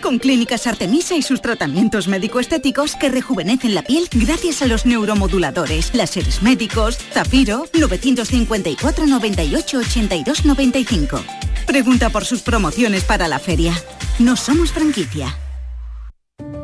Con 0.00 0.18
Clínicas 0.18 0.66
Artemisa 0.66 1.16
y 1.16 1.22
sus 1.22 1.42
tratamientos 1.42 2.08
médico-estéticos 2.08 2.96
que 2.96 3.08
rejuvenecen 3.08 3.74
la 3.74 3.82
piel 3.82 4.08
gracias 4.12 4.62
a 4.62 4.66
los 4.66 4.86
neuromoduladores, 4.86 5.94
láseres 5.94 6.42
médicos, 6.42 6.96
Zafiro 7.12 7.66
954 7.78 9.06
98 9.06 9.78
82 9.78 10.44
95. 10.44 11.20
Pregunta 11.66 12.10
por 12.10 12.24
sus 12.24 12.42
promociones 12.42 13.04
para 13.04 13.28
la 13.28 13.38
feria. 13.38 13.74
No 14.18 14.36
somos 14.36 14.72
franquicia. 14.72 15.36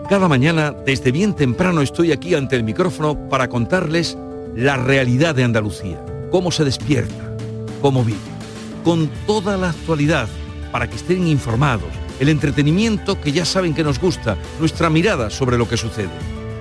Cada 0.09 0.27
mañana, 0.27 0.73
desde 0.73 1.13
bien 1.13 1.35
temprano, 1.35 1.83
estoy 1.83 2.13
aquí 2.13 2.35
ante 2.35 2.57
el 2.57 2.65
micrófono 2.65 3.29
para 3.29 3.49
contarles 3.49 4.17
la 4.57 4.77
realidad 4.77 5.35
de 5.35 5.45
Andalucía, 5.45 6.03
cómo 6.31 6.51
se 6.51 6.65
despierta, 6.65 7.37
cómo 7.83 8.03
vive, 8.03 8.19
con 8.83 9.09
toda 9.27 9.57
la 9.59 9.71
actualidad, 9.71 10.29
para 10.73 10.89
que 10.89 10.97
estén 10.97 11.29
informados, 11.29 11.91
el 12.21 12.29
entretenimiento 12.29 13.21
que 13.21 13.33
ya 13.33 13.45
saben 13.45 13.75
que 13.75 13.85
nos 13.85 14.01
gusta, 14.01 14.37
nuestra 14.61 14.91
mirada 14.91 15.31
sobre 15.31 15.59
lo 15.59 15.69
que 15.69 15.77
sucede. 15.77 16.11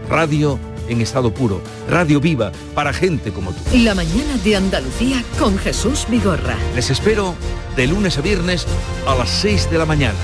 Radio 0.09 0.59
en 0.87 1.01
estado 1.01 1.33
puro, 1.33 1.61
radio 1.89 2.19
viva, 2.19 2.51
para 2.73 2.93
gente 2.93 3.31
como 3.31 3.51
tú. 3.51 3.59
La 3.77 3.93
mañana 3.93 4.37
de 4.43 4.55
Andalucía 4.55 5.23
con 5.37 5.57
Jesús 5.57 6.05
Vigorra. 6.09 6.55
Les 6.75 6.89
espero 6.89 7.35
de 7.75 7.87
lunes 7.87 8.17
a 8.17 8.21
viernes 8.21 8.65
a 9.05 9.15
las 9.15 9.29
6 9.29 9.69
de 9.69 9.77
la 9.77 9.85
mañana. 9.85 10.17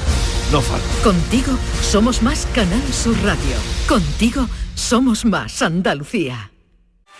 No 0.52 0.62
falta. 0.62 0.86
Contigo 1.04 1.58
somos 1.82 2.22
más 2.22 2.48
Canal 2.54 2.84
Sur 2.94 3.16
Radio. 3.24 3.58
Contigo 3.88 4.48
somos 4.76 5.26
más 5.26 5.62
Andalucía. 5.62 6.53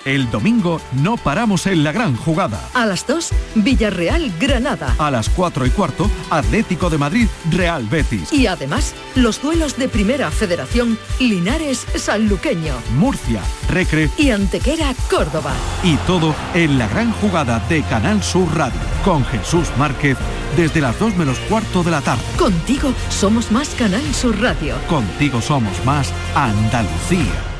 El 0.06 0.30
domingo 0.30 0.82
no 0.92 1.16
paramos 1.16 1.66
en 1.66 1.84
la 1.84 1.94
gran 1.94 2.18
jugada. 2.18 2.60
A 2.74 2.86
las 2.86 3.08
2, 3.08 3.30
Villarreal 3.56 4.34
Granada. 4.38 4.94
A 4.98 5.10
las 5.10 5.30
4 5.30 5.66
y 5.66 5.70
cuarto, 5.70 6.10
Atlético 6.30 6.90
de 6.90 6.98
Madrid, 6.98 7.28
Real 7.50 7.86
Betis. 7.88 8.34
Y 8.34 8.48
además, 8.48 8.94
los 9.16 9.42
duelos 9.42 9.78
de 9.78 9.88
Primera 9.88 10.30
Federación 10.30 10.98
Linares 11.20 11.86
Sanluqueño 11.96 12.74
Murcia, 12.98 13.42
Recre 13.70 14.10
y 14.18 14.32
Antequera 14.32 14.94
Córdoba. 15.10 15.54
y 15.84 15.96
todo 16.08 16.36
en 16.54 16.78
la 16.78 16.88
gran 16.90 17.12
jugada 17.14 17.60
de 17.70 17.82
Canal 17.84 18.22
Sur 18.22 18.54
Radio. 18.58 18.80
Con 19.06 19.24
Jesús 19.26 19.70
Márquez 19.78 20.18
desde 20.58 20.82
las 20.82 21.00
2 21.00 21.16
menos 21.16 21.38
cuarto 21.50 21.82
de 21.82 21.92
la 21.92 22.02
tarde. 22.02 22.24
Contigo 22.38 22.94
somos 23.10 23.52
más 23.52 23.70
Canal 23.70 24.04
Sur 24.14 24.38
Radio. 24.42 24.76
Contigo 24.90 25.42
somos 25.42 25.74
más 25.86 26.12
Andalucía. 26.36 27.53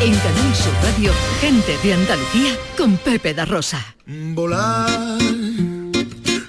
En 0.00 0.14
Canal 0.14 0.54
Sur 0.54 0.72
Radio, 0.82 1.12
gente 1.40 1.76
de 1.82 1.92
Andalucía 1.92 2.56
con 2.76 2.96
Pepe 2.98 3.34
da 3.34 3.44
Rosa. 3.44 3.96
Volar, 4.06 4.88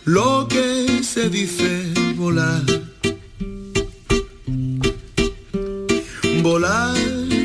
lo 0.06 0.48
que 0.48 1.04
se 1.04 1.30
dice 1.30 1.92
volar. 2.16 2.62
Volar, 6.44 6.96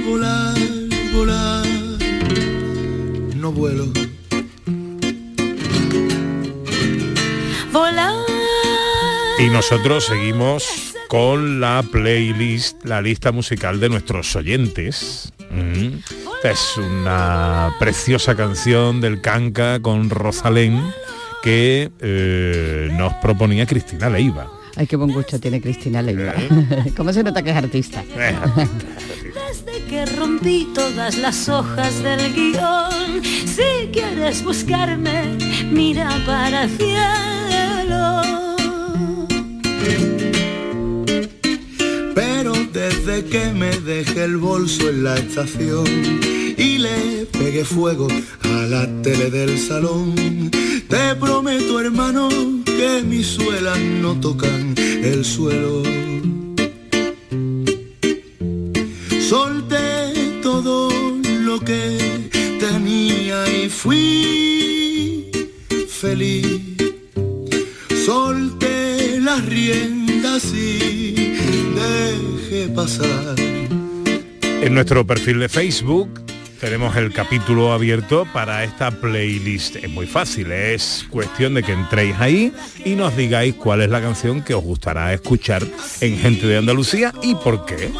volar, 0.05 0.59
volar. 1.15 1.67
No 3.35 3.51
vuelo. 3.53 3.87
Volar. 7.73 8.15
Y 9.39 9.49
nosotros 9.49 10.05
seguimos 10.05 10.95
con 11.09 11.61
la 11.61 11.83
playlist, 11.91 12.85
la 12.85 13.01
lista 13.01 13.33
musical 13.33 13.81
de 13.81 13.89
nuestros 13.89 14.37
oyentes. 14.37 15.34
Mm. 15.51 15.99
Esta 16.37 16.51
es 16.51 16.77
una 16.77 17.75
preciosa 17.79 18.35
canción 18.35 19.01
del 19.01 19.21
Canca 19.21 19.81
con 19.81 20.11
Rosalén 20.11 20.83
que 21.43 21.91
eh, 22.01 22.89
nos 22.93 23.15
proponía 23.15 23.67
Cristina 23.67 24.09
Leiva. 24.09 24.51
Ay, 24.77 24.87
qué 24.87 24.97
buen 24.97 25.13
gusto 25.13 25.39
tiene 25.39 25.61
Cristina 25.61 26.03
Leiva. 26.03 26.35
¿Cómo 26.97 27.13
se 27.13 27.23
nota 27.23 27.43
que 27.43 27.51
es 27.51 27.57
artista? 27.57 28.03
Desde 28.15 29.85
que 29.89 30.07
rompí 30.07 30.69
todas 30.75 31.17
las 31.19 31.49
hojas 31.49 32.03
del 32.03 32.33
guion, 32.35 33.23
si 33.23 33.89
quieres 33.93 34.43
buscarme, 34.43 35.37
mira 35.71 36.09
para 36.27 36.65
el 36.65 36.71
cielo. 36.71 38.25
De 42.75 43.25
que 43.27 43.53
me 43.53 43.70
deje 43.70 44.25
el 44.25 44.37
bolso 44.37 44.89
en 44.89 45.05
la 45.05 45.14
estación 45.14 45.87
y 46.59 46.79
le 46.79 47.25
pegué 47.27 47.64
fuego 47.64 48.09
a 48.43 48.66
la 48.66 48.85
tele 49.01 49.31
del 49.31 49.57
salón. 49.61 50.51
Te 50.89 51.14
prometo, 51.14 51.79
hermano, 51.79 52.29
que 52.64 53.03
mis 53.07 53.29
suelas 53.29 53.79
no 53.79 54.18
tocan 54.18 54.75
el 54.77 55.25
suelo. 55.25 55.85
Solté 59.20 60.41
todo 60.43 60.91
lo 61.43 61.61
que 61.61 62.29
tenía 62.59 63.47
y 63.57 63.68
fui 63.68 65.31
feliz. 65.89 66.61
Solté 68.05 69.20
las 69.20 69.47
riendas 69.47 70.53
y 70.53 71.35
pasar. 72.69 73.35
En 74.62 74.75
nuestro 74.75 75.07
perfil 75.07 75.41
de 75.41 75.49
Facebook 75.49 76.09
tenemos 76.61 76.97
el 76.97 77.12
capítulo 77.12 77.73
abierto 77.73 78.27
para 78.33 78.65
esta 78.65 78.91
playlist. 78.91 79.77
Es 79.77 79.91
muy 79.91 80.07
fácil, 80.07 80.51
es 80.51 81.05
cuestión 81.11 81.55
de 81.55 81.62
que 81.62 81.73
entréis 81.73 82.17
ahí 82.19 82.53
y 82.85 82.95
nos 82.95 83.15
digáis 83.17 83.55
cuál 83.55 83.83
es 83.83 83.91
la 83.91 84.01
canción 84.01 84.43
que 84.43 84.55
os 84.55 84.65
gustará 84.65 85.12
escuchar 85.12 85.62
en 86.01 86.17
Gente 86.17 86.47
de 86.47 86.57
Andalucía 86.57 87.12
y 87.23 87.35
por 87.35 87.67
qué. 87.67 87.91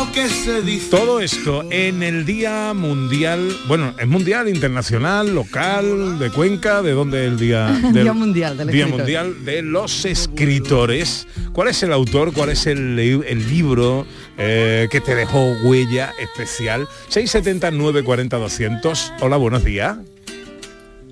Lo 0.00 0.10
que 0.12 0.28
se 0.30 0.62
dice. 0.62 0.88
Todo 0.90 1.20
esto 1.20 1.62
en 1.70 2.02
el 2.02 2.24
Día 2.24 2.72
Mundial, 2.72 3.54
bueno, 3.68 3.92
es 3.98 4.06
mundial, 4.08 4.48
internacional, 4.48 5.34
local, 5.34 6.18
de 6.18 6.30
Cuenca, 6.30 6.80
¿de 6.80 6.92
dónde 6.92 7.26
es 7.26 7.32
el 7.32 7.38
Día? 7.38 7.66
del- 7.92 8.04
Día 8.04 8.12
Mundial 8.14 8.56
del 8.56 8.68
Día 8.68 8.84
Escritor. 8.84 8.98
Mundial 9.00 9.44
de 9.44 9.60
los 9.60 10.06
Escritores. 10.06 11.26
¿Cuál 11.52 11.68
es 11.68 11.82
el 11.82 11.92
autor? 11.92 12.32
¿Cuál 12.32 12.48
es 12.48 12.66
el 12.66 12.96
libro 12.96 14.06
eh, 14.38 14.88
que 14.90 15.02
te 15.02 15.14
dejó 15.14 15.52
huella 15.64 16.14
especial? 16.18 16.88
679 17.08 18.02
40 18.02 18.38
200. 18.38 19.12
Hola, 19.20 19.36
buenos 19.36 19.64
días. 19.64 19.98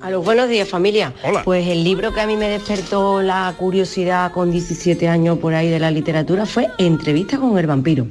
A 0.01 0.11
los 0.11 0.25
buenos 0.25 0.49
días 0.49 0.69
familia. 0.69 1.13
Hola. 1.25 1.43
Pues 1.45 1.67
el 1.67 1.83
libro 1.83 2.15
que 2.15 2.21
a 2.21 2.27
mí 2.27 2.37
me 2.37 2.49
despertó 2.49 3.21
la 3.21 3.53
curiosidad 3.59 4.31
con 4.33 4.53
17 4.53 5.09
años 5.09 5.39
por 5.39 5.55
ahí 5.55 5.69
de 5.69 5.81
la 5.81 5.91
literatura 5.91 6.47
fue 6.47 6.69
Entrevista 6.79 7.39
con 7.39 7.59
el 7.59 7.67
vampiro. 7.67 8.07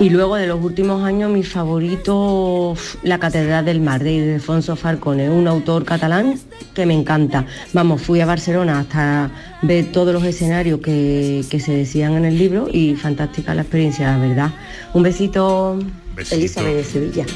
Y 0.00 0.10
luego 0.10 0.36
de 0.36 0.46
los 0.46 0.62
últimos 0.62 1.04
años 1.04 1.30
mi 1.30 1.42
favorito, 1.42 2.74
La 3.02 3.18
Catedral 3.18 3.64
del 3.64 3.80
Mar 3.80 4.02
de 4.02 4.12
Ildefonso 4.14 4.74
Falcone, 4.74 5.30
un 5.30 5.46
autor 5.46 5.84
catalán 5.84 6.38
que 6.74 6.84
me 6.84 6.94
encanta. 6.94 7.46
Vamos, 7.72 8.02
fui 8.02 8.20
a 8.20 8.26
Barcelona 8.26 8.80
hasta 8.80 9.30
ver 9.62 9.92
todos 9.92 10.12
los 10.12 10.24
escenarios 10.24 10.80
que, 10.80 11.44
que 11.48 11.60
se 11.60 11.72
decían 11.72 12.14
en 12.14 12.24
el 12.24 12.36
libro 12.36 12.68
y 12.70 12.96
fantástica 12.96 13.54
la 13.54 13.62
experiencia, 13.62 14.12
la 14.12 14.18
verdad. 14.18 14.50
Un 14.92 15.04
besito, 15.04 15.78
Besito. 16.16 16.34
Elizabeth 16.34 16.74
de 16.74 16.84
Sevilla. 16.84 17.26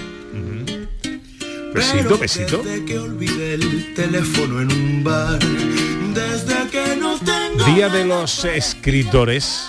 Besito, 1.75 2.19
besito. 2.19 2.63
Desde 2.63 2.85
que 2.85 2.99
olvidé 2.99 3.55
el 3.55 3.95
teléfono 3.95 4.61
en 4.61 4.73
un 4.73 5.05
bar, 5.05 5.39
desde 6.15 6.69
que 6.71 6.97
no 6.97 7.17
tengo 7.19 7.65
Día 7.65 7.89
de 7.89 8.05
los 8.05 8.45
Escritores. 8.45 9.69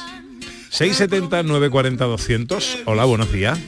679 0.69 1.69
40 1.69 2.05
200. 2.05 2.79
Hola, 2.85 3.05
buenos 3.05 3.31
días. 3.31 3.59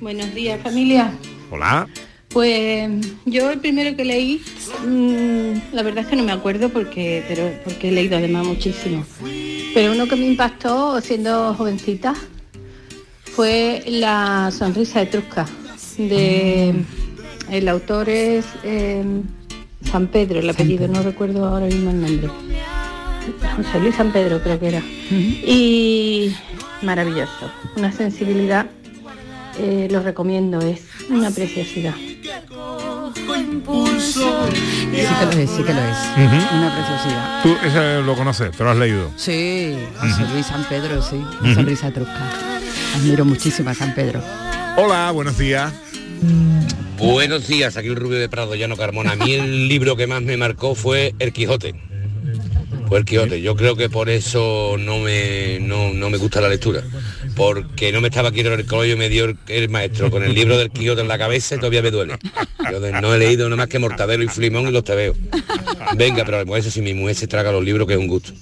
Buenos 0.00 0.34
días 0.34 0.60
familia. 0.62 1.12
Hola. 1.50 1.86
Pues 2.30 2.88
yo 3.26 3.50
el 3.50 3.58
primero 3.58 3.96
que 3.96 4.04
leí, 4.04 4.42
mm, 4.86 5.74
la 5.74 5.82
verdad 5.82 6.04
es 6.04 6.06
que 6.06 6.16
no 6.16 6.22
me 6.22 6.32
acuerdo 6.32 6.68
porque, 6.68 7.24
pero, 7.28 7.52
porque 7.64 7.88
he 7.88 7.92
leído 7.92 8.16
además 8.16 8.46
muchísimo. 8.46 9.04
Pero 9.74 9.92
uno 9.92 10.06
que 10.06 10.16
me 10.16 10.26
impactó 10.26 11.00
siendo 11.00 11.54
jovencita 11.54 12.14
fue 13.24 13.82
La 13.86 14.50
sonrisa 14.50 15.02
etrusca. 15.02 15.46
De, 15.98 16.72
el 17.50 17.68
autor 17.68 18.08
es 18.08 18.46
eh, 18.62 19.04
San 19.90 20.06
Pedro, 20.06 20.38
el 20.40 20.48
apellido, 20.50 20.88
no 20.88 21.02
recuerdo 21.02 21.46
ahora 21.46 21.66
mismo 21.66 21.90
el 21.90 22.00
nombre. 22.00 22.28
José 23.56 23.80
Luis 23.80 23.94
San 23.96 24.12
Pedro 24.12 24.40
creo 24.42 24.58
que 24.58 24.68
era. 24.68 24.82
Y 25.10 26.34
maravilloso, 26.82 27.50
una 27.76 27.92
sensibilidad, 27.92 28.66
eh, 29.58 29.88
lo 29.90 30.02
recomiendo, 30.02 30.60
es 30.60 30.82
una 31.10 31.30
preciosidad. 31.30 31.94
Sí 31.94 32.14
que 35.18 35.26
lo 35.26 35.32
es, 35.32 35.50
sí 35.50 35.62
que 35.62 35.74
lo 35.74 35.80
es. 35.80 35.98
Una 36.52 36.74
preciosidad. 36.74 37.42
Tú 37.42 37.56
ese 37.64 38.02
lo 38.02 38.14
conoces, 38.14 38.56
te 38.56 38.64
lo 38.64 38.70
has 38.70 38.78
leído. 38.78 39.10
Sí, 39.16 39.76
José. 39.98 40.22
Luis 40.32 40.46
San 40.46 40.64
Pedro, 40.64 41.02
sí. 41.02 41.22
Sonrisa 41.54 41.88
etrusca. 41.88 42.30
Admiro 42.96 43.24
muchísimo 43.24 43.70
a 43.70 43.74
San 43.74 43.94
Pedro. 43.94 44.22
Hola, 44.76 45.10
buenos 45.10 45.36
días. 45.36 45.72
Buenos 47.00 47.48
días, 47.48 47.76
aquí 47.76 47.88
el 47.88 47.96
Rubio 47.96 48.18
de 48.18 48.28
Prado, 48.28 48.54
Llano 48.54 48.76
Carmona. 48.76 49.12
A 49.12 49.16
mí 49.16 49.32
el 49.32 49.68
libro 49.68 49.96
que 49.96 50.06
más 50.06 50.22
me 50.22 50.36
marcó 50.36 50.74
fue 50.74 51.14
El 51.18 51.32
Quijote. 51.32 51.74
Fue 52.88 52.98
El 52.98 53.04
Quijote. 53.04 53.40
Yo 53.40 53.56
creo 53.56 53.74
que 53.76 53.88
por 53.88 54.10
eso 54.10 54.76
no 54.78 54.98
me, 54.98 55.58
no, 55.60 55.92
no 55.94 56.10
me 56.10 56.18
gusta 56.18 56.40
la 56.40 56.48
lectura. 56.48 56.82
Porque 57.36 57.90
no 57.92 58.00
me 58.00 58.08
estaba 58.08 58.30
quiero 58.32 58.52
el 58.54 58.66
colegio 58.66 58.96
y 58.96 58.98
me 58.98 59.08
dio 59.08 59.24
el, 59.24 59.38
el 59.48 59.68
maestro 59.70 60.10
con 60.10 60.22
el 60.24 60.34
libro 60.34 60.58
del 60.58 60.70
Quijote 60.70 61.00
en 61.00 61.08
la 61.08 61.16
cabeza 61.16 61.54
y 61.54 61.58
todavía 61.58 61.80
me 61.82 61.90
duele. 61.90 62.18
Yo 62.70 62.80
de- 62.80 62.92
no 63.00 63.14
he 63.14 63.18
leído 63.18 63.44
nada 63.48 63.56
más 63.56 63.68
que 63.68 63.78
Mortadelo 63.78 64.22
y 64.22 64.28
Flimón 64.28 64.68
y 64.68 64.72
los 64.72 64.84
tebeos. 64.84 65.16
Venga, 65.96 66.24
pero 66.26 66.56
eso 66.56 66.70
sí, 66.70 66.82
mi 66.82 66.92
mujer 66.92 67.14
se 67.16 67.26
traga 67.26 67.50
los 67.50 67.64
libros 67.64 67.86
que 67.88 67.94
es 67.94 67.98
un 67.98 68.08
gusto. 68.08 68.32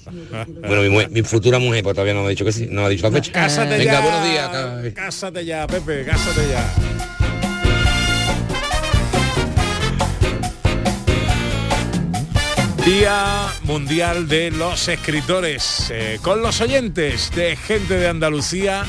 Bueno, 0.67 0.81
mi, 0.81 0.89
mujer- 0.89 1.09
mi 1.11 1.21
futura 1.21 1.59
mujer, 1.59 1.83
pues 1.83 1.93
todavía 1.95 2.13
no 2.13 2.21
me 2.21 2.27
ha 2.27 2.29
dicho 2.29 2.43
que 2.43 2.51
sí, 2.51 2.67
no 2.69 2.81
me 2.81 2.87
ha 2.87 2.89
dicho 2.89 3.03
la 3.03 3.11
fecha. 3.11 3.31
Cásate 3.31 3.77
Venga, 3.77 3.93
ya. 3.93 4.01
buenos 4.01 4.23
días. 4.25 4.93
Cásate 4.93 5.45
ya, 5.45 5.65
Pepe, 5.67 6.03
cásate 6.05 6.41
ya. 6.49 6.73
Día 12.85 13.47
Mundial 13.63 14.27
de 14.27 14.51
los 14.51 14.87
Escritores, 14.87 15.89
eh, 15.91 16.19
con 16.21 16.41
los 16.41 16.61
oyentes 16.61 17.31
de 17.35 17.55
Gente 17.55 17.95
de 17.95 18.07
Andalucía 18.07 18.85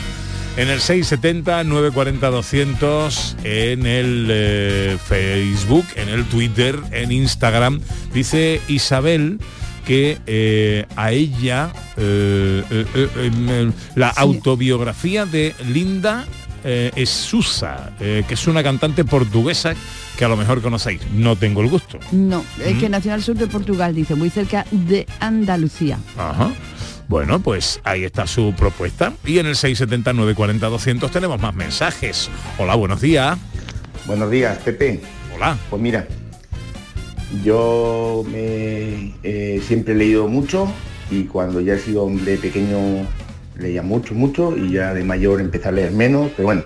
en 0.57 0.69
el 0.69 0.81
670-940-200, 0.81 3.37
en 3.45 3.87
el 3.87 4.27
eh, 4.31 4.99
Facebook, 5.05 5.85
en 5.97 6.09
el 6.09 6.25
Twitter, 6.27 6.79
en 6.93 7.13
Instagram. 7.13 7.81
Dice 8.13 8.61
Isabel 8.69 9.39
que 9.87 10.19
eh, 10.27 10.87
a 10.97 11.13
ella 11.13 11.73
la 13.95 14.09
autobiografía 14.09 15.27
de 15.27 15.55
Linda 15.69 16.27
eh, 16.65 16.91
Essusa, 16.97 17.93
eh, 18.01 18.25
que 18.27 18.35
es 18.35 18.47
una 18.47 18.63
cantante 18.63 19.05
portuguesa 19.05 19.75
que 20.17 20.25
a 20.25 20.29
lo 20.29 20.37
mejor 20.37 20.61
conocéis. 20.63 21.01
No 21.13 21.37
tengo 21.37 21.61
el 21.63 21.69
gusto. 21.69 21.99
No, 22.13 22.45
es 22.65 22.75
Mm. 22.77 22.79
que 22.81 22.89
nació 22.89 23.15
al 23.15 23.23
sur 23.23 23.37
de 23.37 23.47
Portugal, 23.47 23.95
dice, 23.95 24.15
muy 24.15 24.31
cerca 24.31 24.65
de 24.71 25.07
Andalucía. 25.21 25.99
Ajá. 26.17 26.51
Bueno, 27.09 27.41
pues 27.41 27.81
ahí 27.85 28.05
está 28.05 28.27
su 28.27 28.53
propuesta. 28.57 29.13
Y 29.25 29.39
en 29.39 29.47
el 29.47 29.57
679 29.57 30.35
40 30.35 30.69
200 30.69 31.11
tenemos 31.11 31.41
más 31.41 31.55
mensajes. 31.55 32.29
Hola, 32.59 32.75
buenos 32.77 33.01
días. 33.01 33.37
Buenos 34.07 34.31
días, 34.31 34.59
Pepe. 34.59 35.01
Hola. 35.35 35.57
Pues 35.71 35.83
mira, 35.83 36.07
yo 37.45 38.25
me, 38.31 39.15
eh, 39.23 39.63
siempre 39.67 39.95
he 39.95 39.97
leído 39.97 40.29
mucho 40.29 40.71
y 41.11 41.25
cuando 41.25 41.61
ya 41.61 41.75
he 41.75 41.79
sido 41.79 42.05
hombre 42.05 42.37
pequeño 42.37 42.79
leía 43.61 43.83
mucho, 43.83 44.15
mucho 44.15 44.57
y 44.57 44.73
ya 44.73 44.95
de 44.95 45.05
mayor 45.05 45.41
empecé 45.41 45.69
a 45.69 45.73
leer 45.73 45.93
menos, 45.93 46.31
pero 46.37 46.47
bueno, 46.47 46.65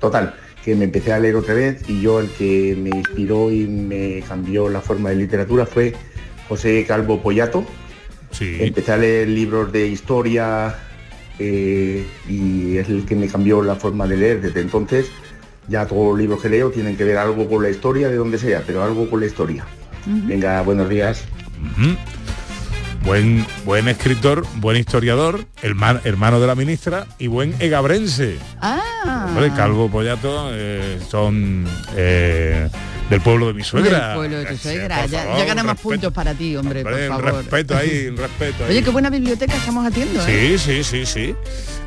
total, 0.00 0.34
que 0.64 0.74
me 0.74 0.84
empecé 0.84 1.12
a 1.12 1.18
leer 1.18 1.36
otra 1.36 1.54
vez 1.54 1.88
y 1.88 2.00
yo 2.00 2.20
el 2.20 2.28
que 2.30 2.76
me 2.76 2.90
inspiró 2.90 3.50
y 3.50 3.66
me 3.66 4.22
cambió 4.26 4.68
la 4.68 4.80
forma 4.80 5.10
de 5.10 5.16
literatura 5.16 5.66
fue 5.66 5.94
José 6.48 6.84
Calvo 6.86 7.22
Pollato. 7.22 7.64
Empecé 8.40 8.92
a 8.92 8.96
leer 8.96 9.28
libros 9.28 9.72
de 9.72 9.86
historia 9.86 10.74
eh, 11.38 12.04
y 12.28 12.76
es 12.76 12.88
el 12.88 13.06
que 13.06 13.14
me 13.14 13.28
cambió 13.28 13.62
la 13.62 13.76
forma 13.76 14.06
de 14.06 14.16
leer 14.16 14.40
desde 14.40 14.60
entonces. 14.60 15.06
Ya 15.68 15.86
todos 15.86 16.10
los 16.10 16.18
libros 16.18 16.42
que 16.42 16.48
leo 16.48 16.70
tienen 16.70 16.96
que 16.96 17.04
ver 17.04 17.16
algo 17.16 17.48
con 17.48 17.62
la 17.62 17.70
historia, 17.70 18.08
de 18.08 18.16
donde 18.16 18.38
sea, 18.38 18.62
pero 18.66 18.82
algo 18.82 19.08
con 19.08 19.20
la 19.20 19.26
historia. 19.26 19.64
Venga, 20.06 20.62
buenos 20.62 20.88
días. 20.88 21.24
Buen, 23.06 23.46
buen 23.64 23.86
escritor, 23.86 24.44
buen 24.56 24.76
historiador, 24.76 25.46
hermano, 25.62 26.00
hermano 26.02 26.40
de 26.40 26.48
la 26.48 26.56
ministra 26.56 27.06
y 27.20 27.28
buen 27.28 27.54
egabrense. 27.60 28.36
Ah. 28.60 29.26
Hombre, 29.28 29.52
Calvo 29.54 29.88
Pollato 29.88 30.50
eh, 30.52 30.98
son 31.08 31.64
eh, 31.94 32.68
del 33.10 33.20
pueblo 33.20 33.46
de 33.48 33.54
mi 33.54 33.62
suegra. 33.62 34.08
Del 34.08 34.16
pueblo 34.16 34.38
de 34.38 34.44
tu 34.46 34.56
suegra. 34.56 35.00
por 35.02 35.10
Ya, 35.10 35.22
favor, 35.22 35.38
ya 35.38 35.44
gana 35.44 35.60
un 35.62 35.66
más 35.68 35.76
respeto, 35.76 35.90
puntos 35.90 36.12
para 36.12 36.34
ti, 36.34 36.56
hombre, 36.56 36.80
hombre, 36.80 37.08
por 37.08 37.16
un 37.16 37.22
favor. 37.24 37.34
respeto 37.44 37.76
ahí, 37.76 38.06
un 38.08 38.16
respeto 38.16 38.64
ahí. 38.64 38.70
Oye, 38.70 38.82
qué 38.82 38.90
buena 38.90 39.10
biblioteca 39.10 39.54
estamos 39.56 39.86
haciendo, 39.86 40.26
¿eh? 40.26 40.58
Sí, 40.58 40.82
sí, 40.82 40.84
sí, 40.84 41.06
sí. 41.06 41.34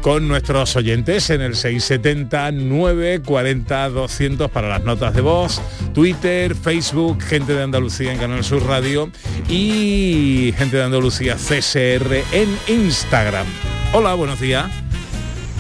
Con 0.01 0.27
nuestros 0.29 0.75
oyentes 0.77 1.29
en 1.29 1.41
el 1.41 1.55
670 1.55 2.51
940 2.53 3.89
200 3.89 4.49
para 4.49 4.69
las 4.69 4.83
notas 4.83 5.13
de 5.13 5.21
voz, 5.21 5.61
Twitter, 5.93 6.55
Facebook, 6.55 7.21
gente 7.21 7.53
de 7.53 7.63
Andalucía 7.63 8.13
en 8.13 8.17
Canal 8.19 8.43
Sur 8.43 8.65
Radio 8.65 9.09
y 9.49 10.53
gente 10.57 10.77
de 10.77 10.83
Andalucía 10.83 11.35
CSR 11.35 12.23
en 12.31 12.57
Instagram. 12.67 13.45
Hola, 13.91 14.13
buenos 14.13 14.39
días. 14.39 14.67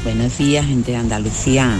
Buenos 0.05 0.37
días, 0.37 0.65
gente 0.65 0.91
de 0.91 0.97
Andalucía. 0.97 1.77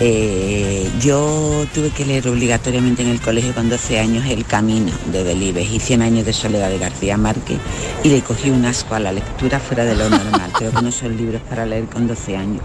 Eh, 0.00 0.90
yo 1.00 1.64
tuve 1.74 1.90
que 1.90 2.04
leer 2.04 2.26
obligatoriamente 2.26 3.02
en 3.02 3.08
el 3.08 3.20
colegio 3.20 3.54
con 3.54 3.68
12 3.68 4.00
años 4.00 4.24
El 4.26 4.44
Camino 4.44 4.90
de 5.12 5.22
Delibes 5.22 5.70
y 5.70 5.78
100 5.78 6.02
años 6.02 6.26
de 6.26 6.32
soledad 6.32 6.70
de 6.70 6.78
García 6.78 7.16
Márquez 7.16 7.58
y 8.02 8.08
le 8.08 8.20
cogí 8.22 8.50
un 8.50 8.64
asco 8.64 8.94
a 8.94 9.00
la 9.00 9.12
lectura 9.12 9.60
fuera 9.60 9.84
de 9.84 9.94
lo 9.94 10.08
normal. 10.08 10.50
Creo 10.56 10.72
que 10.72 10.82
no 10.82 10.90
son 10.90 11.16
libros 11.16 11.40
para 11.48 11.66
leer 11.66 11.84
con 11.84 12.08
12 12.08 12.36
años. 12.36 12.62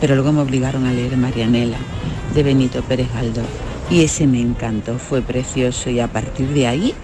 Pero 0.00 0.14
luego 0.14 0.32
me 0.32 0.42
obligaron 0.42 0.86
a 0.86 0.92
leer 0.92 1.16
Marianela 1.16 1.78
de 2.34 2.42
Benito 2.42 2.82
Pérez 2.82 3.08
Galdós 3.12 3.46
y 3.90 4.02
ese 4.02 4.26
me 4.26 4.40
encantó, 4.40 4.98
fue 4.98 5.22
precioso 5.22 5.90
y 5.90 6.00
a 6.00 6.08
partir 6.08 6.48
de 6.48 6.66
ahí 6.66 6.94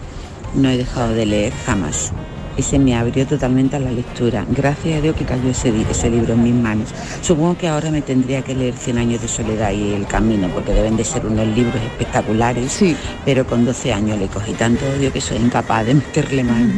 no 0.55 0.69
he 0.69 0.77
dejado 0.77 1.15
de 1.15 1.27
leer 1.27 1.53
jamás. 1.67 2.13
Ese 2.57 2.79
me 2.79 2.95
abrió 2.95 3.27
totalmente 3.27 3.77
a 3.77 3.81
la 3.81 3.91
lectura. 3.91 4.47
Gracias 4.49 4.99
a 4.99 5.01
Dios 5.01 5.17
que 5.17 5.25
cayó 5.25 5.51
ese, 5.51 5.73
ese 5.91 6.11
libro 6.11 6.35
en 6.35 6.43
mis 6.43 6.55
manos. 6.55 6.89
Supongo 7.21 7.57
que 7.57 7.69
ahora 7.69 7.91
me 7.91 8.03
tendría 8.03 8.43
que 8.43 8.55
leer 8.55 8.75
Cien 8.75 8.99
años 8.99 9.23
de 9.23 9.29
soledad 9.29 9.73
y 9.73 9.95
El 9.95 10.07
camino, 10.07 10.49
porque 10.49 10.73
deben 10.73 10.97
de 10.97 11.05
ser 11.05 11.25
unos 11.27 11.47
libros 11.49 11.77
espectaculares. 11.77 12.73
Sí. 12.73 12.97
Pero 13.25 13.47
con 13.47 13.65
12 13.65 13.93
años 13.93 14.19
le 14.19 14.27
cogí 14.29 14.53
tanto 14.53 14.85
odio 14.97 15.13
que 15.13 15.21
soy 15.21 15.39
incapaz 15.39 15.87
de 15.87 15.95
meterle 15.95 16.45
mano. 16.45 16.73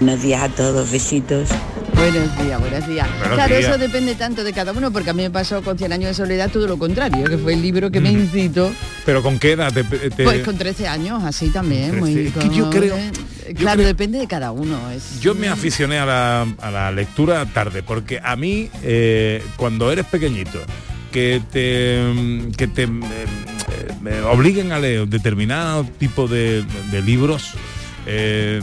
Buenos 0.00 0.22
días 0.22 0.42
a 0.42 0.48
todos, 0.48 0.90
besitos. 0.90 1.48
Buenos 1.94 2.36
días, 2.44 2.60
buenos 2.60 2.86
días. 2.88 3.08
Buenos 3.18 3.34
claro, 3.36 3.56
días. 3.56 3.68
eso 3.70 3.78
depende 3.78 4.14
tanto 4.16 4.42
de 4.44 4.52
cada 4.52 4.72
uno, 4.72 4.90
porque 4.92 5.10
a 5.10 5.12
mí 5.12 5.22
me 5.22 5.30
pasó 5.30 5.62
con 5.62 5.78
100 5.78 5.92
años 5.92 6.08
de 6.08 6.14
soledad 6.14 6.50
todo 6.50 6.66
lo 6.66 6.78
contrario, 6.78 7.24
que 7.24 7.38
fue 7.38 7.54
el 7.54 7.62
libro 7.62 7.90
que 7.90 8.00
me 8.00 8.10
incitó, 8.10 8.72
Pero 9.06 9.22
¿con 9.22 9.38
qué 9.38 9.52
edad 9.52 9.72
te, 9.72 9.84
te- 9.84 10.24
pues 10.24 10.42
con 10.42 10.58
13 10.58 10.88
años, 10.88 11.22
así 11.24 11.48
también. 11.50 11.98
Muy, 11.98 12.12
13. 12.12 12.38
Es 12.38 12.44
que 12.48 12.56
yo 12.56 12.70
creo- 12.70 12.96
eh, 12.96 13.12
Claro, 13.56 13.82
depende 13.82 14.18
de 14.18 14.26
cada 14.26 14.50
uno. 14.52 14.90
Es, 14.90 15.20
Yo 15.20 15.34
me 15.34 15.48
aficioné 15.48 15.98
a 15.98 16.06
la, 16.06 16.46
a 16.60 16.70
la 16.70 16.90
lectura 16.90 17.44
tarde, 17.46 17.82
porque 17.82 18.18
a 18.22 18.36
mí, 18.36 18.68
eh, 18.82 19.42
cuando 19.56 19.92
eres 19.92 20.06
pequeñito, 20.06 20.58
que 21.12 21.40
te, 21.52 22.02
mm, 22.02 22.52
que 22.52 22.66
te 22.66 22.82
eh, 22.84 22.88
me 24.02 24.20
obliguen 24.22 24.72
a 24.72 24.78
leer 24.78 25.06
determinado 25.06 25.84
tipo 25.98 26.26
de, 26.26 26.64
de 26.90 27.02
libros, 27.02 27.52
eh, 28.06 28.60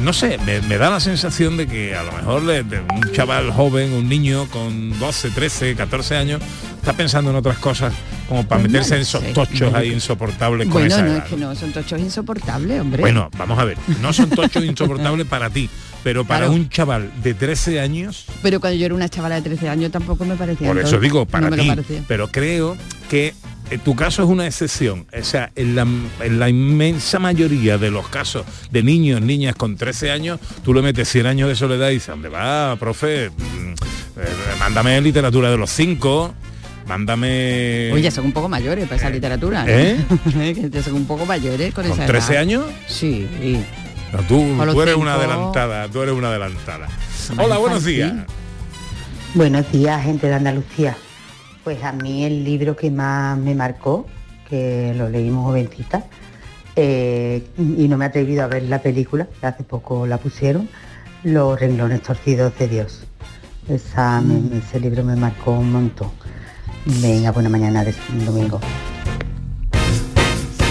no 0.00 0.12
sé, 0.12 0.38
me, 0.46 0.60
me 0.62 0.78
da 0.78 0.90
la 0.90 1.00
sensación 1.00 1.56
de 1.56 1.66
que 1.66 1.94
a 1.94 2.02
lo 2.02 2.12
mejor 2.12 2.42
le- 2.42 2.62
de 2.62 2.80
un 2.80 3.12
chaval 3.12 3.50
joven, 3.50 3.92
un 3.92 4.08
niño 4.08 4.46
con 4.50 4.98
12, 4.98 5.30
13, 5.30 5.74
14 5.74 6.16
años, 6.16 6.40
está 6.76 6.92
pensando 6.92 7.30
en 7.30 7.36
otras 7.36 7.58
cosas 7.58 7.92
como 8.28 8.46
para 8.46 8.62
meterse 8.62 8.94
en 8.96 9.02
esos 9.02 9.22
tochos 9.34 9.74
ahí 9.74 9.92
insoportables 9.92 10.66
con 10.68 10.74
bueno, 10.74 10.86
esa 10.88 11.02
no 11.02 11.08
edad, 11.12 11.18
es 11.18 11.30
que 11.30 11.36
no, 11.36 11.54
son 11.54 11.70
tochos 11.72 12.00
insoportables, 12.00 12.80
hombre. 12.80 13.00
bueno, 13.00 13.28
vamos 13.36 13.58
a 13.58 13.64
ver, 13.64 13.76
no 14.00 14.12
son 14.12 14.30
tochos 14.30 14.64
insoportables 14.64 15.26
para 15.26 15.50
ti, 15.50 15.68
pero 16.02 16.24
para 16.24 16.46
Claro. 16.46 16.52
un 16.54 16.68
chaval 16.68 17.10
de 17.22 17.34
13 17.34 17.80
años, 17.80 18.24
Pero 18.42 18.58
cuando 18.60 18.78
yo 18.78 18.86
era 18.86 18.94
una 18.94 19.08
chavala 19.08 19.34
de 19.36 19.42
13 19.42 19.68
años 19.68 19.90
tampoco 19.92 20.24
me 20.24 20.34
parecía. 20.36 20.66
por 20.68 20.78
eso 20.78 20.98
digo, 20.98 21.26
para 21.26 21.50
no 21.50 21.56
ti, 21.56 21.70
pero 22.08 22.28
creo 22.28 22.76
que 23.10 23.34
eh, 23.70 23.78
tu 23.78 23.94
caso 23.94 24.22
es 24.22 24.28
una 24.28 24.46
excepción. 24.46 25.06
O 25.18 25.24
sea, 25.24 25.50
en 25.56 25.74
la, 25.74 25.82
en 25.82 26.38
la 26.38 26.48
inmensa 26.48 27.18
mayoría 27.18 27.78
de 27.78 27.90
los 27.90 28.08
casos 28.08 28.44
de 28.70 28.82
niños, 28.82 29.20
niñas 29.20 29.54
con 29.56 29.76
13 29.76 30.10
años, 30.10 30.40
tú 30.64 30.74
le 30.74 30.82
metes 30.82 31.08
100 31.08 31.26
años 31.26 31.48
de 31.48 31.56
soledad 31.56 31.90
y 31.90 31.94
dices, 31.94 32.08
¿dónde 32.08 32.28
va, 32.28 32.76
profe? 32.76 33.30
Mm, 33.30 33.72
eh, 33.72 34.28
mándame 34.58 35.00
literatura 35.00 35.50
de 35.50 35.56
los 35.56 35.70
cinco, 35.70 36.34
mándame... 36.86 37.90
Oye, 37.92 38.02
ya 38.02 38.10
son 38.10 38.26
un 38.26 38.32
poco 38.32 38.48
mayores 38.48 38.84
para 38.84 38.96
esa 38.96 39.10
literatura. 39.10 39.64
¿Eh? 39.66 39.96
ya 40.70 40.82
son 40.82 40.94
un 40.94 41.06
poco 41.06 41.24
mayores 41.24 41.72
con, 41.72 41.84
¿Con 41.84 41.92
esa 41.92 42.06
13 42.06 42.32
edad. 42.32 42.42
años? 42.42 42.64
Sí. 42.86 43.26
No, 44.12 44.18
tú, 44.20 44.44
tú 44.72 44.82
eres 44.82 44.94
cinco. 44.94 45.00
una 45.00 45.14
adelantada, 45.14 45.88
tú 45.88 46.02
eres 46.02 46.14
una 46.14 46.28
adelantada. 46.28 46.88
Hola, 47.38 47.56
buenos 47.56 47.84
días. 47.84 48.12
Buenos 49.34 49.72
días, 49.72 50.02
gente 50.04 50.26
de 50.26 50.34
Andalucía. 50.34 50.96
Pues 51.64 51.82
a 51.84 51.92
mí 51.92 52.24
el 52.24 52.44
libro 52.44 52.74
que 52.76 52.90
más 52.90 53.38
me 53.38 53.54
marcó, 53.54 54.06
que 54.48 54.94
lo 54.96 55.08
leímos 55.08 55.44
jovencita, 55.46 56.04
eh, 56.74 57.44
y 57.56 57.86
no 57.88 57.96
me 57.96 58.04
he 58.06 58.08
atrevido 58.08 58.42
a 58.42 58.46
ver 58.48 58.64
la 58.64 58.80
película, 58.82 59.28
que 59.40 59.46
hace 59.46 59.62
poco 59.62 60.06
la 60.06 60.18
pusieron, 60.18 60.68
Los 61.24 61.60
renglones 61.60 62.02
torcidos 62.02 62.52
de 62.58 62.66
Dios. 62.66 63.04
Esa, 63.68 64.20
me- 64.20 64.58
ese 64.58 64.80
libro 64.80 65.04
me 65.04 65.14
marcó 65.14 65.52
un 65.52 65.70
montón. 65.70 66.10
Venga, 67.00 67.30
buena 67.30 67.48
mañana 67.48 67.84
de 67.84 67.94
domingo. 68.26 68.60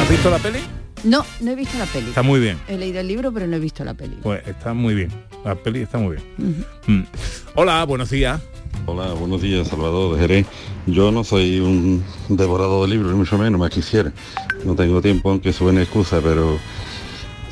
¿Has 0.02 0.10
visto 0.10 0.30
la 0.30 0.39
peli? 0.39 0.60
No, 1.04 1.26
no 1.39 1.52
he 1.52 1.56
visto 1.56 1.78
la 1.78 1.86
peli. 1.86 2.10
Está 2.10 2.22
muy 2.22 2.39
bien. 2.39 2.60
He 2.68 2.78
leído 2.78 2.99
el 2.99 3.08
libro, 3.08 3.32
pero 3.32 3.47
no 3.47 3.56
he 3.56 3.60
visto 3.60 3.84
la 3.84 3.93
peli. 3.93 4.18
Pues 4.22 4.47
está 4.47 4.74
muy 4.74 4.93
bien. 4.93 5.10
La 5.43 5.56
peli 5.56 5.82
está 5.82 5.97
muy 5.97 6.18
bien. 6.18 6.66
Mm. 6.86 7.04
Hola, 7.56 7.84
buenos 7.86 8.12
días. 8.12 8.39
Hola, 8.86 9.14
buenos 9.14 9.41
días, 9.41 9.68
Salvador 9.68 10.16
de 10.16 10.22
Jerez. 10.22 10.45
Yo 10.86 11.12
no 11.12 11.24
soy 11.24 11.60
un 11.60 12.04
devorador 12.30 12.88
de 12.88 12.95
libros, 12.95 13.12
ni 13.12 13.18
mucho 13.18 13.38
menos, 13.38 13.60
más 13.60 13.72
quisiera. 13.72 14.12
No 14.64 14.76
tengo 14.76 15.02
tiempo, 15.02 15.32
aunque 15.32 15.54
suene 15.54 15.82
excusa, 15.82 16.22
pero 16.22 16.60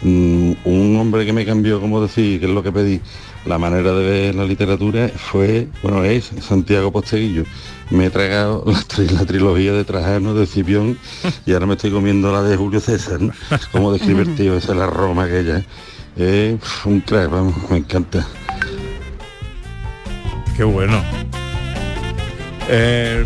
mm, 0.04 0.52
un 0.66 0.98
hombre 1.00 1.26
que 1.26 1.34
me 1.34 1.46
cambió, 1.46 1.82
como 1.82 2.02
decir, 2.02 2.40
que 2.40 2.46
es 2.46 2.52
lo 2.52 2.62
que 2.62 2.72
pedí, 2.72 3.02
la 3.46 3.58
manera 3.58 3.94
de 3.94 4.10
ver 4.10 4.36
la 4.36 4.46
literatura 4.46 5.10
fue, 5.10 5.68
bueno, 5.82 6.04
es 6.04 6.32
Santiago 6.42 6.92
Posteguillo. 6.92 7.46
Me 7.90 8.06
he 8.06 8.10
tragado 8.10 8.64
la, 8.68 8.80
tri- 8.82 9.10
la 9.10 9.26
trilogía 9.26 9.74
de 9.74 9.84
Trajano, 9.84 10.34
de 10.34 10.46
Cipión, 10.46 10.98
y 11.46 11.54
ahora 11.54 11.66
me 11.66 11.74
estoy 11.74 11.92
comiendo 11.92 12.32
la 12.32 12.44
de 12.44 12.56
Julio 12.56 12.80
César. 12.80 13.20
Como 13.72 13.92
describe 13.92 14.22
el 14.22 14.36
tío, 14.36 14.56
esa 14.56 14.74
es 14.74 14.78
la 14.78 14.88
Roma 14.88 15.24
aquella. 15.24 15.64
Es 16.16 16.56
un 16.86 17.00
crack, 17.02 17.30
vamos, 17.32 17.56
me 17.70 17.78
encanta. 17.78 18.28
Qué 20.56 20.64
bueno. 20.64 21.02
Eh, 22.68 23.24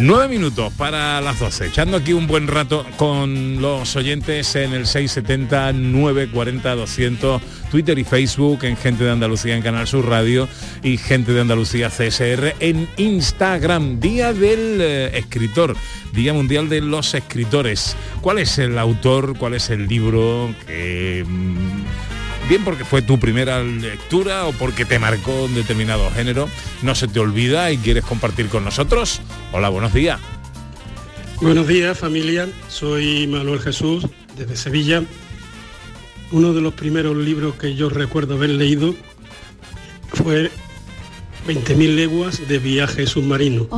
nueve 0.00 0.28
minutos 0.28 0.72
para 0.74 1.20
las 1.20 1.38
12. 1.38 1.66
Echando 1.66 1.96
aquí 1.96 2.12
un 2.12 2.26
buen 2.26 2.46
rato 2.46 2.86
con 2.96 3.60
los 3.60 3.96
oyentes 3.96 4.54
en 4.56 4.72
el 4.72 4.86
670 4.86 5.72
940 5.72 6.74
200 6.74 7.42
Twitter 7.70 7.98
y 7.98 8.04
Facebook 8.04 8.64
en 8.64 8.76
Gente 8.76 9.04
de 9.04 9.10
Andalucía 9.10 9.56
en 9.56 9.62
Canal 9.62 9.86
Sur 9.86 10.08
Radio 10.08 10.48
y 10.82 10.96
Gente 10.96 11.32
de 11.32 11.40
Andalucía 11.40 11.90
CSR 11.90 12.54
en 12.60 12.88
Instagram. 12.96 14.00
Día 14.00 14.32
del 14.32 14.80
eh, 14.80 15.18
escritor, 15.18 15.76
Día 16.12 16.32
Mundial 16.32 16.68
de 16.68 16.80
los 16.80 17.14
Escritores. 17.14 17.96
¿Cuál 18.20 18.38
es 18.38 18.58
el 18.58 18.78
autor? 18.78 19.36
¿Cuál 19.38 19.54
es 19.54 19.70
el 19.70 19.86
libro 19.86 20.48
mm, 20.68 22.07
bien 22.48 22.64
porque 22.64 22.84
fue 22.84 23.02
tu 23.02 23.18
primera 23.20 23.62
lectura 23.62 24.46
o 24.46 24.52
porque 24.52 24.84
te 24.84 24.98
marcó 24.98 25.44
un 25.44 25.54
determinado 25.54 26.10
género, 26.10 26.48
no 26.82 26.94
se 26.94 27.06
te 27.06 27.20
olvida 27.20 27.70
y 27.70 27.78
quieres 27.78 28.04
compartir 28.04 28.48
con 28.48 28.64
nosotros. 28.64 29.20
Hola, 29.52 29.68
buenos 29.68 29.92
días. 29.92 30.18
Buenos 31.40 31.68
días 31.68 31.96
familia, 31.96 32.48
soy 32.68 33.26
Manuel 33.26 33.60
Jesús 33.60 34.06
desde 34.36 34.56
Sevilla. 34.56 35.02
Uno 36.32 36.52
de 36.52 36.60
los 36.60 36.74
primeros 36.74 37.16
libros 37.16 37.54
que 37.56 37.74
yo 37.74 37.90
recuerdo 37.90 38.34
haber 38.34 38.50
leído 38.50 38.94
fue 40.12 40.50
20.000 41.46 41.94
leguas 41.94 42.48
de 42.48 42.58
viaje 42.58 43.06
submarino 43.06 43.68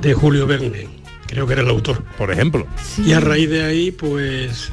de 0.00 0.14
Julio 0.14 0.46
Verne, 0.46 0.86
creo 1.26 1.46
que 1.46 1.54
era 1.54 1.62
el 1.62 1.68
autor. 1.68 2.04
Por 2.18 2.30
ejemplo. 2.30 2.66
Y 3.04 3.12
a 3.12 3.20
raíz 3.20 3.48
de 3.48 3.64
ahí 3.64 3.90
pues 3.90 4.70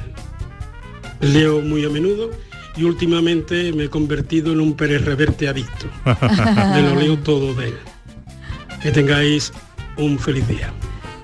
leo 1.21 1.61
muy 1.61 1.85
a 1.85 1.89
menudo 1.89 2.31
y 2.77 2.83
últimamente 2.83 3.71
me 3.73 3.85
he 3.85 3.89
convertido 3.89 4.51
en 4.53 4.59
un 4.61 4.75
Pérez 4.75 5.03
Reverte 5.03 5.47
adicto. 5.47 5.87
Me 6.05 6.81
lo 6.81 6.95
leo 6.95 7.17
todo 7.19 7.53
de 7.55 7.69
él. 7.69 7.77
Que 8.81 8.91
tengáis 8.91 9.51
un 9.97 10.19
feliz 10.19 10.47
día. 10.47 10.71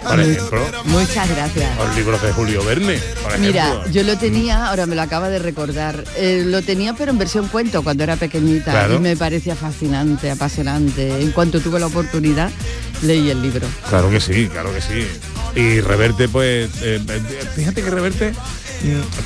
Por 0.03 0.19
ejemplo, 0.19 0.59
Muchas 0.85 1.29
gracias. 1.29 1.77
los 1.77 1.95
libros 1.95 2.21
de 2.21 2.33
Julio 2.33 2.65
Verne, 2.65 2.99
por. 3.23 3.39
Mira, 3.39 3.85
yo 3.89 4.03
lo 4.03 4.17
tenía, 4.17 4.67
ahora 4.67 4.85
me 4.85 4.95
lo 4.97 5.01
acaba 5.01 5.29
de 5.29 5.39
recordar, 5.39 6.03
eh, 6.17 6.43
lo 6.45 6.61
tenía 6.61 6.93
pero 6.93 7.11
en 7.11 7.17
versión 7.17 7.47
cuento 7.47 7.83
cuando 7.83 8.03
era 8.03 8.17
pequeñita 8.17 8.71
Claro. 8.71 8.95
y 8.95 8.99
me 8.99 9.15
parecía 9.15 9.55
fascinante, 9.55 10.29
apasionante. 10.29 11.21
En 11.21 11.31
cuanto 11.31 11.61
tuve 11.61 11.79
la 11.79 11.87
oportunidad, 11.87 12.51
leí 13.03 13.29
el 13.29 13.41
libro. 13.41 13.65
Claro 13.87 14.09
que 14.09 14.19
sí, 14.19 14.49
claro 14.51 14.73
que 14.73 14.81
sí. 14.81 15.07
Y 15.57 15.79
Reverte, 15.79 16.27
pues, 16.27 16.69
eh, 16.81 16.99
eh, 17.07 17.21
fíjate 17.55 17.81
que 17.81 17.89
Reverte 17.89 18.33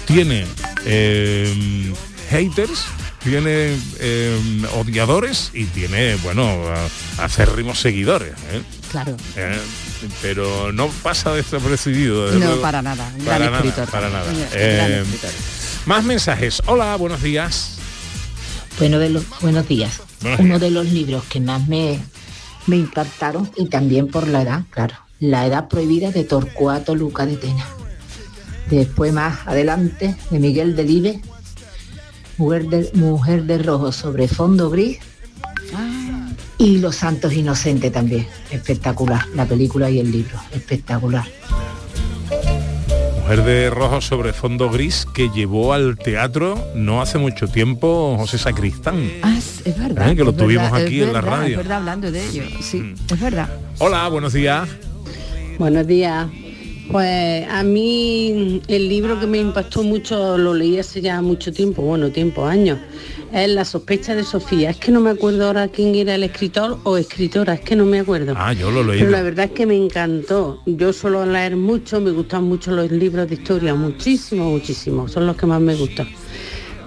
tiene 0.05 0.45
eh, 0.85 1.91
haters, 2.29 2.83
tiene 3.23 3.75
eh, 3.99 4.65
odiadores 4.75 5.51
y 5.53 5.65
tiene, 5.65 6.15
bueno, 6.17 6.47
a- 6.67 7.23
acérrimos 7.23 7.79
seguidores. 7.79 8.33
¿eh? 8.51 8.61
Claro. 8.91 9.15
Eh, 9.35 9.57
pero 10.21 10.71
no 10.71 10.87
pasa 11.03 11.33
desapercibido. 11.33 12.31
No, 12.33 12.39
luego. 12.39 12.61
para 12.61 12.81
nada. 12.81 13.11
Para 13.25 13.37
gran 13.39 13.51
nada, 13.51 13.57
escritor. 13.65 13.89
para 13.89 14.09
nada. 14.09 14.31
Un 14.31 14.39
gran 14.51 14.91
escritor. 14.91 15.29
más 15.85 16.03
mensajes. 16.03 16.61
Hola, 16.67 16.95
buenos 16.95 17.21
días. 17.21 17.73
Bueno, 18.79 18.99
de 18.99 19.09
los, 19.09 19.23
buenos 19.41 19.67
días. 19.67 19.99
Buenos 20.21 20.39
Uno 20.39 20.59
de 20.59 20.69
los 20.71 20.85
libros 20.85 21.23
que 21.25 21.39
más 21.41 21.67
me, 21.67 21.99
me 22.67 22.77
impactaron 22.77 23.49
y 23.57 23.65
también 23.65 24.07
por 24.07 24.27
la 24.27 24.41
edad, 24.43 24.61
claro. 24.69 24.95
La 25.19 25.47
edad 25.47 25.67
prohibida 25.67 26.11
de 26.11 26.23
Torcuato 26.23 26.93
Luca 26.95 27.25
de 27.25 27.37
Tena. 27.37 27.65
Después 28.69 29.11
más 29.13 29.47
adelante 29.47 30.15
de 30.29 30.39
Miguel 30.39 30.75
Delibes, 30.75 31.17
Mujer 32.37 32.65
de, 32.67 32.89
Mujer 32.93 33.43
de 33.43 33.57
Rojo 33.59 33.91
sobre 33.91 34.27
fondo 34.27 34.69
gris. 34.69 34.99
Y 36.59 36.79
Los 36.79 36.95
Santos 36.95 37.33
Inocentes 37.33 37.91
también. 37.91 38.27
Espectacular. 38.49 39.25
La 39.35 39.45
película 39.45 39.89
y 39.91 39.99
el 39.99 40.11
libro. 40.11 40.39
Espectacular. 40.51 41.25
Mujer 43.21 43.43
de 43.43 43.69
rojo 43.69 43.99
sobre 43.99 44.31
fondo 44.31 44.69
gris 44.69 45.05
que 45.13 45.29
llevó 45.29 45.73
al 45.73 45.97
teatro 45.97 46.65
no 46.75 47.01
hace 47.01 47.17
mucho 47.17 47.47
tiempo 47.47 48.15
José 48.17 48.37
Sacristán. 48.37 49.11
Ah, 49.21 49.35
es, 49.37 49.77
verdad. 49.77 50.09
Eh, 50.09 50.15
que 50.15 50.23
lo 50.23 50.31
es 50.31 50.37
tuvimos 50.37 50.71
verdad, 50.71 50.87
aquí 50.87 51.01
es 51.01 51.07
en 51.07 51.13
la 51.13 51.19
radio. 51.21 51.49
Es 51.51 51.57
verdad, 51.57 51.77
hablando 51.79 52.09
de 52.09 52.25
ello. 52.25 52.43
Sí, 52.61 52.79
Mm. 52.79 52.95
es 53.13 53.19
verdad. 53.19 53.49
Hola, 53.79 54.07
buenos 54.07 54.31
días. 54.31 54.69
Buenos 55.59 55.85
días. 55.85 56.27
Pues 56.91 57.45
a 57.49 57.63
mí 57.63 58.61
el 58.67 58.89
libro 58.89 59.19
que 59.19 59.27
me 59.27 59.39
impactó 59.39 59.83
mucho 59.83 60.37
lo 60.37 60.53
leí 60.53 60.79
hace 60.79 61.01
ya 61.01 61.21
mucho 61.21 61.51
tiempo, 61.51 61.81
bueno, 61.81 62.09
tiempo, 62.11 62.45
años. 62.45 62.79
Es 63.33 63.49
La 63.49 63.65
sospecha 63.65 64.15
de 64.15 64.23
Sofía. 64.23 64.69
Es 64.69 64.77
que 64.77 64.91
no 64.91 65.01
me 65.01 65.09
acuerdo 65.09 65.47
ahora 65.47 65.67
quién 65.67 65.95
era 65.95 66.15
el 66.15 66.23
escritor 66.23 66.79
o 66.83 66.97
escritora, 66.97 67.55
es 67.55 67.61
que 67.61 67.75
no 67.75 67.85
me 67.85 67.99
acuerdo. 67.99 68.33
Ah, 68.37 68.53
yo 68.53 68.71
lo 68.71 68.83
leí. 68.83 68.99
Pero 68.99 69.11
la 69.11 69.21
verdad 69.21 69.45
es 69.45 69.51
que 69.51 69.65
me 69.65 69.75
encantó. 69.75 70.61
Yo 70.65 70.93
suelo 70.93 71.25
leer 71.25 71.57
mucho, 71.57 71.99
me 71.99 72.11
gustan 72.11 72.45
mucho 72.45 72.71
los 72.71 72.89
libros 72.89 73.27
de 73.27 73.35
historia, 73.35 73.75
muchísimo, 73.75 74.49
muchísimo. 74.49 75.09
Son 75.09 75.27
los 75.27 75.35
que 75.35 75.45
más 75.45 75.59
me 75.59 75.75
gustan. 75.75 76.07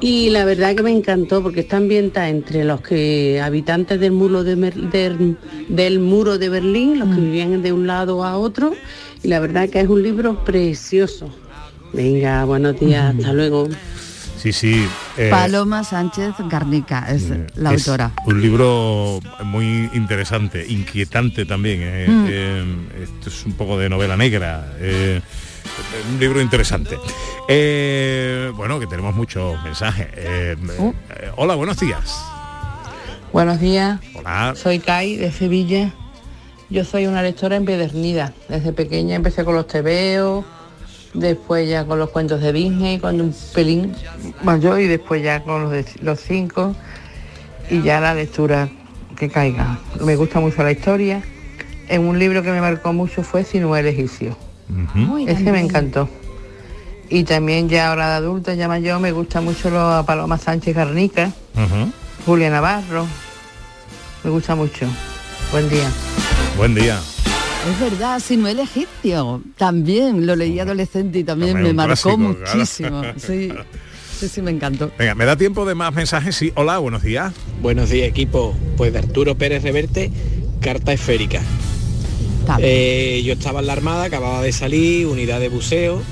Y 0.02 0.30
la 0.30 0.44
verdad 0.46 0.74
que 0.74 0.82
me 0.82 0.92
encantó 0.92 1.42
porque 1.42 1.60
está 1.60 1.76
ambientada 1.76 2.28
entre 2.30 2.64
los 2.64 2.80
que 2.80 3.40
habitantes 3.42 4.00
del 4.00 4.12
muro 4.12 4.44
de, 4.44 4.56
Mer- 4.56 4.74
del, 4.90 5.36
del 5.68 5.98
muro 6.00 6.38
de 6.38 6.48
Berlín, 6.48 6.98
los 6.98 7.08
que 7.14 7.20
vivían 7.20 7.60
de 7.62 7.72
un 7.72 7.86
lado 7.86 8.24
a 8.24 8.38
otro. 8.38 8.72
Y 9.22 9.28
la 9.28 9.40
verdad 9.40 9.68
que 9.68 9.80
es 9.80 9.88
un 9.88 10.02
libro 10.02 10.42
precioso. 10.44 11.28
Venga, 11.92 12.44
buenos 12.46 12.80
días, 12.80 13.14
hasta 13.14 13.32
luego. 13.34 13.68
Sí, 14.38 14.54
sí. 14.54 14.86
eh, 15.18 15.28
Paloma 15.30 15.84
Sánchez 15.84 16.32
Garnica 16.48 17.12
es 17.12 17.28
la 17.56 17.74
es 17.74 17.86
autora. 17.86 18.12
Un 18.24 18.40
libro 18.40 19.20
muy 19.44 19.90
interesante, 19.92 20.64
inquietante 20.66 21.44
también. 21.44 21.80
eh, 21.82 22.06
Mm. 22.08 22.26
eh, 22.26 22.64
esto 23.02 23.28
es 23.28 23.44
un 23.44 23.52
poco 23.52 23.76
de 23.78 23.90
novela 23.90 24.16
negra. 24.16 24.72
Eh, 25.78 26.12
un 26.12 26.20
libro 26.20 26.40
interesante. 26.40 26.98
Eh, 27.48 28.52
bueno, 28.56 28.78
que 28.80 28.86
tenemos 28.86 29.14
muchos 29.14 29.62
mensajes. 29.62 30.08
Eh, 30.14 30.56
Uh. 30.78 30.92
eh, 31.10 31.30
hola, 31.36 31.54
buenos 31.54 31.78
días. 31.80 32.16
Buenos 33.32 33.60
días, 33.60 34.00
Hola. 34.14 34.54
soy 34.56 34.80
Kai 34.80 35.16
de 35.16 35.30
Sevilla. 35.30 35.90
Yo 36.68 36.84
soy 36.84 37.06
una 37.06 37.22
lectora 37.22 37.56
empedernida. 37.56 38.32
Desde 38.48 38.72
pequeña 38.72 39.14
empecé 39.16 39.44
con 39.44 39.54
los 39.54 39.66
tebeos, 39.68 40.44
después 41.14 41.68
ya 41.68 41.84
con 41.84 41.98
los 41.98 42.10
cuentos 42.10 42.40
de 42.40 42.52
Disney, 42.52 42.98
cuando 42.98 43.24
un 43.24 43.34
pelín 43.54 43.94
mayor 44.42 44.80
y 44.80 44.86
después 44.88 45.22
ya 45.22 45.42
con 45.42 45.62
los, 45.64 45.72
de, 45.72 45.84
los 46.02 46.20
cinco 46.20 46.74
y 47.68 47.82
ya 47.82 48.00
la 48.00 48.14
lectura 48.14 48.68
que 49.16 49.28
caiga. 49.28 49.78
Me 50.04 50.16
gusta 50.16 50.40
mucho 50.40 50.62
la 50.62 50.72
historia. 50.72 51.22
En 51.88 52.02
un 52.06 52.18
libro 52.18 52.42
que 52.42 52.50
me 52.50 52.60
marcó 52.60 52.92
mucho 52.92 53.22
fue 53.24 53.42
Sinuel 53.44 53.86
Egipcio. 53.86 54.36
Ese 55.26 55.52
me 55.52 55.60
encantó. 55.60 56.08
Y 57.08 57.24
también 57.24 57.68
ya 57.68 57.88
ahora 57.90 58.08
de 58.10 58.14
adulta, 58.16 58.54
ya 58.54 58.68
mayor, 58.68 59.00
me 59.00 59.10
gusta 59.12 59.40
mucho 59.40 59.68
lo 59.70 59.80
a 59.80 60.06
Paloma 60.06 60.38
Sánchez 60.38 60.76
Garnica, 60.76 61.32
Ujú. 61.54 61.90
Julia 62.24 62.50
Navarro. 62.50 63.06
Me 64.22 64.30
gusta 64.30 64.54
mucho. 64.54 64.86
Buen 65.50 65.68
día. 65.68 65.90
Buen 66.56 66.74
día. 66.74 67.00
Es 67.68 67.80
verdad, 67.80 68.20
Sinuel 68.20 68.60
Egipcio. 68.60 69.42
También 69.56 70.24
lo 70.26 70.36
leí 70.36 70.60
adolescente 70.60 71.18
y 71.18 71.24
también 71.24 71.60
me 71.62 71.72
marcó 71.72 71.92
clásico, 72.16 72.34
claro. 72.36 72.54
muchísimo. 72.56 73.02
Sí, 73.16 73.52
sí, 74.18 74.28
sí, 74.28 74.42
me 74.42 74.50
encantó. 74.52 74.90
Venga, 74.98 75.14
¿me 75.14 75.24
da 75.24 75.36
tiempo 75.36 75.66
de 75.66 75.74
más 75.74 75.92
mensajes? 75.94 76.36
Sí. 76.36 76.52
Hola, 76.54 76.78
buenos 76.78 77.02
días. 77.02 77.32
Buenos 77.60 77.90
días 77.90 78.08
equipo, 78.08 78.54
pues 78.76 78.92
de 78.92 79.00
Arturo 79.00 79.34
Pérez 79.36 79.62
Reverte, 79.62 80.10
carta 80.60 80.92
esférica. 80.92 81.40
Eh, 82.60 83.22
yo 83.24 83.34
estaba 83.34 83.60
en 83.60 83.66
la 83.66 83.72
Armada, 83.74 84.04
acababa 84.04 84.42
de 84.42 84.52
salir, 84.52 85.06
unidad 85.06 85.40
de 85.40 85.48
buceo, 85.48 86.02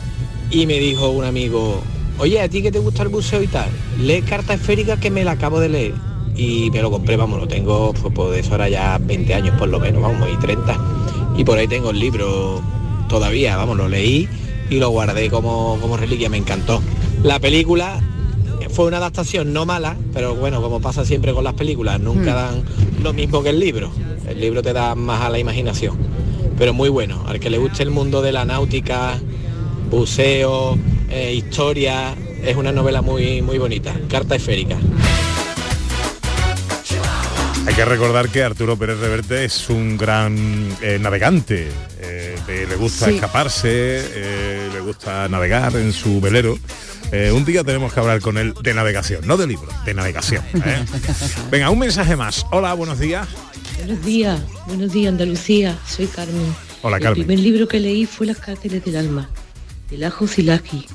y 0.51 0.67
me 0.67 0.79
dijo 0.79 1.09
un 1.11 1.25
amigo, 1.25 1.83
oye, 2.19 2.41
¿a 2.41 2.49
ti 2.49 2.63
que 2.63 2.71
te 2.73 2.79
gusta 2.79 3.03
el 3.03 3.09
buceo 3.09 3.43
y 3.43 3.47
tal? 3.49 3.69
Lee 4.01 4.23
carta 4.23 4.55
esférica 4.55 4.99
que 4.99 5.11
me 5.11 5.25
la 5.25 5.33
acabo 5.33 5.61
de 5.61 5.69
leer. 5.69 5.95
Y 6.37 6.71
me 6.71 6.83
lo 6.83 6.91
compré, 6.91 7.17
vamos, 7.17 7.41
lo 7.41 7.49
tengo, 7.49 7.93
pues, 7.93 8.13
pues 8.15 8.31
de 8.31 8.41
eso 8.41 8.53
ahora 8.53 8.69
ya 8.69 8.99
20 8.99 9.35
años 9.35 9.57
por 9.59 9.69
lo 9.69 9.81
menos, 9.81 10.01
vamos, 10.03 10.29
y 10.33 10.37
30. 10.37 10.79
Y 11.37 11.45
por 11.45 11.59
ahí 11.59 11.67
tengo 11.67 11.91
el 11.91 11.99
libro 11.99 12.63
todavía, 13.09 13.57
vamos, 13.57 13.77
lo 13.77 13.89
leí 13.89 14.29
y 14.71 14.77
lo 14.77 14.91
guardé 14.91 15.31
como, 15.31 15.79
como 15.81 15.97
reliquia, 15.97 16.29
me 16.29 16.37
encantó. 16.37 16.81
La 17.25 17.41
película 17.41 18.01
fue 18.71 18.87
una 18.87 18.99
adaptación 18.99 19.53
no 19.53 19.67
mala, 19.67 19.97
pero 20.13 20.35
bueno, 20.35 20.61
como 20.63 20.81
pasa 20.81 21.05
siempre 21.05 21.33
con 21.33 21.43
las 21.43 21.55
películas, 21.55 21.99
nunca 22.01 22.33
Mm. 22.33 22.35
dan 22.35 22.63
lo 23.03 23.13
mismo 23.13 23.43
que 23.43 23.49
el 23.51 23.59
libro. 23.59 23.91
El 24.29 24.41
libro 24.41 24.63
te 24.63 24.73
da 24.73 24.95
más 24.95 25.23
a 25.23 25.31
la 25.31 25.39
imaginación. 25.39 25.97
Pero 26.59 26.75
muy 26.75 26.89
bueno, 26.89 27.25
al 27.27 27.39
que 27.39 27.51
le 27.51 27.59
guste 27.59 27.83
el 27.85 27.91
mundo 27.91 28.21
de 28.21 28.33
la 28.33 28.45
náutica, 28.45 29.19
buceo, 29.91 30.77
eh, 31.09 31.33
historia, 31.35 32.15
es 32.43 32.57
una 32.57 32.73
novela 32.73 33.01
muy, 33.01 33.43
muy 33.43 33.59
bonita. 33.59 33.95
Carta 34.11 34.35
esférica. 34.35 34.77
Hay 37.67 37.75
que 37.75 37.85
recordar 37.85 38.29
que 38.31 38.43
Arturo 38.43 38.77
Pérez 38.77 38.99
Reverte 38.99 39.45
es 39.45 39.69
un 39.69 39.97
gran 39.99 40.37
eh, 40.83 40.99
navegante. 41.01 41.69
eh, 42.01 42.35
le 42.69 42.77
gusta 42.77 43.07
Sí. 43.07 43.15
escaparse, 43.17 43.69
eh, 43.71 44.69
le 44.73 44.81
gusta 44.81 45.29
navegar 45.29 45.77
en 45.77 45.93
su 45.93 46.19
velero. 46.21 46.59
Eh, 47.11 47.33
un 47.33 47.45
día 47.45 47.65
tenemos 47.65 47.93
que 47.93 48.01
hablar 48.01 48.21
con 48.21 48.37
él 48.37 48.53
de 48.63 48.75
navegación, 48.75 49.27
no 49.27 49.37
de 49.37 49.47
libros, 49.47 49.73
de 49.85 49.95
navegación. 49.95 50.45
¿eh? 50.65 50.85
Venga, 51.51 51.71
un 51.71 51.79
mensaje 51.79 52.17
más. 52.17 52.45
Hola, 52.51 52.75
buenos 52.75 52.99
días. 52.99 53.27
Buenos 53.79 54.05
días, 54.05 54.41
buenos 54.67 54.93
días 54.93 55.13
Andalucía, 55.13 55.79
soy 55.87 56.07
Carmen. 56.09 56.55
Hola, 56.83 56.97
El 56.99 57.03
Carmen. 57.03 57.27
primer 57.27 57.43
libro 57.43 57.67
que 57.69 57.81
leí 57.81 58.05
fue 58.07 58.27
Las 58.27 58.39
cárceles 58.39 58.85
del 58.85 58.97
alma, 58.97 59.31
de 59.91 59.99
Lajo 59.99 60.27
Zilaki. 60.27 60.87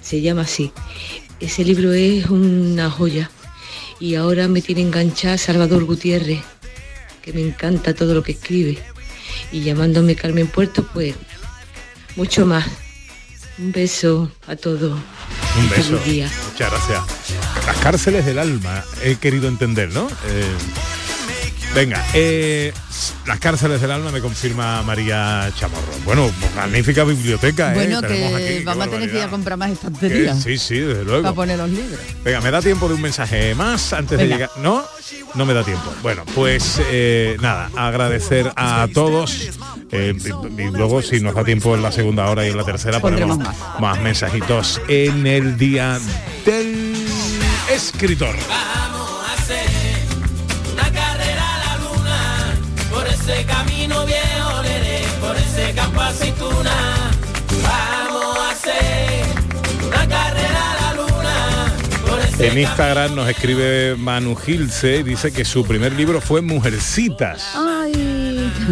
Se 0.00 0.20
llama 0.20 0.42
así. 0.42 0.72
Ese 1.38 1.64
libro 1.64 1.92
es 1.92 2.26
una 2.26 2.90
joya. 2.90 3.30
Y 4.00 4.16
ahora 4.16 4.48
me 4.48 4.62
tiene 4.62 4.80
enganchada 4.80 5.38
Salvador 5.38 5.84
Gutiérrez, 5.84 6.40
que 7.22 7.32
me 7.32 7.40
encanta 7.40 7.94
todo 7.94 8.14
lo 8.14 8.22
que 8.24 8.32
escribe. 8.32 8.78
Y 9.52 9.60
llamándome 9.62 10.16
Carmen 10.16 10.48
Puerto, 10.48 10.84
pues 10.92 11.14
mucho 12.16 12.46
más. 12.46 12.66
Un 13.58 13.72
beso 13.72 14.30
a 14.46 14.56
todos. 14.56 14.92
Un 15.58 15.64
Y 15.64 15.68
beso. 15.68 16.00
Muchas 16.52 16.70
gracias. 16.70 17.00
Las 17.66 17.76
cárceles 17.78 18.24
del 18.26 18.38
alma, 18.38 18.82
he 19.02 19.16
querido 19.16 19.48
entender, 19.48 19.90
¿no? 19.92 20.08
Eh, 20.26 20.44
venga, 21.74 22.04
eh, 22.14 22.72
las 23.26 23.38
cárceles 23.38 23.80
del 23.80 23.90
alma 23.90 24.10
me 24.10 24.20
confirma 24.20 24.82
María 24.82 25.50
Chamorro. 25.56 25.92
Bueno, 26.04 26.30
magnífica 26.54 27.04
biblioteca, 27.04 27.72
¿eh? 27.72 27.74
Bueno, 27.74 28.00
que 28.02 28.26
aquí, 28.56 28.64
vamos 28.64 28.86
a 28.86 28.90
tener 28.90 29.10
que 29.10 29.16
ir 29.18 29.22
a 29.22 29.28
comprar 29.28 29.56
más 29.58 29.70
estanterías 29.70 30.42
Sí, 30.42 30.58
sí, 30.58 30.78
desde 30.78 31.04
para 31.04 31.18
luego. 31.20 31.34
poner 31.34 31.58
los 31.58 31.70
libros. 31.70 32.00
Venga, 32.24 32.40
¿me 32.40 32.50
da 32.50 32.60
tiempo 32.60 32.88
de 32.88 32.94
un 32.94 33.02
mensaje 33.02 33.54
más 33.54 33.92
antes 33.92 34.18
de 34.18 34.26
llegar? 34.26 34.50
¿No? 34.58 34.84
No 35.34 35.46
me 35.46 35.54
da 35.54 35.64
tiempo. 35.64 35.92
Bueno, 36.02 36.24
pues 36.34 36.80
eh, 36.90 37.36
nada, 37.40 37.70
agradecer 37.76 38.52
a 38.56 38.86
todos. 38.92 39.50
y, 39.92 40.70
luego, 40.72 41.02
si 41.02 41.20
nos 41.20 41.34
da 41.34 41.44
tiempo 41.44 41.74
en 41.74 41.82
la 41.82 41.92
segunda 41.92 42.28
hora 42.28 42.46
y 42.46 42.50
en 42.50 42.56
la 42.56 42.64
tercera, 42.64 43.00
ponemos 43.00 43.36
Pondremos 43.38 43.80
más. 43.80 44.00
mensajitos 44.00 44.80
en 44.88 45.26
el 45.26 45.56
día 45.56 45.98
del 46.44 46.94
escritor. 47.70 48.34
Ese 53.22 53.44
camino 53.44 54.04
viejo, 54.04 54.62
leré, 54.62 55.02
por 55.20 55.36
ese 55.36 55.72
campo 55.74 56.00
aceituna. 56.00 56.72
Vamos 57.62 58.38
a 58.38 58.50
hacer 58.50 59.24
una 59.86 60.08
carrera 60.08 60.72
a 60.72 60.80
la 60.80 60.94
luna, 60.94 61.72
por 62.04 62.18
ese 62.18 62.48
En 62.48 62.58
Instagram 62.58 63.14
nos 63.14 63.28
escribe 63.28 63.94
Manu 63.96 64.34
Gilce 64.34 64.96
y 64.96 65.02
dice 65.04 65.32
que 65.32 65.44
su 65.44 65.64
primer 65.64 65.92
libro 65.92 66.20
fue 66.20 66.40
Mujercitas. 66.40 67.52
Ay, 67.54 67.81
Eh, 67.81 67.81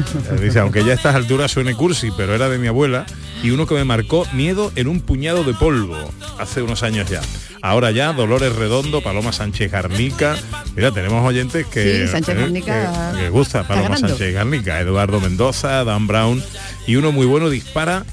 Dice, 0.41 0.59
aunque 0.59 0.85
ya 0.85 0.93
a 0.93 0.95
estas 0.95 1.15
alturas 1.15 1.51
suene 1.51 1.75
cursi, 1.75 2.11
pero 2.17 2.35
era 2.35 2.49
de 2.49 2.59
mi 2.59 2.67
abuela 2.69 3.07
y 3.43 3.51
uno 3.51 3.67
que 3.67 3.75
me 3.75 3.85
marcó 3.85 4.27
miedo 4.33 4.73
en 4.77 4.89
un 4.89 5.01
puñado 5.01 5.45
de 5.45 5.55
polvo 5.55 5.97
hace 6.39 6.63
unos 6.63 6.83
años 6.83 7.09
ya. 7.09 7.21
Ahora 7.63 7.91
ya, 7.91 8.13
Dolores 8.13 8.55
Redondo, 8.57 9.03
Paloma 9.03 9.33
Sánchez 9.33 9.71
Garnica. 9.71 10.37
Mira, 10.77 10.91
tenemos 10.93 11.27
oyentes 11.27 11.67
que, 11.67 12.07
Sí, 12.07 12.13
Sánchez 12.13 12.37
eh, 12.37 12.41
Garnica 12.41 13.13
que- 13.15 13.21
que 13.21 13.29
gusta 13.31 13.67
Paloma. 13.67 13.97
Sánchez 13.99 14.33
Garnica, 14.35 14.81
Eduardo 14.81 15.21
Mendoza, 15.21 15.85
Dan 15.85 16.07
Brown 16.07 16.43
y 16.87 16.97
uno 16.97 17.13
muy 17.13 17.27
bueno 17.27 17.51
dispara 17.51 18.05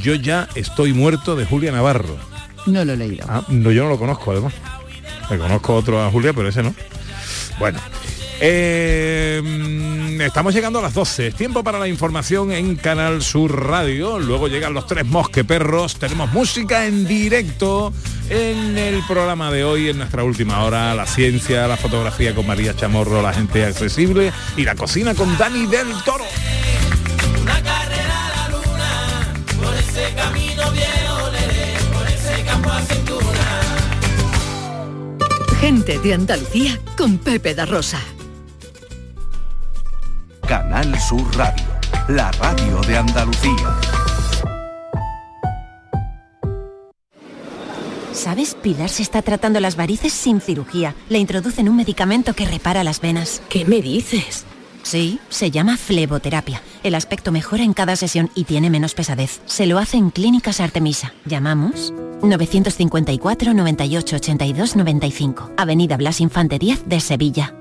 Yo 0.00 0.14
ya 0.14 0.48
estoy 0.54 0.92
muerto 0.92 1.36
de 1.36 1.44
Julia 1.44 1.70
Navarro. 1.72 2.16
No 2.66 2.84
lo 2.84 2.94
he 2.94 2.96
leído. 2.96 3.26
Ah, 3.28 3.44
no, 3.48 3.70
yo 3.70 3.84
no 3.84 3.90
lo 3.90 3.98
conozco 3.98 4.32
además. 4.32 4.54
Me 5.30 5.38
conozco 5.38 5.74
otro 5.74 6.02
a 6.02 6.10
Julia, 6.10 6.32
pero 6.32 6.48
ese 6.48 6.62
no. 6.62 6.74
Bueno. 7.58 7.78
Eh, 8.40 9.42
estamos 10.20 10.54
llegando 10.54 10.78
a 10.78 10.82
las 10.82 10.94
12. 10.94 11.28
Es 11.28 11.34
tiempo 11.34 11.62
para 11.62 11.78
la 11.78 11.88
información 11.88 12.52
en 12.52 12.76
Canal 12.76 13.22
Sur 13.22 13.66
Radio. 13.66 14.18
Luego 14.18 14.48
llegan 14.48 14.74
los 14.74 14.86
tres 14.86 15.04
mosqueperros. 15.04 15.96
Tenemos 15.96 16.32
música 16.32 16.86
en 16.86 17.06
directo 17.06 17.92
en 18.28 18.78
el 18.78 19.02
programa 19.06 19.50
de 19.50 19.64
hoy, 19.64 19.88
en 19.88 19.98
nuestra 19.98 20.24
última 20.24 20.64
hora. 20.64 20.94
La 20.94 21.06
ciencia, 21.06 21.66
la 21.66 21.76
fotografía 21.76 22.34
con 22.34 22.46
María 22.46 22.74
Chamorro, 22.74 23.22
la 23.22 23.32
gente 23.32 23.64
accesible 23.64 24.32
y 24.56 24.64
la 24.64 24.74
cocina 24.74 25.14
con 25.14 25.36
Dani 25.36 25.66
del 25.66 25.88
Toro. 26.04 26.24
Gente 35.60 35.98
de 35.98 36.14
Andalucía 36.14 36.78
con 36.96 37.16
Pepe 37.18 37.54
da 37.54 37.64
Rosa. 37.64 37.98
Canal 40.54 40.96
Sur 41.00 41.36
Radio, 41.36 41.64
la 42.06 42.30
radio 42.30 42.80
de 42.82 42.96
Andalucía. 42.96 43.76
¿Sabes? 48.12 48.54
Pilar 48.62 48.88
se 48.88 49.02
está 49.02 49.20
tratando 49.22 49.58
las 49.58 49.74
varices 49.74 50.12
sin 50.12 50.40
cirugía. 50.40 50.94
Le 51.08 51.18
introducen 51.18 51.68
un 51.68 51.74
medicamento 51.74 52.34
que 52.34 52.46
repara 52.46 52.84
las 52.84 53.00
venas. 53.00 53.42
¿Qué 53.48 53.64
me 53.64 53.82
dices? 53.82 54.44
Sí, 54.84 55.18
se 55.28 55.50
llama 55.50 55.76
fleboterapia. 55.76 56.62
El 56.84 56.94
aspecto 56.94 57.32
mejora 57.32 57.64
en 57.64 57.72
cada 57.72 57.96
sesión 57.96 58.30
y 58.36 58.44
tiene 58.44 58.70
menos 58.70 58.94
pesadez. 58.94 59.40
Se 59.46 59.66
lo 59.66 59.80
hace 59.80 59.96
en 59.96 60.10
Clínicas 60.10 60.60
Artemisa. 60.60 61.14
Llamamos 61.24 61.92
954 62.22 63.54
98 63.54 64.16
82 64.16 64.76
95. 64.76 65.50
Avenida 65.56 65.96
Blas 65.96 66.20
Infante 66.20 66.60
10 66.60 66.88
de 66.88 67.00
Sevilla. 67.00 67.54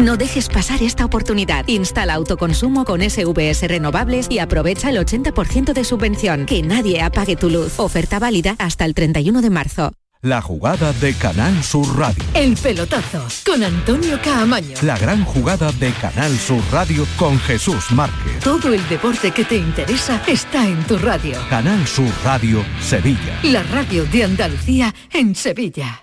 No 0.00 0.16
dejes 0.16 0.48
pasar 0.48 0.82
esta 0.82 1.04
oportunidad. 1.04 1.68
Instala 1.68 2.14
autoconsumo 2.14 2.86
con 2.86 3.02
SVS 3.02 3.68
renovables 3.68 4.28
y 4.30 4.38
aprovecha 4.38 4.88
el 4.88 4.96
80% 4.96 5.74
de 5.74 5.84
subvención. 5.84 6.46
Que 6.46 6.62
nadie 6.62 7.02
apague 7.02 7.36
tu 7.36 7.50
luz. 7.50 7.78
Oferta 7.78 8.18
válida 8.18 8.56
hasta 8.58 8.86
el 8.86 8.94
31 8.94 9.42
de 9.42 9.50
marzo. 9.50 9.92
La 10.22 10.40
jugada 10.40 10.94
de 10.94 11.12
Canal 11.14 11.62
Sur 11.62 11.98
Radio. 11.98 12.24
El 12.32 12.56
pelotazo 12.56 13.26
con 13.44 13.62
Antonio 13.62 14.18
Caamaño. 14.22 14.74
La 14.82 14.96
gran 14.96 15.22
jugada 15.24 15.70
de 15.72 15.90
Canal 15.92 16.34
Sur 16.38 16.62
Radio 16.72 17.06
con 17.18 17.38
Jesús 17.38 17.90
Márquez. 17.92 18.40
Todo 18.42 18.72
el 18.72 18.86
deporte 18.88 19.30
que 19.32 19.44
te 19.44 19.56
interesa 19.56 20.22
está 20.26 20.66
en 20.66 20.82
tu 20.84 20.96
radio. 20.96 21.36
Canal 21.50 21.86
Sur 21.86 22.10
Radio, 22.24 22.64
Sevilla. 22.80 23.38
La 23.42 23.62
radio 23.64 24.06
de 24.06 24.24
Andalucía 24.24 24.94
en 25.12 25.34
Sevilla. 25.34 26.02